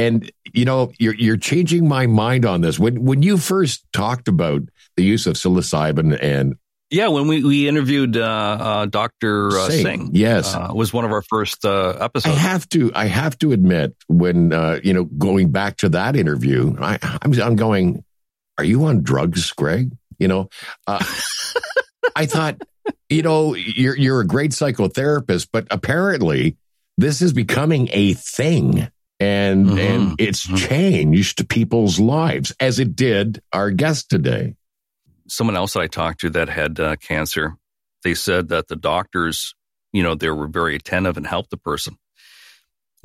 and 0.00 0.32
you 0.52 0.64
know, 0.64 0.92
you're 0.98 1.14
you're 1.14 1.36
changing 1.36 1.86
my 1.86 2.06
mind 2.06 2.44
on 2.44 2.60
this. 2.60 2.78
When 2.78 3.04
when 3.04 3.22
you 3.22 3.36
first 3.36 3.84
talked 3.92 4.28
about 4.28 4.62
the 4.96 5.04
use 5.04 5.26
of 5.26 5.34
psilocybin 5.34 6.18
and 6.20 6.56
yeah, 6.90 7.06
when 7.06 7.28
we, 7.28 7.44
we 7.44 7.68
interviewed 7.68 8.16
uh, 8.16 8.22
uh, 8.24 8.86
Doctor 8.86 9.50
uh, 9.50 9.68
Singh, 9.68 9.84
Singh, 9.84 10.10
yes, 10.12 10.52
uh, 10.54 10.72
was 10.74 10.92
one 10.92 11.04
of 11.04 11.12
our 11.12 11.22
first 11.22 11.64
uh, 11.64 11.90
episodes. 12.00 12.34
I 12.34 12.38
have 12.38 12.68
to 12.70 12.90
I 12.94 13.04
have 13.06 13.38
to 13.38 13.52
admit 13.52 13.94
when 14.08 14.52
uh, 14.52 14.80
you 14.82 14.92
know 14.92 15.04
going 15.04 15.52
back 15.52 15.76
to 15.78 15.90
that 15.90 16.16
interview, 16.16 16.74
I, 16.80 16.98
I'm 17.22 17.40
I'm 17.40 17.56
going, 17.56 18.04
are 18.58 18.64
you 18.64 18.84
on 18.86 19.02
drugs, 19.02 19.52
Greg? 19.52 19.92
You 20.18 20.28
know, 20.28 20.48
I 20.88 22.26
thought, 22.26 22.60
you 23.08 23.22
know, 23.22 23.54
you're 23.54 23.96
you're 23.96 24.20
a 24.20 24.26
great 24.26 24.50
psychotherapist, 24.50 25.48
but 25.52 25.68
apparently 25.70 26.56
this 26.98 27.22
is 27.22 27.32
becoming 27.32 27.88
a 27.92 28.14
thing 28.14 28.90
and 29.20 29.66
mm-hmm. 29.66 29.78
and 29.78 30.20
it's 30.20 30.46
mm-hmm. 30.46 30.56
changed 30.56 31.48
people's 31.48 32.00
lives 32.00 32.52
as 32.58 32.78
it 32.78 32.96
did 32.96 33.42
our 33.52 33.70
guest 33.70 34.08
today. 34.08 34.56
Someone 35.28 35.56
else 35.56 35.74
that 35.74 35.80
I 35.80 35.86
talked 35.86 36.20
to 36.22 36.30
that 36.30 36.48
had 36.48 36.80
uh, 36.80 36.96
cancer, 36.96 37.56
they 38.02 38.14
said 38.14 38.48
that 38.48 38.66
the 38.66 38.76
doctors, 38.76 39.54
you 39.92 40.02
know, 40.02 40.14
they 40.14 40.30
were 40.30 40.48
very 40.48 40.74
attentive 40.74 41.16
and 41.16 41.26
helped 41.26 41.50
the 41.50 41.56
person. 41.56 41.96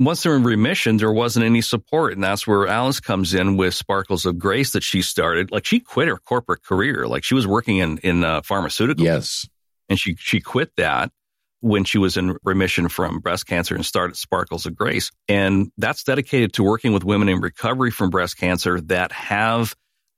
Once 0.00 0.22
they're 0.22 0.36
in 0.36 0.42
remission, 0.42 0.96
there 0.96 1.12
wasn't 1.12 1.44
any 1.44 1.60
support, 1.60 2.12
and 2.12 2.22
that's 2.22 2.46
where 2.46 2.66
Alice 2.66 3.00
comes 3.00 3.32
in 3.32 3.56
with 3.56 3.72
Sparkles 3.72 4.26
of 4.26 4.38
Grace 4.38 4.72
that 4.72 4.82
she 4.82 5.00
started. 5.00 5.50
Like 5.50 5.64
she 5.64 5.80
quit 5.80 6.08
her 6.08 6.18
corporate 6.18 6.62
career, 6.62 7.06
like 7.06 7.24
she 7.24 7.34
was 7.34 7.46
working 7.46 7.78
in 7.78 7.98
in 7.98 8.24
uh, 8.24 8.40
pharmaceuticals. 8.40 9.04
Yes, 9.04 9.48
and 9.88 9.98
she 9.98 10.16
she 10.18 10.40
quit 10.40 10.72
that 10.76 11.12
when 11.60 11.84
she 11.84 11.98
was 11.98 12.16
in 12.16 12.36
remission 12.44 12.88
from 12.88 13.20
breast 13.20 13.46
cancer 13.46 13.74
and 13.74 13.84
started 13.84 14.16
Sparkles 14.16 14.66
of 14.66 14.76
Grace. 14.76 15.10
And 15.28 15.70
that's 15.78 16.04
dedicated 16.04 16.52
to 16.54 16.62
working 16.62 16.92
with 16.92 17.04
women 17.04 17.28
in 17.28 17.40
recovery 17.40 17.90
from 17.90 18.10
breast 18.10 18.36
cancer 18.36 18.80
that 18.82 19.12
have 19.12 19.74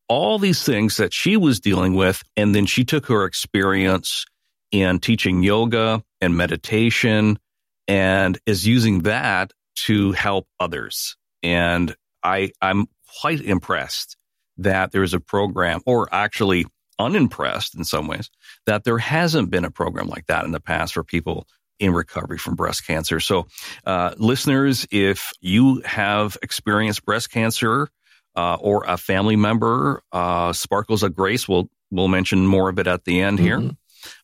all 0.09 0.39
these 0.39 0.64
things 0.64 0.97
that 0.97 1.12
she 1.12 1.36
was 1.36 1.61
dealing 1.61 1.95
with. 1.95 2.22
And 2.36 2.55
then 2.55 2.66
she 2.66 2.84
took 2.84 3.07
her 3.07 3.24
experience 3.24 4.24
in 4.70 4.99
teaching 5.01 5.43
yoga 5.43 6.03
and 6.20 6.36
meditation 6.36 7.39
and 7.86 8.39
is 8.45 8.66
using 8.66 9.03
that 9.03 9.53
to 9.86 10.12
help 10.12 10.47
others. 10.59 11.16
And 11.43 11.95
I, 12.22 12.51
I'm 12.61 12.86
quite 13.20 13.41
impressed 13.41 14.16
that 14.59 14.91
there's 14.93 15.14
a 15.14 15.20
program 15.20 15.80
or 15.86 16.09
actually 16.12 16.66
unimpressed 16.99 17.74
in 17.74 17.84
some 17.84 18.07
ways 18.07 18.30
that 18.66 18.84
there 18.84 18.99
hasn't 18.99 19.51
been 19.51 19.64
a 19.64 19.70
program 19.70 20.09
like 20.09 20.26
that 20.26 20.44
in 20.44 20.53
the 20.53 20.61
past 20.61 20.94
for 20.94 21.05
people 21.05 21.46
in 21.78 21.92
recovery 21.92 22.38
from 22.38 22.55
breast 22.55 22.86
cancer. 22.86 23.20
So, 23.20 23.46
uh, 23.84 24.14
listeners, 24.18 24.86
if 24.90 25.32
you 25.40 25.80
have 25.84 26.36
experienced 26.42 27.05
breast 27.05 27.30
cancer 27.30 27.88
uh, 28.36 28.57
or 28.57 28.84
a 28.86 28.96
family 28.96 29.36
member, 29.36 30.03
uh, 30.12 30.53
Sparkles 30.53 31.03
of 31.03 31.14
Grace, 31.14 31.49
we'll, 31.49 31.70
we'll 31.90 32.09
mention 32.09 32.46
more 32.46 32.68
of 32.68 32.78
it 32.78 32.86
at 32.86 33.05
the 33.05 33.20
end 33.20 33.38
here. 33.38 33.59
Mm-hmm. 33.59 33.70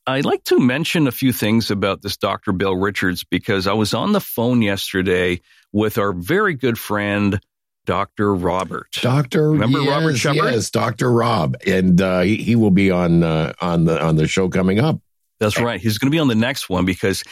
I'd 0.07 0.25
like 0.25 0.45
to 0.45 0.59
mention 0.59 1.07
a 1.07 1.13
few 1.13 1.33
things 1.33 1.71
about 1.71 2.03
this 2.03 2.17
Dr. 2.17 2.53
Bill 2.53 2.77
Richards 2.77 3.25
because 3.25 3.67
I 3.67 3.73
was 3.73 3.95
on 3.95 4.13
the 4.13 4.21
phone 4.21 4.63
yesterday 4.63 5.41
with 5.73 5.99
our 5.99 6.13
very 6.13 6.55
good 6.55 6.79
friend, 6.79 7.41
Dr. 7.87 8.35
Robert. 8.35 8.89
Doctor, 9.01 9.51
remember 9.51 9.81
yes, 9.81 9.89
Robert 9.89 10.17
Shepherd? 10.17 10.55
Yes, 10.55 10.71
Dr. 10.71 11.11
Rob, 11.11 11.57
and 11.67 12.01
uh, 12.01 12.21
he, 12.21 12.37
he 12.37 12.57
will 12.57 12.71
be 12.71 12.91
on 12.91 13.23
uh, 13.23 13.53
on 13.61 13.85
the 13.85 14.03
on 14.03 14.17
the 14.17 14.27
show 14.27 14.49
coming 14.49 14.81
up. 14.81 15.01
That's 15.41 15.61
right. 15.61 15.81
He's 15.81 15.99
going 15.99 16.11
to 16.11 16.15
be 16.15 16.21
on 16.21 16.29
the 16.29 16.35
next 16.35 16.69
one 16.69 16.85
because 16.85 17.23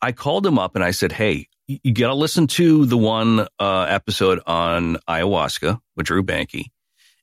I 0.00 0.12
called 0.12 0.46
him 0.46 0.58
up 0.58 0.74
and 0.74 0.84
I 0.84 0.90
said, 0.90 1.12
"Hey, 1.12 1.48
you 1.66 1.92
got 1.92 2.08
to 2.08 2.14
listen 2.14 2.46
to 2.48 2.86
the 2.86 2.96
one 2.96 3.46
uh, 3.58 3.86
episode 3.88 4.40
on 4.46 4.96
ayahuasca 5.08 5.78
with 5.96 6.06
Drew 6.06 6.22
Banky." 6.22 6.66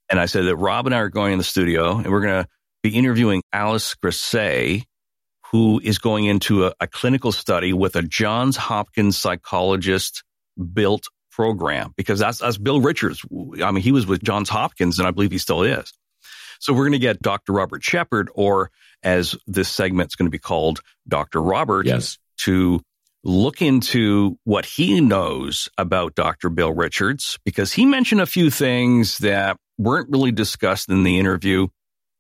And 0.10 0.20
I 0.20 0.26
said 0.26 0.46
that 0.46 0.56
Rob 0.56 0.86
and 0.86 0.96
I 0.96 1.00
are 1.00 1.10
going 1.10 1.34
in 1.34 1.38
the 1.38 1.44
studio 1.44 1.98
and 1.98 2.08
we're 2.08 2.22
going 2.22 2.44
to 2.44 2.50
be 2.82 2.96
interviewing 2.96 3.44
Alice 3.52 3.96
Grasset, 3.96 4.84
who 5.52 5.82
is 5.84 6.00
going 6.00 6.26
into 6.26 6.66
a, 6.66 6.74
a 6.80 6.88
clinical 6.88 7.32
study 7.32 7.74
with 7.74 7.96
a 7.96 8.02
Johns 8.02 8.56
Hopkins 8.56 9.18
psychologist 9.18 10.24
built 10.74 11.08
program 11.38 11.94
because 11.96 12.18
that's, 12.18 12.40
that's 12.40 12.58
Bill 12.58 12.82
Richards. 12.82 13.24
I 13.64 13.70
mean, 13.70 13.84
he 13.84 13.92
was 13.92 14.08
with 14.08 14.24
Johns 14.24 14.50
Hopkins 14.50 14.98
and 14.98 15.08
I 15.08 15.12
believe 15.12 15.32
he 15.32 15.38
still 15.38 15.62
is. 15.62 15.94
So 16.60 16.74
we're 16.74 16.86
going 16.86 16.94
to 16.94 17.00
get 17.00 17.22
Dr. 17.22 17.54
Robert 17.54 17.84
Shepherd, 17.84 18.32
or 18.34 18.72
as 19.04 19.36
this 19.46 19.70
segment's 19.70 20.16
going 20.16 20.26
to 20.26 20.32
be 20.32 20.40
called, 20.40 20.80
Dr. 21.08 21.40
Robert, 21.40 21.86
yes. 21.86 22.18
to 22.38 22.82
look 23.24 23.62
into 23.62 24.40
what 24.46 24.66
he 24.66 25.00
knows 25.00 25.70
about 25.78 26.16
Dr. 26.16 26.50
Bill 26.50 26.74
Richards, 26.74 27.38
because 27.46 27.72
he 27.72 27.86
mentioned 27.86 28.22
a 28.22 28.26
few 28.26 28.50
things 28.50 29.20
that 29.20 29.58
weren't 29.78 30.10
really 30.10 30.32
discussed 30.32 30.90
in 30.90 31.04
the 31.04 31.20
interview. 31.20 31.68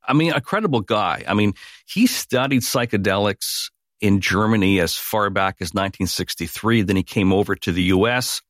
I 0.07 0.13
mean, 0.13 0.33
a 0.33 0.41
credible 0.41 0.81
guy. 0.81 1.23
I 1.27 1.33
mean, 1.33 1.53
he 1.87 2.05
studied 2.05 2.61
psychedelics 2.61 3.71
in 3.99 4.21
Germany 4.21 4.79
as 4.79 4.95
far 4.95 5.31
back 5.31 5.55
as 5.61 5.73
1963. 5.73 6.83
Then 6.83 6.95
he 6.95 7.01
came 7.01 7.33
over 7.33 7.55
to 7.55 7.71
the 7.71 7.85
US 7.85 8.43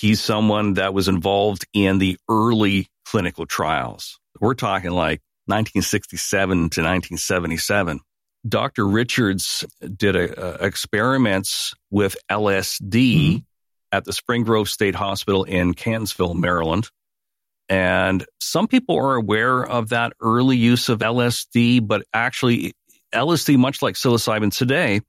He's 0.00 0.22
someone 0.22 0.74
that 0.74 0.94
was 0.94 1.08
involved 1.08 1.66
in 1.74 1.98
the 1.98 2.16
early 2.26 2.88
clinical 3.04 3.44
trials. 3.44 4.18
We're 4.40 4.54
talking 4.54 4.90
like 4.90 5.20
1967 5.46 6.56
to 6.56 6.62
1977. 6.64 8.00
Dr. 8.48 8.88
Richards 8.88 9.66
did 9.94 10.16
a, 10.16 10.62
a 10.62 10.66
experiments 10.66 11.74
with 11.90 12.16
LSD 12.30 12.80
mm-hmm. 12.90 13.36
at 13.92 14.04
the 14.04 14.14
Spring 14.14 14.44
Grove 14.44 14.70
State 14.70 14.94
Hospital 14.94 15.44
in 15.44 15.74
Catonsville, 15.74 16.36
Maryland. 16.36 16.88
And 17.68 18.24
some 18.40 18.68
people 18.68 18.96
are 18.96 19.16
aware 19.16 19.62
of 19.62 19.90
that 19.90 20.14
early 20.22 20.56
use 20.56 20.88
of 20.88 21.00
LSD, 21.00 21.86
but 21.86 22.02
actually, 22.14 22.72
LSD, 23.14 23.58
much 23.58 23.82
like 23.82 23.96
psilocybin 23.96 24.56
today, 24.56 25.02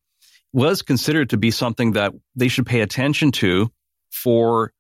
was 0.51 0.81
considered 0.81 1.29
to 1.29 1.37
be 1.37 1.51
something 1.51 1.93
that 1.93 2.13
they 2.35 2.49
should 2.49 2.65
pay 2.65 2.81
attention 2.81 3.31
to 3.31 3.71
for 4.13 4.71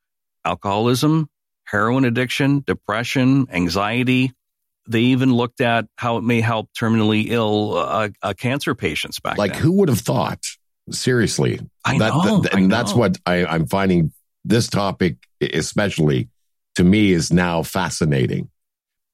alcoholism, 0.45 1.29
heroin 1.65 2.05
addiction, 2.05 2.63
depression, 2.65 3.47
anxiety. 3.51 4.31
They 4.87 4.99
even 4.99 5.33
looked 5.33 5.61
at 5.61 5.85
how 5.97 6.17
it 6.17 6.23
may 6.23 6.41
help 6.41 6.69
terminally 6.77 7.27
ill 7.29 7.77
uh, 7.77 8.09
uh, 8.21 8.33
cancer 8.33 8.75
patients 8.75 9.19
back 9.19 9.37
like 9.37 9.53
then. 9.53 9.61
who 9.61 9.71
would 9.73 9.89
have 9.89 9.99
thought? 9.99 10.45
Seriously, 10.91 11.61
I 11.85 11.97
that, 11.97 12.09
know, 12.09 12.41
that, 12.41 12.53
and 12.53 12.69
that's 12.69 12.93
what 12.93 13.17
I, 13.25 13.45
I'm 13.45 13.67
finding. 13.67 14.11
This 14.45 14.67
topic, 14.67 15.15
especially 15.39 16.27
to 16.75 16.83
me, 16.83 17.13
is 17.13 17.31
now 17.31 17.63
fascinating. 17.63 18.49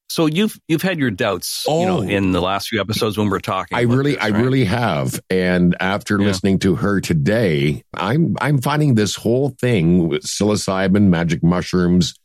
So 0.10 0.26
you've 0.26 0.60
you've 0.68 0.82
had 0.82 0.98
your 0.98 1.12
doubts, 1.12 1.66
oh, 1.68 1.82
you 1.82 1.86
know, 1.86 1.98
oh. 2.00 2.02
in 2.02 2.32
the 2.32 2.42
last 2.42 2.70
few 2.70 2.82
episodes 2.82 3.18
when 3.18 3.30
we're 3.30 3.40
talking. 3.40 3.78
I 3.78 3.82
really, 3.82 4.14
this, 4.14 4.22
right? 4.22 4.34
I 4.34 4.40
really 4.40 4.66
have. 4.66 5.20
And 5.30 5.76
after 5.80 6.20
yeah. 6.20 6.26
listening 6.26 6.60
to 6.60 6.76
her 6.76 7.00
today, 7.00 7.84
I'm 7.94 8.36
I'm 8.42 8.60
finding 8.60 8.96
this 8.96 9.16
whole 9.16 9.50
thing 9.50 10.08
with 10.08 10.24
psilocybin, 10.24 11.10
magic 11.10 11.44
mushrooms. 11.44 12.16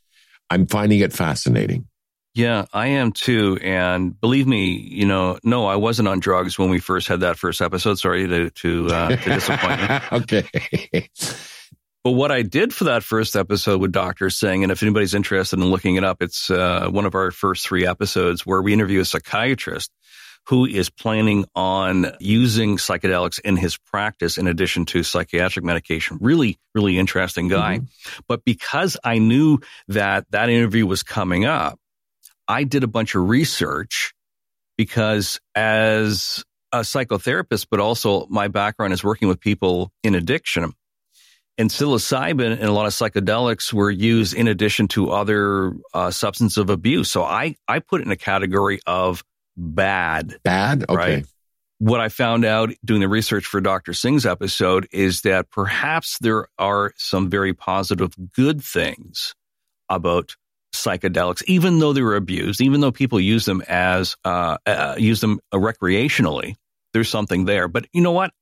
I'm 0.49 0.67
finding 0.67 1.01
it 1.01 1.13
fascinating. 1.13 1.87
Yeah, 2.35 2.65
I 2.73 2.89
am 2.89 3.13
too. 3.13 3.59
And 3.63 4.19
believe 4.21 4.47
me, 4.47 4.73
you 4.73 5.07
know, 5.07 5.39
no, 5.45 5.67
I 5.67 5.77
wasn't 5.77 6.09
on 6.09 6.19
drugs 6.19 6.59
when 6.59 6.69
we 6.71 6.81
first 6.81 7.07
had 7.07 7.21
that 7.21 7.39
first 7.39 7.61
episode. 7.61 7.99
Sorry 7.99 8.27
to 8.27 8.51
to, 8.51 8.87
uh, 8.89 9.09
to 9.11 9.17
disappoint 9.17 9.81
you. 9.81 9.99
okay. 10.19 11.09
But 12.05 12.11
what 12.13 12.31
I 12.31 12.43
did 12.43 12.75
for 12.75 12.85
that 12.85 13.03
first 13.03 13.35
episode 13.35 13.81
with 13.81 13.91
Dr. 13.91 14.29
Singh, 14.29 14.63
and 14.63 14.71
if 14.71 14.83
anybody's 14.83 15.15
interested 15.15 15.59
in 15.59 15.65
looking 15.65 15.97
it 15.97 16.05
up, 16.05 16.21
it's 16.21 16.51
uh, 16.51 16.89
one 16.91 17.07
of 17.07 17.15
our 17.15 17.31
first 17.31 17.67
three 17.67 17.87
episodes 17.87 18.45
where 18.45 18.61
we 18.61 18.75
interview 18.75 19.01
a 19.01 19.07
psychiatrist 19.07 19.91
who 20.49 20.67
is 20.67 20.91
planning 20.91 21.47
on 21.55 22.13
using 22.21 22.77
psychedelics 22.77 23.41
in 23.41 23.57
his 23.57 23.79
practice 23.79 24.37
in 24.37 24.47
addition 24.47 24.85
to 24.85 25.03
psychiatric 25.03 25.65
medication. 25.65 26.19
Really, 26.21 26.59
really 26.75 26.99
interesting 26.99 27.49
guy. 27.49 27.79
Mm-hmm. 27.79 28.21
But 28.29 28.45
because 28.45 28.99
I 29.03 29.17
knew 29.17 29.61
that 29.89 30.31
that 30.33 30.51
interview 30.51 30.87
was 30.87 31.03
coming 31.03 31.47
up, 31.47 31.79
I 32.47 32.65
did 32.65 32.85
a 32.85 32.87
bunch 32.87 33.15
of 33.15 33.27
research 33.27 34.13
because 34.77 35.41
as 35.55 36.45
a 36.71 36.81
psychotherapist, 36.81 37.69
but 37.71 37.81
also 37.81 38.27
my 38.29 38.49
background 38.49 38.93
is 38.93 39.03
working 39.03 39.29
with 39.29 39.41
people 39.41 39.91
in 40.03 40.15
addiction 40.15 40.75
and 41.59 41.71
psilocybin 41.71 42.53
and 42.53 42.65
a 42.65 42.73
lot 42.73 42.87
of 42.87 42.93
psychedelics 42.93 43.73
were 43.73 43.91
used 43.91 44.35
in 44.35 44.49
addition 44.49 44.89
to 44.89 45.11
other 45.11 45.75
uh, 45.93 46.11
substance 46.11 46.57
of 46.57 46.71
abuse. 46.71 47.11
So 47.11 47.23
I, 47.23 47.57
I 47.69 47.79
put 47.79 48.01
it 48.01 48.07
in 48.07 48.13
a 48.13 48.17
category 48.17 48.81
of 48.87 49.23
bad. 49.57 50.37
Bad? 50.43 50.85
Okay. 50.89 50.97
Right? 50.97 51.27
What 51.79 52.01
I 52.01 52.09
found 52.09 52.45
out 52.45 52.71
doing 52.85 53.01
the 53.01 53.09
research 53.09 53.47
for 53.47 53.61
Dr. 53.61 53.93
Singh's 53.93 54.27
episode 54.27 54.89
is 54.93 55.23
that 55.23 55.51
perhaps 55.51 56.19
there 56.19 56.47
are 56.59 56.93
some 56.97 57.31
very 57.31 57.53
positive 57.53 58.15
good 58.35 58.63
things 58.63 59.35
about 59.89 60.35
psychedelics, 60.75 61.43
even 61.47 61.79
though 61.79 61.93
they 61.93 62.03
were 62.03 62.17
abused, 62.17 62.61
even 62.61 62.81
though 62.81 62.93
people 62.93 63.21
use 63.21 63.45
them 63.45 63.63
as, 63.69 64.17
uh, 64.25 64.57
uh, 64.67 64.97
use 64.99 65.21
them 65.21 65.41
recreationally. 65.53 66.55
There's 66.93 67.09
something 67.09 67.45
there. 67.45 67.69
But 67.69 67.87
you 67.93 68.01
know 68.01 68.13
what? 68.13 68.33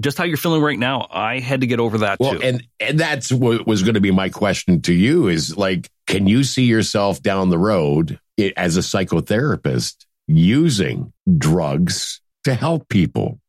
Just 0.00 0.18
how 0.18 0.24
you're 0.24 0.36
feeling 0.36 0.62
right 0.62 0.78
now, 0.78 1.06
I 1.10 1.40
had 1.40 1.60
to 1.62 1.66
get 1.66 1.80
over 1.80 1.98
that 1.98 2.20
well, 2.20 2.32
too. 2.34 2.42
And 2.42 2.62
and 2.80 2.98
that's 2.98 3.32
what 3.32 3.66
was 3.66 3.82
going 3.82 3.94
to 3.94 4.00
be 4.00 4.10
my 4.10 4.28
question 4.28 4.80
to 4.82 4.92
you 4.92 5.28
is 5.28 5.56
like, 5.56 5.90
can 6.06 6.26
you 6.26 6.44
see 6.44 6.64
yourself 6.64 7.22
down 7.22 7.50
the 7.50 7.58
road 7.58 8.18
as 8.56 8.76
a 8.76 8.80
psychotherapist 8.80 10.06
using 10.26 11.12
drugs 11.36 12.20
to 12.44 12.54
help 12.54 12.88
people? 12.88 13.40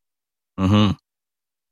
Mm-hmm. 0.59 0.91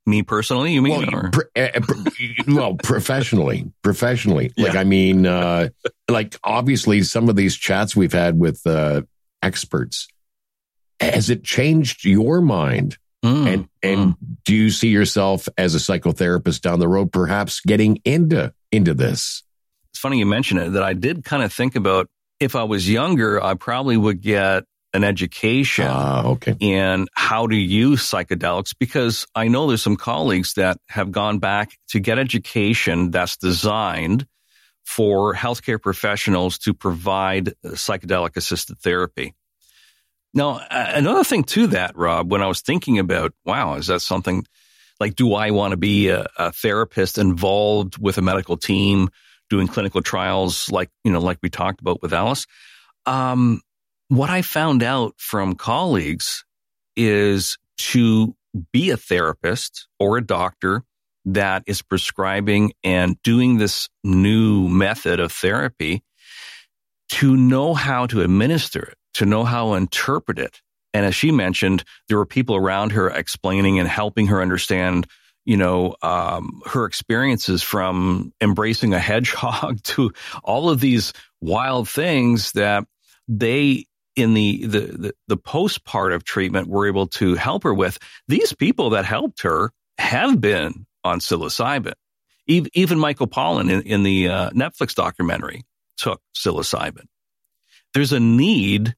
Me 0.09 0.23
personally, 0.23 0.71
you 0.71 0.81
mean? 0.81 1.05
Well, 1.11 1.31
pro- 1.31 1.63
uh, 1.63 1.81
well 2.47 2.75
professionally, 2.75 3.69
professionally. 3.81 4.53
Yeah. 4.55 4.67
Like, 4.67 4.77
I 4.77 4.83
mean, 4.85 5.25
uh, 5.25 5.69
like 6.09 6.37
obviously, 6.43 7.03
some 7.03 7.27
of 7.27 7.35
these 7.35 7.57
chats 7.57 7.95
we've 7.95 8.13
had 8.13 8.39
with 8.39 8.65
uh, 8.65 9.01
experts, 9.41 10.07
has 11.01 11.29
it 11.29 11.43
changed 11.43 12.05
your 12.05 12.39
mind? 12.39 12.97
Mm, 13.25 13.47
and 13.47 13.69
and 13.81 13.99
mm. 14.11 14.17
do 14.45 14.55
you 14.55 14.69
see 14.69 14.89
yourself 14.89 15.49
as 15.57 15.75
a 15.75 15.79
psychotherapist 15.79 16.61
down 16.61 16.79
the 16.79 16.87
road, 16.87 17.11
perhaps 17.11 17.61
getting 17.61 17.99
into 18.05 18.53
into 18.71 18.93
this? 18.93 19.43
It's 19.91 19.99
funny 19.99 20.19
you 20.19 20.25
mention 20.25 20.57
it. 20.57 20.69
That 20.69 20.83
I 20.83 20.93
did 20.93 21.23
kind 21.23 21.43
of 21.43 21.51
think 21.51 21.75
about 21.75 22.07
if 22.39 22.55
I 22.55 22.63
was 22.63 22.89
younger, 22.89 23.43
I 23.43 23.55
probably 23.55 23.97
would 23.97 24.21
get 24.21 24.63
an 24.93 25.03
education 25.03 25.87
uh, 25.87 26.23
okay. 26.25 26.55
in 26.59 27.07
how 27.13 27.47
to 27.47 27.55
use 27.55 28.01
psychedelics 28.01 28.73
because 28.79 29.27
I 29.35 29.47
know 29.47 29.67
there's 29.67 29.81
some 29.81 29.97
colleagues 29.97 30.53
that 30.53 30.77
have 30.87 31.11
gone 31.11 31.39
back 31.39 31.71
to 31.89 31.99
get 31.99 32.19
education 32.19 33.11
that's 33.11 33.37
designed 33.37 34.25
for 34.85 35.35
healthcare 35.35 35.81
professionals 35.81 36.59
to 36.59 36.73
provide 36.73 37.53
psychedelic 37.65 38.37
assisted 38.37 38.79
therapy. 38.79 39.35
Now, 40.33 40.61
another 40.69 41.23
thing 41.23 41.43
to 41.45 41.67
that, 41.67 41.97
Rob, 41.97 42.31
when 42.31 42.43
I 42.43 42.47
was 42.47 42.61
thinking 42.61 42.99
about, 42.99 43.33
wow, 43.45 43.75
is 43.75 43.87
that 43.87 44.01
something 44.01 44.45
like, 44.99 45.15
do 45.15 45.33
I 45.33 45.51
want 45.51 45.71
to 45.71 45.77
be 45.77 46.09
a, 46.09 46.27
a 46.37 46.51
therapist 46.51 47.17
involved 47.17 47.97
with 47.97 48.17
a 48.17 48.21
medical 48.21 48.57
team 48.57 49.09
doing 49.49 49.67
clinical 49.67 50.01
trials 50.01 50.69
like, 50.71 50.89
you 51.03 51.11
know, 51.11 51.19
like 51.19 51.39
we 51.41 51.49
talked 51.49 51.81
about 51.81 52.01
with 52.01 52.13
Alice? 52.13 52.45
Um, 53.05 53.61
what 54.09 54.29
I 54.29 54.41
found 54.41 54.83
out 54.83 55.13
from 55.17 55.55
colleagues 55.55 56.43
is 56.95 57.57
to 57.77 58.35
be 58.71 58.89
a 58.89 58.97
therapist 58.97 59.87
or 59.99 60.17
a 60.17 60.25
doctor 60.25 60.83
that 61.25 61.63
is 61.67 61.81
prescribing 61.81 62.73
and 62.83 63.21
doing 63.21 63.57
this 63.57 63.89
new 64.03 64.67
method 64.69 65.19
of 65.19 65.31
therapy 65.31 66.03
to 67.09 67.35
know 67.35 67.73
how 67.73 68.05
to 68.07 68.21
administer 68.21 68.81
it 68.81 68.96
to 69.17 69.25
know 69.25 69.43
how 69.43 69.69
to 69.69 69.73
interpret 69.75 70.39
it. 70.39 70.61
And 70.93 71.05
as 71.05 71.15
she 71.15 71.31
mentioned, 71.31 71.83
there 72.07 72.17
were 72.17 72.25
people 72.25 72.55
around 72.55 72.91
her 72.91 73.09
explaining 73.09 73.79
and 73.79 73.87
helping 73.87 74.27
her 74.27 74.41
understand, 74.41 75.07
you 75.45 75.57
know, 75.57 75.95
um, 76.01 76.61
her 76.65 76.85
experiences 76.85 77.61
from 77.61 78.31
embracing 78.41 78.93
a 78.93 78.99
hedgehog 78.99 79.81
to 79.83 80.11
all 80.43 80.69
of 80.69 80.79
these 80.79 81.13
wild 81.41 81.89
things 81.89 82.51
that 82.53 82.85
they 83.27 83.85
in 84.15 84.33
the, 84.33 84.65
the, 84.65 84.79
the, 84.79 85.13
the 85.27 85.37
post 85.37 85.83
part 85.85 86.11
of 86.11 86.23
treatment 86.23 86.67
were 86.67 86.87
able 86.87 87.07
to 87.07 87.35
help 87.35 87.63
her 87.63 87.73
with. 87.73 87.99
These 88.27 88.53
people 88.53 88.91
that 88.91 89.05
helped 89.05 89.43
her 89.43 89.71
have 89.99 90.41
been 90.41 90.87
on 91.03 91.19
psilocybin. 91.19 91.93
Even 92.47 92.97
Michael 92.97 93.27
Pollan 93.27 93.69
in, 93.69 93.81
in 93.81 94.03
the 94.03 94.29
uh, 94.29 94.49
Netflix 94.51 94.95
documentary 94.95 95.63
took 95.97 96.21
psilocybin. 96.35 97.05
There's 97.93 98.13
a 98.13 98.19
need 98.19 98.95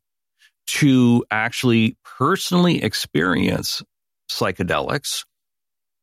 to 0.72 1.26
actually 1.32 1.97
personally 2.03 2.84
experience 2.84 3.82
psychedelics 4.30 5.26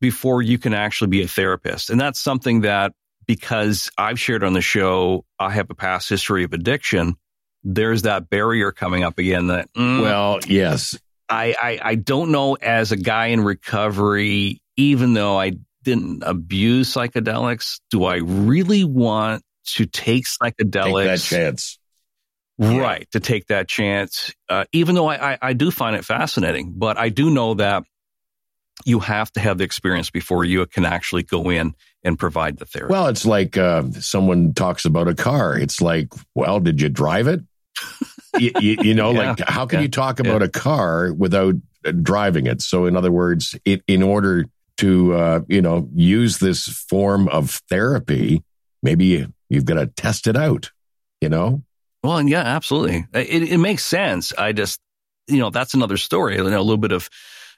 before 0.01 0.43
you 0.43 0.59
can 0.59 0.75
actually 0.75 1.09
be 1.09 1.23
a 1.23 1.29
therapist. 1.29 1.91
And 1.91 2.01
that's 2.01 2.21
something 2.21 2.63
that 2.63 2.93
because 3.27 3.91
I've 3.99 4.21
shared 4.21 4.45
on 4.45 4.53
the 4.53 4.61
show, 4.61 5.25
I 5.39 5.51
have 5.51 5.71
a 5.71 5.75
past 5.75 6.09
history 6.09 6.45
of 6.45 6.53
addiction. 6.53 7.17
There's 7.65 8.03
that 8.03 8.31
barrier 8.31 8.73
coming 8.73 9.03
up 9.03 9.19
again 9.19 9.49
that, 9.49 9.73
mm, 9.75 10.03
well, 10.03 10.39
yes, 10.47 10.99
I, 11.29 11.55
I, 11.61 11.81
I 11.83 11.95
don't 11.97 12.31
know 12.31 12.55
as 12.55 12.93
a 12.93 12.97
guy 12.97 13.29
in 13.29 13.43
recovery, 13.43 14.61
even 14.77 15.15
though 15.15 15.39
I 15.39 15.53
didn't 15.83 16.23
abuse 16.25 16.93
psychedelics, 16.93 17.81
do 17.91 18.05
I 18.05 18.17
really 18.17 18.85
want 18.85 19.43
to 19.75 19.87
take 19.87 20.25
psychedelics? 20.25 20.83
Take 20.83 21.05
that 21.05 21.21
chance. 21.21 21.79
Right. 22.59 23.07
To 23.13 23.21
take 23.21 23.47
that 23.49 23.69
chance. 23.69 24.33
Uh, 24.49 24.65
even 24.73 24.95
though 24.95 25.07
I, 25.07 25.33
I, 25.33 25.39
I 25.43 25.53
do 25.53 25.71
find 25.71 25.95
it 25.97 26.05
fascinating, 26.05 26.73
but 26.77 26.99
I 26.99 27.11
do 27.11 27.31
know 27.31 27.55
that 27.55 27.85
you 28.85 29.01
have 29.01 29.33
to 29.33 29.41
have 29.41 29.59
the 29.59 29.65
experience 29.65 30.11
before 30.11 30.45
you 30.45 30.67
can 30.67 30.85
actually 30.85 31.23
go 31.23 31.51
in 31.51 31.75
and 32.03 32.19
provide 32.19 32.59
the 32.59 32.67
therapy. 32.67 32.93
Well, 32.93 33.09
it's 33.09 33.25
like 33.25 33.57
uh, 33.57 33.91
someone 33.93 34.55
talks 34.55 34.85
about 34.85 35.09
a 35.09 35.15
car. 35.15 35.59
It's 35.59 35.81
like, 35.81 36.09
well, 36.35 36.61
did 36.61 36.81
you 36.81 36.89
drive 36.89 37.27
it? 37.27 37.41
you, 38.39 38.53
you, 38.61 38.77
you, 38.83 38.95
know, 38.95 39.13
yeah, 39.13 39.31
like 39.31 39.41
how 39.41 39.67
can 39.67 39.79
yeah, 39.79 39.85
you 39.85 39.89
talk 39.89 40.21
about 40.21 40.41
yeah. 40.41 40.47
a 40.47 40.51
car 40.51 41.13
without 41.13 41.55
uh, 41.85 41.93
driving 41.93 42.47
it? 42.47 42.63
So, 42.63 42.87
in 42.87 42.97
other 42.97 43.13
words, 43.13 43.59
it, 43.65 43.83
in 43.87 44.03
order 44.03 44.47
to 44.79 45.15
uh, 45.15 45.41
you 45.49 45.63
know 45.63 45.89
use 45.95 46.39
this 46.39 46.65
form 46.65 47.29
of 47.29 47.63
therapy, 47.69 48.43
maybe 48.83 49.27
you've 49.49 49.65
got 49.65 49.75
to 49.75 49.87
test 49.87 50.27
it 50.27 50.37
out. 50.37 50.71
You 51.21 51.29
know, 51.29 51.63
well, 52.07 52.19
and 52.19 52.29
yeah, 52.29 52.43
absolutely. 52.43 53.07
It, 53.13 53.53
it 53.53 53.59
makes 53.59 53.85
sense. 53.85 54.33
I 54.33 54.53
just, 54.53 54.81
you 55.27 55.39
know, 55.39 55.51
that's 55.51 55.75
another 55.75 55.97
story. 55.97 56.37
You 56.37 56.45
know, 56.45 56.59
a 56.59 56.63
little 56.63 56.77
bit 56.77 56.93
of, 56.93 57.11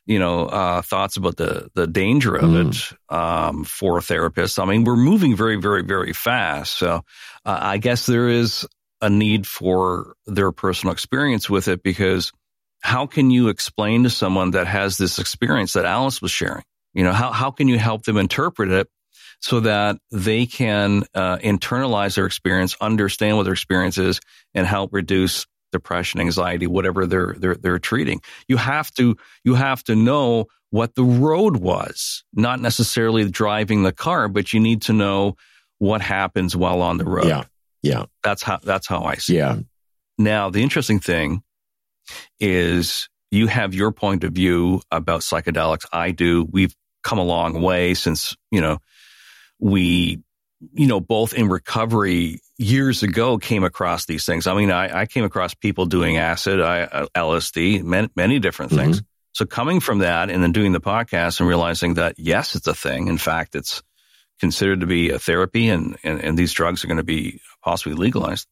you 0.07 0.18
know, 0.18 0.46
uh, 0.46 0.82
thoughts 0.82 1.16
about 1.16 1.36
the 1.36 1.68
the 1.74 1.86
danger 1.86 2.34
of 2.34 2.51
mm. 2.51 2.68
it 2.68 3.14
um, 3.14 3.64
for 3.64 4.01
therapists. 4.01 4.61
I 4.61 4.64
mean, 4.64 4.84
we're 4.84 4.96
moving 4.96 5.36
very, 5.36 5.57
very, 5.57 5.82
very 5.82 6.12
fast. 6.12 6.78
So 6.78 7.03
uh, 7.44 7.59
I 7.61 7.78
guess 7.78 8.07
there 8.07 8.28
is 8.28 8.66
a 9.01 9.11
need 9.11 9.46
for 9.46 10.14
their 10.26 10.51
personal 10.51 10.92
experience 10.92 11.49
with 11.49 11.68
it 11.68 11.82
because 11.82 12.32
how 12.80 13.07
can 13.07 13.30
you 13.30 13.49
explain 13.49 14.05
to 14.05 14.11
someone 14.11 14.53
that 14.53 14.66
has 14.66 14.96
this 14.96 15.18
experience 15.18 15.74
that 15.74 15.84
Alice 15.84 16.22
was 16.22 16.30
sharing? 16.30 16.64
You 16.94 17.05
know, 17.05 17.12
how 17.12 17.30
how 17.32 17.51
can 17.51 17.68
you 17.68 17.78
help 17.78 18.05
them 18.05 18.16
interpret 18.16 18.70
it 18.70 18.88
so 19.41 19.61
that 19.61 19.99
they 20.11 20.47
can 20.47 21.05
uh, 21.14 21.39
internalize 21.39 22.16
their 22.16 22.26
experience, 22.26 22.76
understand 22.80 23.36
what 23.36 23.45
their 23.45 23.53
experience 23.53 23.99
is, 23.99 24.20
and 24.55 24.66
help 24.66 24.93
reduce 24.93 25.47
depression, 25.70 26.20
anxiety, 26.20 26.66
whatever 26.66 27.07
they're 27.07 27.34
they're 27.39 27.55
they're 27.55 27.78
treating. 27.78 28.20
You 28.49 28.57
have 28.57 28.91
to 28.95 29.16
you 29.45 29.55
have 29.55 29.84
to 29.84 29.95
know 29.95 30.47
what 30.70 30.95
the 30.95 31.05
road 31.05 31.57
was, 31.57 32.24
not 32.32 32.61
necessarily 32.61 33.28
driving 33.30 33.82
the 33.82 33.93
car, 33.93 34.28
but 34.28 34.53
you 34.53 34.61
need 34.61 34.82
to 34.82 34.93
know 34.93 35.36
what 35.78 36.01
happens 36.01 36.57
while 36.57 36.82
on 36.82 36.99
the 36.99 37.05
road. 37.05 37.26
Yeah. 37.26 37.45
Yeah. 37.82 38.05
That's 38.22 38.43
how 38.43 38.59
that's 38.62 38.86
how 38.86 39.05
I 39.05 39.14
see 39.16 39.36
yeah. 39.36 39.59
it. 39.59 39.66
Now, 40.18 40.51
the 40.51 40.62
interesting 40.62 40.99
thing 40.99 41.43
is 42.41 43.09
you 43.30 43.47
have 43.47 43.74
your 43.74 43.93
point 43.93 44.24
of 44.24 44.32
view 44.32 44.82
about 44.91 45.20
psychedelics. 45.20 45.86
I 45.93 46.11
do. 46.11 46.47
We've 46.51 46.74
come 47.05 47.18
a 47.18 47.24
long 47.24 47.62
way 47.62 47.95
since, 47.95 48.36
you 48.51 48.61
know, 48.61 48.78
we 49.59 50.22
you 50.74 50.86
know, 50.86 51.00
both 51.00 51.34
in 51.34 51.48
recovery 51.48 52.40
years 52.56 53.02
ago 53.02 53.38
came 53.38 53.64
across 53.64 54.06
these 54.06 54.26
things. 54.26 54.46
I 54.46 54.54
mean, 54.54 54.70
I, 54.70 55.00
I 55.02 55.06
came 55.06 55.24
across 55.24 55.54
people 55.54 55.86
doing 55.86 56.16
acid, 56.16 56.61
I, 56.61 56.80
uh, 56.80 57.06
LSD, 57.14 57.82
many, 57.84 58.09
many 58.16 58.38
different 58.40 58.72
things. 58.72 58.98
Mm-hmm. 58.98 59.06
So 59.32 59.46
coming 59.46 59.78
from 59.78 59.98
that 60.00 60.30
and 60.30 60.42
then 60.42 60.50
doing 60.50 60.72
the 60.72 60.80
podcast 60.80 61.38
and 61.38 61.48
realizing 61.48 61.94
that 61.94 62.16
yes, 62.18 62.56
it's 62.56 62.66
a 62.66 62.74
thing. 62.74 63.06
In 63.06 63.18
fact, 63.18 63.54
it's 63.54 63.82
considered 64.40 64.80
to 64.80 64.86
be 64.86 65.11
a 65.11 65.18
therapy 65.18 65.68
and, 65.68 65.96
and, 66.02 66.20
and 66.20 66.36
these 66.36 66.52
drugs 66.52 66.82
are 66.82 66.88
going 66.88 66.96
to 66.96 67.04
be 67.04 67.40
possibly 67.62 67.94
legalized 67.94 68.48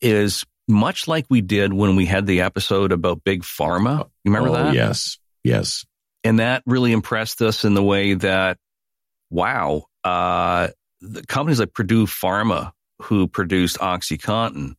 is 0.00 0.44
much 0.68 1.08
like 1.08 1.26
we 1.28 1.40
did 1.40 1.72
when 1.72 1.96
we 1.96 2.06
had 2.06 2.26
the 2.26 2.42
episode 2.42 2.92
about 2.92 3.24
big 3.24 3.42
pharma. 3.42 4.08
You 4.24 4.32
remember 4.32 4.50
oh, 4.50 4.64
that? 4.64 4.74
Yes. 4.74 5.18
Yes. 5.42 5.86
And 6.22 6.38
that 6.38 6.62
really 6.66 6.92
impressed 6.92 7.40
us 7.40 7.64
in 7.64 7.74
the 7.74 7.82
way 7.82 8.14
that, 8.14 8.58
wow, 9.30 9.84
uh, 10.04 10.68
the 11.00 11.24
companies 11.26 11.60
like 11.60 11.74
Purdue 11.74 12.06
Pharma, 12.06 12.72
who 13.02 13.26
produced 13.26 13.78
OxyContin, 13.78 14.74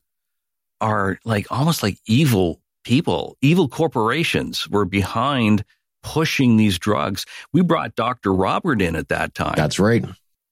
are 0.80 1.20
like 1.26 1.52
almost 1.52 1.84
like 1.84 1.98
evil 2.08 2.62
people, 2.84 3.38
evil 3.42 3.68
corporations 3.68 4.68
were 4.70 4.86
behind 4.86 5.64
pushing 6.04 6.58
these 6.58 6.80
drugs. 6.80 7.26
We 7.54 7.62
brought 7.62 7.96
Dr. 7.96 8.34
Robert 8.34 8.82
in 8.82 8.96
at 8.96 9.10
that 9.10 9.34
time. 9.34 9.54
That's 9.56 9.80
right. 9.80 10.04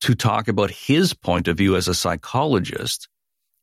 To 0.02 0.16
talk 0.16 0.48
about 0.48 0.72
his 0.72 1.14
point 1.14 1.48
of 1.48 1.58
view 1.58 1.76
as 1.76 1.88
a 1.88 1.94
psychologist 1.94 3.10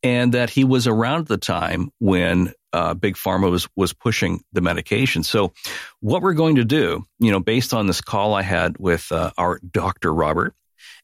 and 0.03 0.35
that 0.35 0.51
he 0.51 0.65
was 0.65 0.87
around 0.87 1.27
the 1.27 1.39
time 1.39 1.91
when 1.99 2.53
uh, 2.73 2.93
big 2.95 3.15
pharma 3.15 3.51
was 3.51 3.69
was 3.75 3.95
pushing 3.95 4.43
the 4.53 4.61
medication. 4.61 5.23
So, 5.23 5.53
what 6.01 6.21
we're 6.21 6.35
going 6.35 6.57
to 6.57 6.65
do, 6.65 7.05
you 7.19 7.31
know, 7.31 7.41
based 7.41 7.73
on 7.73 7.87
this 7.87 8.03
call 8.03 8.35
I 8.35 8.43
had 8.43 8.77
with 8.79 9.11
uh, 9.11 9.31
our 9.39 9.59
Dr. 9.71 10.13
Robert, 10.13 10.55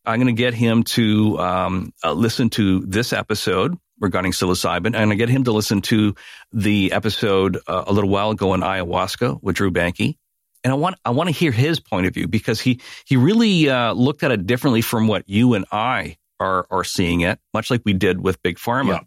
I'm 0.05 0.19
going 0.21 0.35
to 0.35 0.41
get 0.41 0.55
him 0.55 0.83
to 0.85 1.39
um, 1.39 1.93
uh, 2.03 2.13
listen 2.13 2.51
to 2.51 2.81
this 2.81 3.13
episode 3.13 3.77
regarding 4.01 4.33
psilocybin. 4.33 4.87
And 4.87 4.97
I'm 4.97 5.09
going 5.09 5.19
to 5.19 5.27
get 5.27 5.29
him 5.29 5.45
to 5.45 5.53
listen 5.53 5.81
to 5.83 6.15
the 6.53 6.93
episode 6.93 7.59
uh, 7.67 7.85
a 7.87 7.93
little 7.93 8.11
while 8.11 8.31
ago 8.31 8.53
on 8.53 8.61
ayahuasca 8.61 9.43
with 9.43 9.57
Drew 9.57 9.71
Banke. 9.71 10.17
And 10.65 10.73
I 10.73 10.77
want 10.77 10.97
I 11.05 11.11
want 11.11 11.29
to 11.29 11.35
hear 11.35 11.51
his 11.51 11.81
point 11.81 12.07
of 12.07 12.15
view 12.15 12.29
because 12.29 12.61
he 12.61 12.81
he 13.05 13.17
really 13.17 13.69
uh, 13.69 13.95
looked 13.95 14.23
at 14.23 14.31
it 14.31 14.47
differently 14.47 14.81
from 14.81 15.09
what 15.09 15.29
you 15.29 15.55
and 15.55 15.65
I 15.73 16.19
are 16.39 16.67
are 16.71 16.85
seeing 16.85 17.23
it, 17.23 17.41
much 17.53 17.69
like 17.69 17.83
we 17.85 17.95
did 17.95 18.21
with 18.21 18.41
Big 18.43 18.59
Pharma. 18.59 18.89
Yeah. 18.89 19.01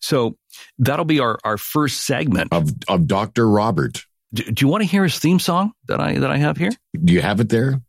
So 0.00 0.36
that'll 0.78 1.04
be 1.04 1.18
our, 1.20 1.38
our 1.42 1.58
first 1.58 2.02
segment 2.02 2.52
of 2.52 2.70
of 2.86 3.08
Dr. 3.08 3.48
Robert. 3.48 4.04
Do, 4.32 4.44
do 4.44 4.64
you 4.64 4.68
want 4.70 4.82
to 4.82 4.88
hear 4.88 5.02
his 5.02 5.18
theme 5.18 5.40
song 5.40 5.72
that 5.86 6.00
I 6.00 6.18
that 6.18 6.30
I 6.30 6.36
have 6.36 6.56
here? 6.56 6.70
Do 7.04 7.12
you 7.12 7.22
have 7.22 7.40
it 7.40 7.48
there? 7.48 7.80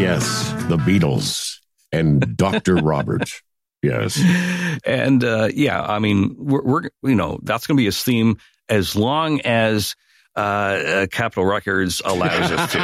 Yes, 0.00 0.52
the 0.68 0.76
Beatles 0.76 1.58
and 1.92 2.36
Dr. 2.36 2.76
Robert. 2.76 3.30
Yes. 3.82 4.20
And 4.84 5.24
uh, 5.24 5.48
yeah, 5.52 5.82
I 5.82 5.98
mean, 5.98 6.36
we're, 6.38 6.62
we're 6.62 6.82
you 7.02 7.14
know, 7.14 7.38
that's 7.42 7.66
going 7.66 7.76
to 7.76 7.82
be 7.82 7.86
a 7.86 7.92
theme 7.92 8.38
as 8.68 8.94
long 8.94 9.40
as 9.40 9.96
uh, 10.36 10.40
uh, 10.40 11.06
Capitol 11.10 11.44
Records 11.44 12.00
allows 12.04 12.52
us 12.52 12.72
to. 12.72 12.80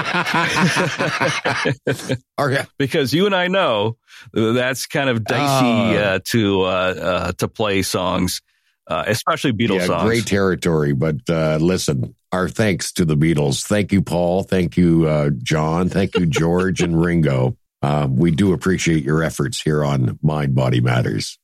okay. 2.38 2.64
Because 2.78 3.14
you 3.14 3.26
and 3.26 3.34
I 3.34 3.48
know 3.48 3.96
that's 4.32 4.86
kind 4.86 5.10
of 5.10 5.24
dicey 5.24 5.96
uh, 5.96 6.00
uh 6.00 6.20
to 6.24 6.62
uh, 6.62 6.66
uh, 6.66 7.32
to 7.32 7.48
play 7.48 7.82
songs, 7.82 8.40
especially 8.88 9.52
Beatles 9.52 9.80
yeah, 9.80 9.86
songs. 9.86 10.04
Great 10.04 10.26
territory, 10.26 10.92
but 10.92 11.16
listen, 11.60 12.14
our 12.32 12.48
thanks 12.48 12.92
to 12.92 13.04
the 13.04 13.16
Beatles. 13.16 13.64
Thank 13.64 13.92
you, 13.92 14.02
Paul. 14.02 14.42
Thank 14.42 14.76
you, 14.76 15.06
uh, 15.06 15.30
John. 15.42 15.88
Thank 15.88 16.16
you, 16.16 16.26
George 16.26 16.80
and 16.82 17.00
Ringo. 17.00 17.56
Uh, 17.82 18.08
we 18.10 18.30
do 18.30 18.52
appreciate 18.52 19.04
your 19.04 19.22
efforts 19.22 19.60
here 19.60 19.84
on 19.84 20.18
Mind 20.22 20.54
Body 20.54 20.80
Matters. 20.80 21.38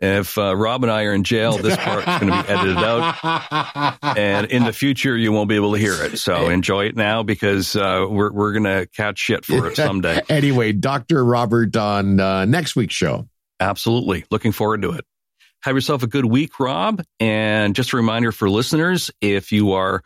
if 0.00 0.38
uh, 0.38 0.56
Rob 0.56 0.82
and 0.84 0.90
I 0.90 1.04
are 1.04 1.12
in 1.12 1.22
jail, 1.22 1.58
this 1.58 1.76
part 1.76 2.00
is 2.00 2.04
going 2.06 2.32
to 2.32 2.42
be 2.42 2.48
edited 2.48 2.76
out, 2.78 3.98
and 4.16 4.46
in 4.50 4.64
the 4.64 4.72
future 4.72 5.16
you 5.16 5.32
won't 5.32 5.48
be 5.48 5.56
able 5.56 5.74
to 5.74 5.78
hear 5.78 6.02
it. 6.02 6.18
So 6.18 6.48
enjoy 6.48 6.86
it 6.86 6.96
now 6.96 7.22
because 7.22 7.76
uh, 7.76 8.06
we're 8.08 8.32
we're 8.32 8.52
going 8.52 8.64
to 8.64 8.86
catch 8.86 9.18
shit 9.18 9.44
for 9.44 9.68
it 9.68 9.76
someday. 9.76 10.22
anyway, 10.28 10.72
Doctor 10.72 11.24
Robert 11.24 11.76
on 11.76 12.18
uh, 12.20 12.44
next 12.46 12.74
week's 12.74 12.94
show. 12.94 13.28
Absolutely, 13.60 14.24
looking 14.30 14.52
forward 14.52 14.82
to 14.82 14.92
it. 14.92 15.04
Have 15.64 15.76
yourself 15.76 16.02
a 16.02 16.06
good 16.06 16.26
week, 16.26 16.60
Rob. 16.60 17.02
And 17.18 17.74
just 17.74 17.94
a 17.94 17.96
reminder 17.96 18.32
for 18.32 18.50
listeners 18.50 19.10
if 19.22 19.50
you 19.50 19.72
are 19.72 20.02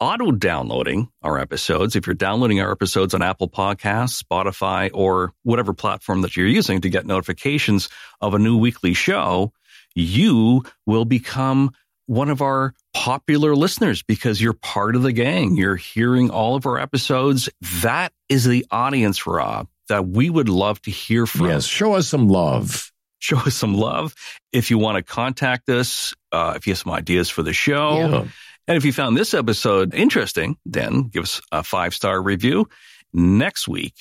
auto 0.00 0.32
downloading 0.32 1.10
our 1.20 1.38
episodes, 1.38 1.96
if 1.96 2.06
you're 2.06 2.14
downloading 2.14 2.62
our 2.62 2.72
episodes 2.72 3.12
on 3.12 3.20
Apple 3.20 3.50
Podcasts, 3.50 4.22
Spotify, 4.22 4.90
or 4.94 5.34
whatever 5.42 5.74
platform 5.74 6.22
that 6.22 6.34
you're 6.34 6.46
using 6.46 6.80
to 6.80 6.88
get 6.88 7.04
notifications 7.04 7.90
of 8.22 8.32
a 8.32 8.38
new 8.38 8.56
weekly 8.56 8.94
show, 8.94 9.52
you 9.94 10.62
will 10.86 11.04
become 11.04 11.72
one 12.06 12.30
of 12.30 12.40
our 12.40 12.72
popular 12.94 13.54
listeners 13.54 14.02
because 14.02 14.40
you're 14.40 14.54
part 14.54 14.96
of 14.96 15.02
the 15.02 15.12
gang. 15.12 15.56
You're 15.56 15.76
hearing 15.76 16.30
all 16.30 16.54
of 16.54 16.64
our 16.64 16.78
episodes. 16.78 17.50
That 17.82 18.14
is 18.30 18.44
the 18.46 18.64
audience, 18.70 19.26
Rob, 19.26 19.68
that 19.90 20.08
we 20.08 20.30
would 20.30 20.48
love 20.48 20.80
to 20.82 20.90
hear 20.90 21.26
from. 21.26 21.48
Yes, 21.48 21.66
show 21.66 21.92
us 21.92 22.08
some 22.08 22.30
love 22.30 22.91
show 23.22 23.38
us 23.38 23.54
some 23.54 23.74
love. 23.74 24.14
If 24.52 24.70
you 24.70 24.78
want 24.78 24.96
to 24.96 25.02
contact 25.02 25.68
us, 25.68 26.14
uh, 26.32 26.54
if 26.56 26.66
you 26.66 26.72
have 26.72 26.78
some 26.78 26.92
ideas 26.92 27.30
for 27.30 27.42
the 27.42 27.52
show, 27.52 27.98
yeah. 27.98 28.24
and 28.68 28.76
if 28.76 28.84
you 28.84 28.92
found 28.92 29.16
this 29.16 29.32
episode 29.34 29.94
interesting, 29.94 30.56
then 30.66 31.04
give 31.04 31.24
us 31.24 31.40
a 31.52 31.62
five 31.62 31.94
star 31.94 32.20
review. 32.20 32.68
Next 33.12 33.68
week, 33.68 33.94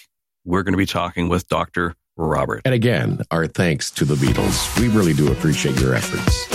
we're 0.45 0.63
going 0.63 0.73
to 0.73 0.77
be 0.77 0.85
talking 0.85 1.29
with 1.29 1.47
Dr. 1.47 1.95
Robert. 2.17 2.61
And 2.65 2.73
again, 2.73 3.21
our 3.29 3.47
thanks 3.47 3.91
to 3.91 4.05
the 4.05 4.15
Beatles. 4.15 4.79
We 4.79 4.87
really 4.87 5.13
do 5.13 5.31
appreciate 5.31 5.79
your 5.79 5.93
efforts. 5.93 6.49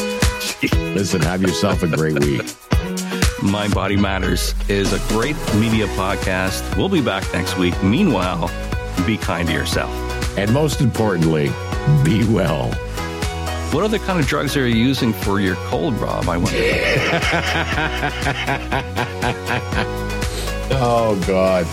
Listen, 0.75 1.21
have 1.23 1.43
yourself 1.43 1.83
a 1.83 1.89
great 1.89 2.19
week. 2.19 2.43
Mind 3.43 3.75
Body 3.75 3.97
Matters 3.97 4.55
is 4.69 4.93
a 4.93 4.99
great 5.13 5.37
media 5.55 5.87
podcast. 5.89 6.77
We'll 6.77 6.89
be 6.89 7.03
back 7.03 7.31
next 7.33 7.59
week. 7.59 7.81
Meanwhile, 7.83 8.51
be 9.07 9.17
kind 9.17 9.47
to 9.49 9.55
yourself. 9.55 9.93
And 10.39 10.53
most 10.53 10.81
importantly, 10.81 11.51
be 12.05 12.25
well. 12.33 12.71
What 13.73 13.85
other 13.85 13.99
kind 13.99 14.21
of 14.21 14.27
drugs 14.27 14.57
are 14.57 14.67
you 14.67 14.77
using 14.77 15.13
for 15.13 15.41
your 15.41 15.57
cold, 15.67 15.95
Rob? 15.95 16.29
I 16.29 16.37
wonder. 16.37 16.57
oh, 20.79 21.23
God. 21.27 21.67